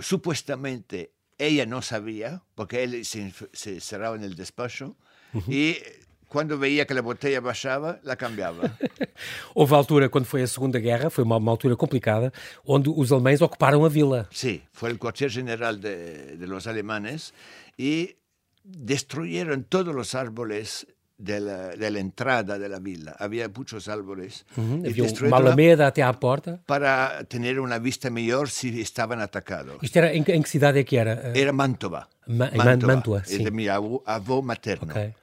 Supostamente 0.00 1.10
ella 1.38 1.64
não 1.64 1.80
sabia, 1.80 2.40
porque 2.54 2.76
ele 2.76 3.04
se, 3.04 3.32
se 3.52 3.80
cerrava 3.80 4.18
no 4.18 4.28
despacho, 4.34 4.94
uhum. 5.32 5.42
e 5.48 5.80
quando 6.28 6.58
veia 6.58 6.84
que 6.84 6.92
a 6.92 7.02
botella 7.02 7.40
baixava, 7.40 7.98
la 8.04 8.16
cambiava. 8.16 8.70
Houve 9.54 9.74
altura, 9.74 10.08
quando 10.08 10.26
foi 10.26 10.42
a 10.42 10.46
Segunda 10.46 10.78
Guerra, 10.78 11.10
foi 11.10 11.24
uma, 11.24 11.36
uma, 11.36 11.50
altura 11.50 11.76
complicada, 11.76 12.32
onde 12.66 12.90
os 12.90 13.10
alemães 13.10 13.40
ocuparam 13.40 13.84
a 13.84 13.88
vila. 13.88 14.28
Sim, 14.30 14.60
foi 14.72 14.92
o 14.92 14.98
quartel-general 14.98 15.76
de, 15.76 16.36
de 16.36 16.46
los 16.46 16.66
alemanes 16.66 17.32
e 17.78 18.16
destruyeron 18.62 19.64
todos 19.64 19.96
os 19.96 20.14
árboles 20.14 20.86
de 21.18 21.40
la, 21.40 21.70
de 21.74 21.90
la, 21.90 21.98
entrada 21.98 22.58
de 22.58 22.68
la 22.68 22.78
villa. 22.78 23.16
Había 23.18 23.48
muchos 23.48 23.88
árboles. 23.88 24.44
Uhum, 24.56 24.84
havia 24.86 25.04
uma 25.26 25.36
alameda 25.38 25.86
até 25.86 26.02
à 26.02 26.12
porta. 26.12 26.60
Para 26.66 27.24
ter 27.24 27.58
uma 27.58 27.78
vista 27.78 28.08
melhor 28.10 28.48
se 28.48 28.68
estavam 28.80 29.18
atacados. 29.20 29.78
Isto 29.82 29.96
era, 29.98 30.14
em, 30.14 30.22
em, 30.22 30.42
que 30.42 30.48
cidade 30.48 30.78
é 30.78 30.84
que 30.84 30.96
era? 30.96 31.32
Era 31.34 31.52
Mantova. 31.52 32.06
Ma 32.26 32.50
Mantova. 32.54 32.94
Mantua, 32.94 33.22
sim. 33.24 33.42
de 33.42 33.50
meu 33.50 33.72
avô, 33.72 34.02
avô 34.06 34.42
materno. 34.42 34.92
Okay. 34.92 35.14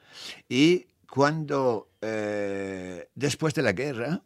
E 0.50 0.86
cuando 1.16 1.92
eh, 2.02 3.08
después 3.16 3.54
de 3.54 3.62
la 3.62 3.72
guerra 3.72 4.22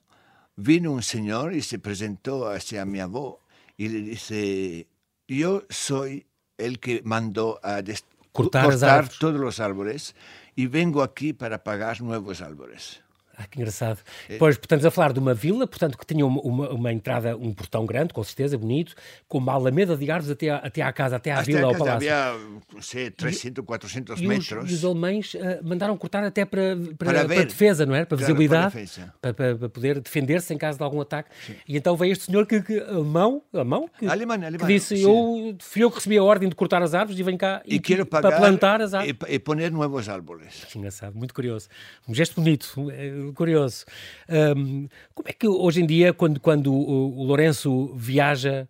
vino 0.56 0.91
un 0.91 1.04
señor 1.04 1.54
y 1.54 1.62
se 1.62 1.78
presentó 1.78 2.49
hacia 2.49 2.84
mi 2.84 2.99
abuelo 2.99 3.41
y 3.78 3.89
le 3.89 4.02
dice, 4.02 4.88
yo 5.28 5.65
soy 5.69 6.25
el 6.58 6.80
que 6.80 7.04
mandó 7.06 7.60
a 7.62 7.84
cortar, 8.32 8.65
cortar 8.65 9.08
todos 9.19 9.39
los 9.39 9.60
árboles 9.60 10.15
y 10.56 10.65
vengo 10.65 11.04
aquí 11.04 11.32
para 11.32 11.63
pagar 11.63 12.02
nuevos 12.02 12.41
árboles. 12.41 13.04
Ah, 13.39 13.47
que 13.47 13.58
engraçado. 13.58 13.99
É. 14.28 14.38
Pois, 14.38 14.58
portanto, 14.58 14.86
a 14.86 14.91
falar 14.91 15.13
de 15.13 15.19
uma 15.19 15.34
vila, 15.34 15.65
portanto, 15.65 15.97
que 15.97 16.06
tinha 16.06 16.25
uma, 16.25 16.41
uma, 16.41 16.69
uma, 16.71 16.91
entrada, 16.91 17.38
um 17.38 17.54
portão 17.54 17.86
grande, 17.86 18.13
com 18.13 18.21
certeza, 18.21 18.58
bonito, 18.58 18.93
com 19.30 19.38
uma 19.38 19.54
alameda 19.54 19.95
de 19.95 20.12
árvores 20.12 20.30
até, 20.30 20.49
a, 20.49 20.58
até 20.58 20.82
à 20.82 20.91
casa, 20.91 21.15
até 21.15 21.32
à 21.32 21.36
até 21.36 21.45
vila, 21.45 21.67
ao 21.67 21.71
palácio. 21.73 22.12
Havia, 22.12 22.82
sei, 22.82 23.10
300, 23.10 23.63
400 23.63 24.19
e 24.19 24.28
metros. 24.28 24.65
Os, 24.65 24.71
e 24.71 24.73
os 24.73 24.84
alemães 24.84 25.34
uh, 25.36 25.39
mandaram 25.63 25.95
cortar 25.95 26.21
até 26.25 26.43
para, 26.43 26.75
para, 26.97 27.13
para, 27.13 27.28
para 27.30 27.45
defesa, 27.45 27.86
não 27.86 27.95
é? 27.95 28.04
Para 28.04 28.17
claro, 28.17 28.34
visibilidade, 28.36 28.89
para, 29.21 29.34
para, 29.34 29.56
para, 29.56 29.69
poder 29.69 30.02
defender-se 30.02 30.54
em 30.54 30.58
caso 30.58 30.78
de 30.78 30.84
algum 30.84 30.99
ataque. 30.99 31.30
Sim. 31.47 31.56
E 31.65 31.78
então 31.78 31.95
veio 31.95 32.12
este 32.12 32.25
senhor 32.25 32.45
que, 32.45 32.62
que 32.62 32.78
alemão, 32.78 33.41
alemão, 33.54 33.89
que, 33.97 34.06
alemã, 34.06 34.38
que 34.38 34.65
disse, 34.65 34.97
sim. 34.97 35.04
eu 35.04 35.56
fui 35.60 35.82
eu 35.82 35.89
que 35.89 35.95
recebi 35.95 36.17
a 36.17 36.23
ordem 36.23 36.49
de 36.49 36.56
cortar 36.56 36.82
as 36.84 36.93
árvores 36.93 37.17
e 37.17 37.23
venho 37.23 37.38
cá 37.38 37.62
e, 37.65 37.75
e 37.75 37.80
quero 37.80 38.06
pagar 38.06 38.32
para 38.32 38.39
plantar 38.39 38.82
as 38.82 38.93
árvores. 38.93 39.17
E, 39.30 39.36
e 39.36 39.39
poner 39.39 39.71
novos 39.71 40.10
árvores. 40.10 40.75
Engraçado, 40.75 41.15
muito 41.15 41.34
curioso. 41.34 41.69
Um 42.06 42.13
gesto 42.13 42.36
bonito, 42.36 42.89
é, 42.91 43.29
curioso. 43.34 43.86
Um, 44.28 44.88
como 45.13 45.30
é 45.30 45.34
que 45.34 45.48
hoje 45.48 45.82
em 45.82 45.86
dia, 45.86 46.13
quando, 46.13 46.39
quando 46.39 46.74
o, 46.74 47.20
o 47.20 47.24
Lourenço 47.24 47.94
viaja, 47.96 48.68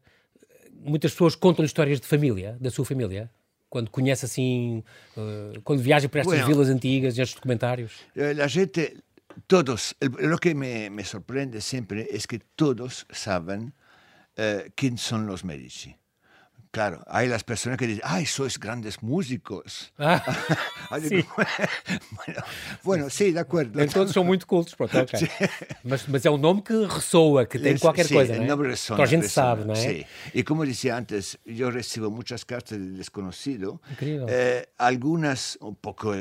muitas 0.73 1.11
pessoas 1.11 1.35
contam 1.35 1.65
histórias 1.65 1.99
de 1.99 2.07
família, 2.07 2.57
da 2.59 2.69
sua 2.69 2.85
família? 2.85 3.29
Quando 3.69 3.91
conhece 3.91 4.25
assim, 4.25 4.83
uh, 5.15 5.61
quando 5.63 5.81
viaja 5.81 6.09
para 6.09 6.21
estas 6.21 6.39
bueno, 6.39 6.47
vilas 6.47 6.69
antigas 6.69 7.17
e 7.17 7.21
estes 7.21 7.35
documentários? 7.35 7.91
Eh, 8.15 8.41
a 8.41 8.47
gente, 8.47 8.97
todos, 9.47 9.93
o 10.01 10.37
que 10.39 10.55
me, 10.55 10.89
me 10.89 11.03
sorprende 11.03 11.61
sempre 11.61 12.01
é 12.09 12.17
que 12.17 12.39
todos 12.55 13.05
sabem 13.11 13.59
uh, 13.59 14.71
quem 14.75 14.97
são 14.97 15.31
os 15.31 15.43
médicos. 15.43 15.98
Claro, 16.71 17.03
hay 17.07 17.27
las 17.27 17.43
personas 17.43 17.79
que 17.79 17.87
dicen, 17.87 18.03
ay, 18.05 18.27
sois 18.27 18.59
grandes 18.59 19.01
músicos. 19.01 19.91
Ah, 20.91 20.99
sí. 20.99 21.23
bueno, 22.25 22.41
bueno, 22.83 23.09
sí, 23.11 23.31
de 23.31 23.39
acordo. 23.39 23.85
Todos 23.93 24.11
são 24.11 24.23
muito 24.23 24.47
cultos, 24.47 24.73
pronto, 24.73 24.97
ok. 24.97 25.19
Sí. 25.19 25.27
Mas, 25.83 26.07
mas 26.07 26.25
é 26.25 26.31
um 26.31 26.37
nome 26.37 26.63
que 26.63 26.73
ressoa, 26.87 27.45
que 27.45 27.59
tem 27.59 27.77
qualquer 27.77 28.07
sí, 28.07 28.15
coisa, 28.15 28.35
não 28.35 28.43
é? 28.43 28.47
nome 28.47 28.69
ressoa. 28.69 28.95
Então 28.95 29.03
a 29.03 29.07
gente 29.07 29.29
sabe, 29.29 29.65
não 29.65 29.73
é? 29.73 29.77
Sí. 29.77 30.05
E 30.33 30.41
como 30.41 30.65
dizia 30.65 30.97
antes, 30.97 31.37
eu 31.45 31.69
recebo 31.69 32.09
muitas 32.09 32.43
cartas 32.43 32.79
de 32.79 32.89
desconhecido. 32.93 33.79
Incrível. 33.91 34.25
Eh, 34.27 34.67
algunas 34.79 35.59
um 35.61 35.75
pouco 35.75 36.11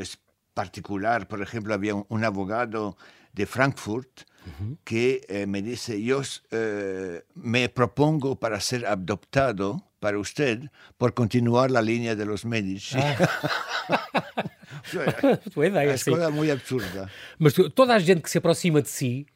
particular, 0.55 1.25
por 1.25 1.41
exemplo, 1.41 1.73
havia 1.73 1.97
um, 1.97 2.05
um 2.11 2.23
abogado 2.23 2.95
de 3.33 3.47
Frankfurt 3.47 4.25
que 4.85 5.23
eh, 5.29 5.47
me 5.47 5.63
disse, 5.63 5.93
eu 6.07 6.23
eh, 6.53 7.25
me 7.35 7.69
propongo 7.69 8.37
para 8.37 8.61
ser 8.61 8.85
adoptado 8.85 9.83
para 10.01 10.19
usted 10.19 10.71
por 10.97 11.15
continuar 11.15 11.71
la 11.71 11.83
línea 11.83 12.15
de 12.15 12.25
los 12.25 12.45
Medici. 12.45 12.99
Ah. 12.99 14.45
Tua 15.53 15.67
ideia, 15.67 15.93
é 15.93 15.99
coisa 15.99 16.31
muito 16.31 16.53
absurda. 16.53 17.11
Mas 17.39 17.55
toda 17.75 17.95
a 17.95 17.99
gente 17.99 18.23
que 18.23 18.31
se 18.31 18.39
aproxima 18.39 18.81
de 18.81 18.89
si 18.89 19.27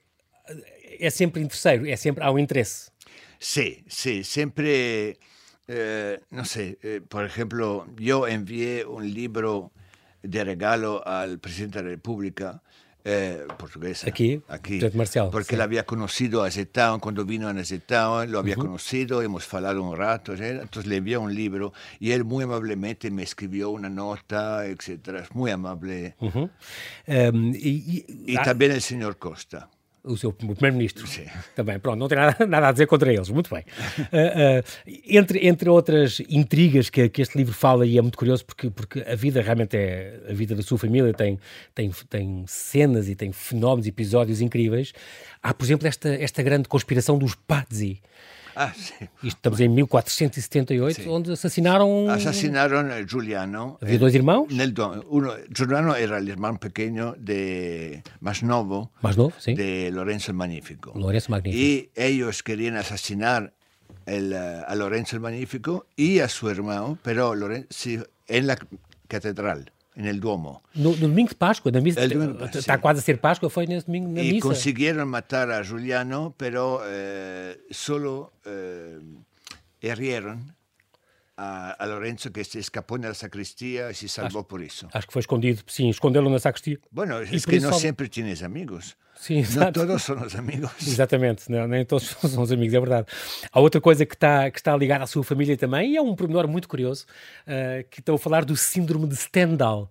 é 0.98 1.10
sempre 1.10 1.42
interesseiro, 1.42 1.86
é 1.86 1.96
sempre 1.96 2.24
há 2.24 2.30
um 2.30 2.38
interesse. 2.38 2.90
Sim, 3.38 3.82
sim, 3.88 4.22
sempre, 4.22 5.18
eh, 5.68 6.20
não 6.30 6.44
sei, 6.44 6.78
eh, 6.82 7.02
por 7.08 7.24
exemplo, 7.24 7.86
eu 8.00 8.28
enviei 8.28 8.84
um 8.86 9.00
livro 9.00 9.72
de 10.22 10.42
regalo 10.44 11.02
ao 11.04 11.36
presidente 11.38 11.82
da 11.82 11.88
República 11.88 12.62
eh, 13.04 13.46
portuguesa. 13.58 14.08
Aquí, 14.08 14.40
aquí 14.48 14.80
Marcial. 14.94 15.28
Porque 15.30 15.50
sí. 15.50 15.56
la 15.56 15.64
había 15.64 15.84
conocido 15.84 16.44
a 16.44 16.50
Zetao, 16.50 17.00
cuando 17.00 17.24
vino 17.24 17.48
a 17.48 17.64
Zetao, 17.64 18.24
lo 18.26 18.38
había 18.38 18.54
uh 18.54 18.58
-huh. 18.58 18.62
conocido, 18.62 19.22
hemos 19.22 19.52
hablado 19.52 19.82
un 19.82 19.96
rato, 19.96 20.36
¿sí? 20.36 20.44
entonces 20.44 20.86
le 20.86 20.96
envió 20.96 21.20
un 21.20 21.34
libro 21.34 21.72
y 21.98 22.12
él 22.12 22.24
muy 22.24 22.44
amablemente 22.44 23.10
me 23.10 23.22
escribió 23.22 23.70
una 23.70 23.88
nota, 23.88 24.66
etcétera, 24.66 25.26
muy 25.34 25.50
amable. 25.50 26.14
Uh 26.20 26.30
-huh. 26.30 26.50
um, 27.32 27.54
y, 27.54 28.04
y, 28.06 28.32
y 28.32 28.36
ah, 28.36 28.42
también 28.42 28.72
el 28.72 28.82
señor 28.82 29.18
Costa. 29.18 29.68
O 30.04 30.16
seu 30.16 30.32
primeiro-ministro. 30.32 31.04
Também, 31.54 31.78
pronto, 31.78 31.98
não 31.98 32.08
tem 32.08 32.18
nada, 32.18 32.36
nada, 32.46 32.68
a 32.68 32.72
dizer 32.72 32.86
contra 32.86 33.12
eles, 33.12 33.28
muito 33.28 33.52
bem. 33.54 33.64
Uh, 33.98 34.60
uh, 34.60 35.00
entre, 35.06 35.46
entre 35.46 35.68
outras 35.68 36.20
intrigas 36.28 36.90
que, 36.90 37.08
que, 37.08 37.22
este 37.22 37.36
livro 37.38 37.54
fala, 37.54 37.86
e 37.86 37.96
é 37.96 38.02
muito 38.02 38.18
curioso 38.18 38.44
porque, 38.44 38.70
porque 38.70 39.00
a 39.00 39.14
vida 39.14 39.40
realmente 39.40 39.76
é, 39.76 40.20
a 40.28 40.32
vida 40.32 40.54
da 40.54 40.62
sua 40.62 40.78
família 40.78 41.12
tem, 41.12 41.38
tem, 41.74 41.90
tem 42.08 42.44
cenas 42.46 43.08
e 43.08 43.14
tem 43.14 43.32
fenómenos, 43.32 43.86
episódios 43.86 44.40
incríveis. 44.40 44.92
Há, 45.42 45.54
por 45.54 45.64
exemplo, 45.64 45.86
esta, 45.86 46.08
esta 46.08 46.42
grande 46.42 46.68
conspiração 46.68 47.16
dos 47.16 47.34
Pazzi, 47.34 48.00
Ah, 48.54 48.72
sim. 48.76 49.08
Isto 49.22 49.38
estamos 49.38 49.60
em 49.60 49.68
1478, 49.68 51.02
sim. 51.02 51.08
onde 51.08 51.32
assassinaram. 51.32 52.08
Assassinaram 52.10 52.84
Giuliano. 53.06 53.78
Havia 53.80 53.98
dois 53.98 54.14
irmãos? 54.14 54.48
Nel, 54.50 54.72
uno, 55.08 55.32
Giuliano 55.54 55.94
era 55.94 56.20
o 56.20 56.28
irmão 56.28 56.56
pequeno 56.56 57.14
de 57.18 58.02
mais 58.20 58.42
novo, 58.42 58.90
mais 59.02 59.16
novo 59.16 59.34
sim. 59.38 59.54
de 59.54 59.90
Lorenzo 59.90 60.30
el 60.30 60.36
Magnífico. 60.36 60.92
Lorenzo 60.98 61.30
Magnífico. 61.30 61.62
E 61.62 61.90
eles 61.96 62.42
queriam 62.42 62.76
assassinar 62.76 63.52
el, 64.06 64.32
a 64.34 64.74
Lorenzo 64.74 65.16
el 65.16 65.22
Magnífico 65.22 65.86
y 65.96 66.20
a 66.20 66.28
su 66.28 66.48
hermano, 66.48 66.98
pero 67.02 67.34
Lorenzo, 67.34 68.06
en 68.28 68.46
la 68.46 68.56
catedral. 69.08 69.72
El 69.96 70.20
Duomo. 70.20 70.62
No, 70.74 70.90
no 70.90 70.96
domingo 70.96 71.28
de 71.30 71.34
Páscoa, 71.36 71.70
na 71.70 71.80
missa, 71.80 72.00
está 72.54 72.78
quase 72.78 73.00
a 73.00 73.02
ser 73.02 73.20
Páscoa, 73.20 73.50
foi 73.50 73.66
nesse 73.66 73.86
domingo 73.86 74.08
na 74.08 74.22
y 74.22 74.32
missa. 74.32 74.38
E 74.38 74.40
conseguiram 74.40 75.06
matar 75.06 75.50
a 75.50 75.62
Juliano, 75.62 76.34
pero 76.36 76.80
eh, 76.84 77.60
solo 77.70 78.32
eh, 78.44 78.98
herieron 79.80 80.56
a, 81.36 81.72
a, 81.72 81.86
Lorenzo 81.86 82.32
que 82.32 82.44
se 82.44 82.58
escapó 82.58 82.96
na 82.98 83.12
sacristia 83.14 83.90
e 83.90 83.94
se 83.94 84.08
salvou 84.08 84.44
por 84.44 84.62
isso. 84.62 84.88
Acho 84.92 85.06
que 85.06 85.12
foi 85.12 85.20
escondido, 85.20 85.62
sim, 85.66 85.88
escondê-lo 85.88 86.30
na 86.30 86.38
sacristia. 86.38 86.78
Bueno, 86.90 87.20
é 87.20 87.26
que 87.26 87.60
não 87.60 87.72
sempre 87.72 88.08
tienes 88.08 88.42
amigos. 88.42 88.96
Sim, 89.22 89.38
exato. 89.38 89.78
Não 89.78 89.86
todos 89.86 90.02
são 90.02 90.20
os 90.20 90.34
amigos. 90.34 90.72
Exatamente, 90.84 91.48
não, 91.48 91.68
nem 91.68 91.84
todos 91.84 92.08
são 92.28 92.42
os 92.42 92.50
amigos, 92.50 92.74
é 92.74 92.80
verdade. 92.80 93.06
Há 93.52 93.60
outra 93.60 93.80
coisa 93.80 94.04
que 94.04 94.16
está, 94.16 94.50
que 94.50 94.58
está 94.58 94.76
ligada 94.76 95.04
à 95.04 95.06
sua 95.06 95.22
família 95.22 95.56
também, 95.56 95.92
e 95.92 95.96
é 95.96 96.02
um 96.02 96.16
pormenor 96.16 96.48
muito 96.48 96.66
curioso, 96.66 97.06
uh, 97.46 97.88
que 97.88 98.00
estou 98.00 98.16
a 98.16 98.18
falar 98.18 98.44
do 98.44 98.56
síndrome 98.56 99.06
de 99.06 99.14
Stendhal. 99.14 99.88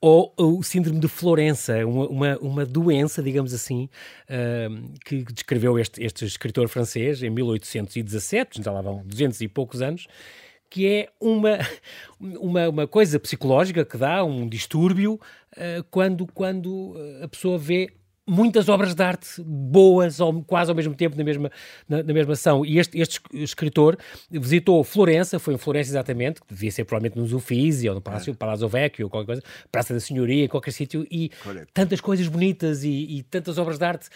Ou, 0.00 0.34
ou, 0.36 0.58
o 0.58 0.62
síndrome 0.64 0.98
de 0.98 1.06
Florença, 1.06 1.86
uma, 1.86 2.08
uma, 2.08 2.38
uma 2.38 2.66
doença, 2.66 3.22
digamos 3.22 3.54
assim, 3.54 3.88
uh, 4.24 4.98
que 5.04 5.22
descreveu 5.32 5.78
este, 5.78 6.02
este 6.02 6.24
escritor 6.24 6.66
francês 6.66 7.22
em 7.22 7.30
1817, 7.30 8.60
já 8.60 8.72
lá 8.72 8.82
vão 8.82 9.04
200 9.06 9.40
e 9.40 9.46
poucos 9.46 9.80
anos, 9.80 10.08
que 10.68 10.84
é 10.84 11.08
uma, 11.20 11.58
uma, 12.18 12.68
uma 12.70 12.86
coisa 12.88 13.20
psicológica 13.20 13.84
que 13.84 13.96
dá 13.96 14.24
um 14.24 14.48
distúrbio 14.48 15.14
uh, 15.52 15.84
quando, 15.92 16.26
quando 16.26 16.96
a 17.22 17.28
pessoa 17.28 17.56
vê 17.56 17.92
muitas 18.26 18.68
obras 18.68 18.94
de 18.94 19.02
arte 19.02 19.40
boas, 19.42 20.20
ao, 20.20 20.42
quase 20.42 20.70
ao 20.70 20.74
mesmo 20.74 20.94
tempo, 20.94 21.16
na 21.16 21.22
mesma, 21.22 21.50
na, 21.88 22.02
na, 22.02 22.12
mesma 22.12 22.32
ação. 22.32 22.64
E 22.64 22.78
este, 22.78 22.98
este 22.98 23.20
escritor 23.32 23.96
visitou 24.30 24.82
Florença, 24.82 25.38
foi 25.38 25.54
em 25.54 25.58
Florença 25.58 25.90
exatamente, 25.90 26.40
que 26.40 26.52
devia 26.52 26.70
ser 26.70 26.84
provavelmente 26.84 27.18
nos 27.18 27.32
Uffizi, 27.32 27.88
ou 27.88 27.94
no 27.94 28.00
Palácio, 28.00 28.32
é. 28.32 28.34
Palazzo 28.34 28.68
Vecchio, 28.68 29.06
ou 29.06 29.10
qualquer 29.10 29.26
coisa, 29.26 29.42
Praça 29.70 29.94
da 29.94 30.00
Senhoria, 30.00 30.48
qualquer 30.48 30.72
sítio, 30.72 31.06
e 31.10 31.30
Correto. 31.42 31.68
tantas 31.72 32.00
coisas 32.00 32.26
bonitas 32.26 32.82
e, 32.82 33.18
e 33.18 33.22
tantas 33.22 33.58
obras 33.58 33.78
de 33.78 33.84
arte 33.84 34.08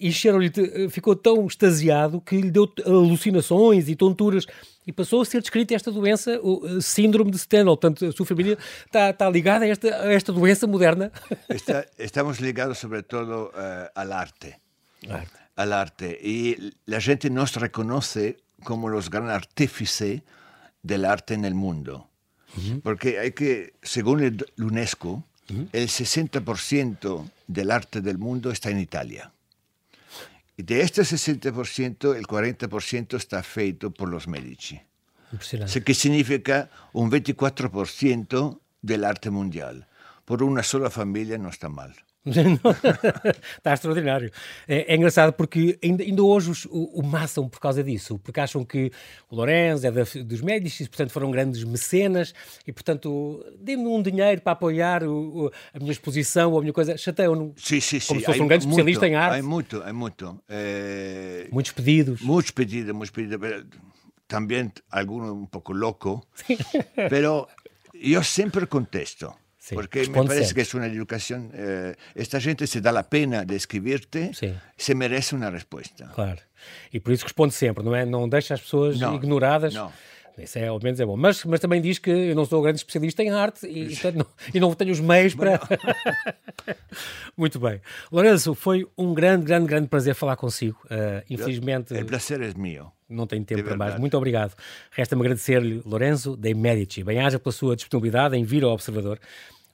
encheram-lhe, 0.00 0.50
ficou 0.90 1.14
tão 1.14 1.46
extasiado 1.46 2.20
que 2.20 2.40
lhe 2.40 2.50
deu 2.50 2.72
alucinações 2.84 3.88
e 3.88 3.96
tonturas 3.96 4.46
e 4.86 4.92
passou 4.92 5.20
a 5.20 5.24
ser 5.24 5.40
descrita 5.40 5.74
esta 5.74 5.90
doença, 5.90 6.38
o 6.40 6.80
síndrome 6.80 7.30
de 7.30 7.38
Stendhal. 7.38 7.76
Portanto, 7.76 8.06
a 8.06 8.12
sua 8.12 8.24
família 8.24 8.56
está, 8.84 9.10
está 9.10 9.28
ligada 9.28 9.64
a 9.64 9.68
esta, 9.68 9.88
a 9.88 10.12
esta 10.12 10.32
doença 10.32 10.66
moderna. 10.66 11.10
Está, 11.50 11.84
estamos 11.98 12.38
ligados, 12.38 12.78
sobretudo, 12.78 13.46
uh, 13.46 13.90
ao 13.94 14.12
arte. 14.12 14.54
arte. 15.08 15.38
Al 15.56 15.72
arte. 15.72 16.18
E 16.22 16.72
a 16.94 17.00
gente 17.00 17.30
nos 17.30 17.56
reconhece 17.56 18.36
como 18.62 18.86
os 18.94 19.08
grandes 19.08 19.34
artífices 19.34 20.22
del 20.82 21.04
arte 21.04 21.36
no 21.36 21.50
mundo. 21.50 22.08
Uh 22.56 22.60
-huh. 22.60 22.80
Porque 22.82 23.18
hay 23.18 23.32
que, 23.32 23.74
según 23.82 24.22
el 24.22 24.46
UNESCO, 24.56 25.08
uh 25.10 25.22
-huh. 25.48 25.68
el 25.72 25.88
60% 25.88 27.28
del 27.48 27.70
arte 27.70 28.00
del 28.00 28.18
mundo 28.18 28.50
está 28.50 28.70
en 28.70 28.78
Italia. 28.78 29.32
Y 30.56 30.62
de 30.62 30.80
este 30.80 31.02
60%, 31.02 32.16
el 32.16 32.26
40% 32.26 33.16
está 33.16 33.42
feito 33.42 33.90
por 33.90 34.08
los 34.08 34.26
Medici. 34.26 34.80
Impresionante. 35.32 35.82
Que 35.82 35.94
significa 35.94 36.70
un 36.92 37.10
24% 37.10 38.60
del 38.80 39.04
arte 39.04 39.30
mundial. 39.30 39.86
Por 40.24 40.42
uma 40.42 40.62
sola 40.62 40.90
família 40.90 41.36
não 41.38 41.50
está 41.50 41.68
mal. 41.68 41.92
Está 42.26 43.72
extraordinário. 43.74 44.30
É, 44.66 44.92
é, 44.92 44.96
engraçado 44.96 45.32
porque 45.32 45.78
ainda, 45.82 46.02
ainda 46.02 46.22
hoje 46.22 46.50
os, 46.50 46.64
o, 46.66 47.00
o 47.00 47.02
massam 47.02 47.48
por 47.48 47.60
causa 47.60 47.82
disso, 47.82 48.18
porque 48.18 48.40
acham 48.40 48.64
que 48.64 48.90
o 49.30 49.36
Lorenzo 49.36 49.86
é 49.86 49.90
da, 49.90 50.02
dos 50.24 50.40
Médici, 50.40 50.88
portanto 50.88 51.10
foram 51.10 51.30
grandes 51.30 51.62
mecenas 51.64 52.34
e, 52.66 52.72
portanto, 52.72 53.44
dê-me 53.60 53.86
um 53.86 54.02
dinheiro 54.02 54.40
para 54.40 54.52
apoiar 54.52 55.04
o, 55.04 55.46
o, 55.46 55.50
a 55.72 55.78
minha 55.78 55.92
exposição 55.92 56.52
ou 56.52 56.58
a 56.58 56.60
minha 56.60 56.72
coisa. 56.72 56.96
Chateiam-no 56.96 57.54
sim, 57.56 57.80
sim, 57.80 58.00
sim. 58.00 58.08
como 58.08 58.20
se 58.20 58.26
fosse 58.26 58.40
um 58.40 58.48
grande 58.48 58.66
muito, 58.66 58.80
especialista 58.80 59.06
em 59.06 59.14
arte. 59.14 59.38
É 59.38 59.42
muito, 59.42 59.82
é 59.82 59.92
muito. 59.92 60.42
É... 60.48 61.48
Muitos 61.52 61.72
pedidos. 61.72 62.20
Muitos 62.20 62.50
pedidos, 62.50 62.92
muitos 62.92 63.10
pedidos. 63.10 63.38
Também 64.26 64.72
alguns 64.90 65.30
um 65.30 65.46
pouco 65.46 65.72
louco, 65.72 66.26
mas 66.96 67.46
eu 67.94 68.24
sempre 68.24 68.66
contesto. 68.66 69.32
Porque 69.74 70.08
me 70.08 70.24
parece 70.26 70.54
que 70.54 70.60
es 70.60 70.74
una 70.74 70.86
educación. 70.86 71.50
Eh, 71.54 71.94
esta 72.14 72.40
gente 72.40 72.66
se 72.66 72.80
dá 72.80 72.90
a 72.98 73.02
pena 73.02 73.44
de 73.44 73.56
escrever-te, 73.56 74.30
se 74.76 74.94
merece 74.94 75.34
uma 75.34 75.50
resposta. 75.50 76.06
Claro. 76.14 76.40
E 76.92 77.00
por 77.00 77.12
isso 77.12 77.24
responde 77.24 77.54
sempre, 77.54 77.84
não 77.84 77.94
é? 77.94 78.04
Não 78.04 78.28
deixa 78.28 78.54
as 78.54 78.60
pessoas 78.60 78.98
não, 78.98 79.14
ignoradas. 79.14 79.74
Não. 79.74 79.92
Isso 80.38 80.58
é, 80.58 80.66
ao 80.66 80.78
menos 80.82 81.00
é 81.00 81.06
bom. 81.06 81.16
Mas, 81.16 81.44
mas 81.44 81.60
também 81.60 81.80
diz 81.80 81.98
que 81.98 82.10
eu 82.10 82.34
não 82.34 82.44
sou 82.44 82.60
grande 82.60 82.78
especialista 82.78 83.22
em 83.22 83.30
arte 83.30 83.66
e, 83.66 83.88
portanto, 83.88 84.16
não, 84.16 84.26
e 84.54 84.60
não 84.60 84.74
tenho 84.74 84.92
os 84.92 85.00
meios 85.00 85.34
para. 85.34 85.58
Muito 87.36 87.58
bem. 87.58 87.80
Lourenço, 88.12 88.54
foi 88.54 88.86
um 88.98 89.14
grande, 89.14 89.46
grande, 89.46 89.66
grande 89.66 89.88
prazer 89.88 90.14
falar 90.14 90.36
consigo. 90.36 90.78
Uh, 90.84 91.24
infelizmente. 91.30 91.94
O 91.94 92.04
prazer 92.04 92.42
é 92.42 92.52
meu. 92.54 92.92
Não 93.08 93.26
tenho 93.26 93.44
tempo 93.44 93.62
para 93.62 93.76
mais. 93.76 93.98
Muito 93.98 94.16
obrigado. 94.16 94.54
Resta-me 94.90 95.22
agradecer-lhe, 95.22 95.80
Lourenço, 95.86 96.36
da 96.36 96.52
Medici. 96.54 97.02
Bem-haja 97.02 97.38
pela 97.38 97.52
sua 97.52 97.74
disponibilidade 97.74 98.36
em 98.36 98.44
vir 98.44 98.62
ao 98.62 98.72
Observador. 98.72 99.18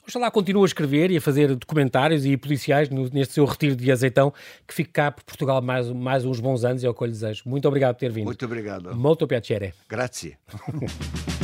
Oxalá 0.07 0.31
continue 0.31 0.63
a 0.63 0.67
escrever 0.67 1.11
e 1.11 1.17
a 1.17 1.21
fazer 1.21 1.55
documentários 1.55 2.27
e 2.27 2.37
policiais 2.37 2.89
neste 2.91 3.35
seu 3.35 3.45
retiro 3.45 3.77
de 3.77 3.91
azeitão, 3.91 4.33
que 4.67 4.75
fique 4.75 4.91
cá 4.91 5.13
por 5.13 5.23
Portugal 5.23 5.63
mais, 5.63 5.89
mais 5.91 6.25
uns 6.25 6.41
bons 6.41 6.65
anos, 6.65 6.83
é 6.83 6.89
o 6.89 6.95
que 6.95 7.03
eu 7.03 7.07
lhe 7.07 7.13
desejo. 7.13 7.43
Muito 7.47 7.69
obrigado 7.69 7.95
por 7.95 8.01
ter 8.01 8.11
vindo. 8.11 8.25
Muito 8.25 8.45
obrigado. 8.45 8.95
Molto 8.97 9.27
piacere. 9.27 9.73
Grazie. 9.89 10.37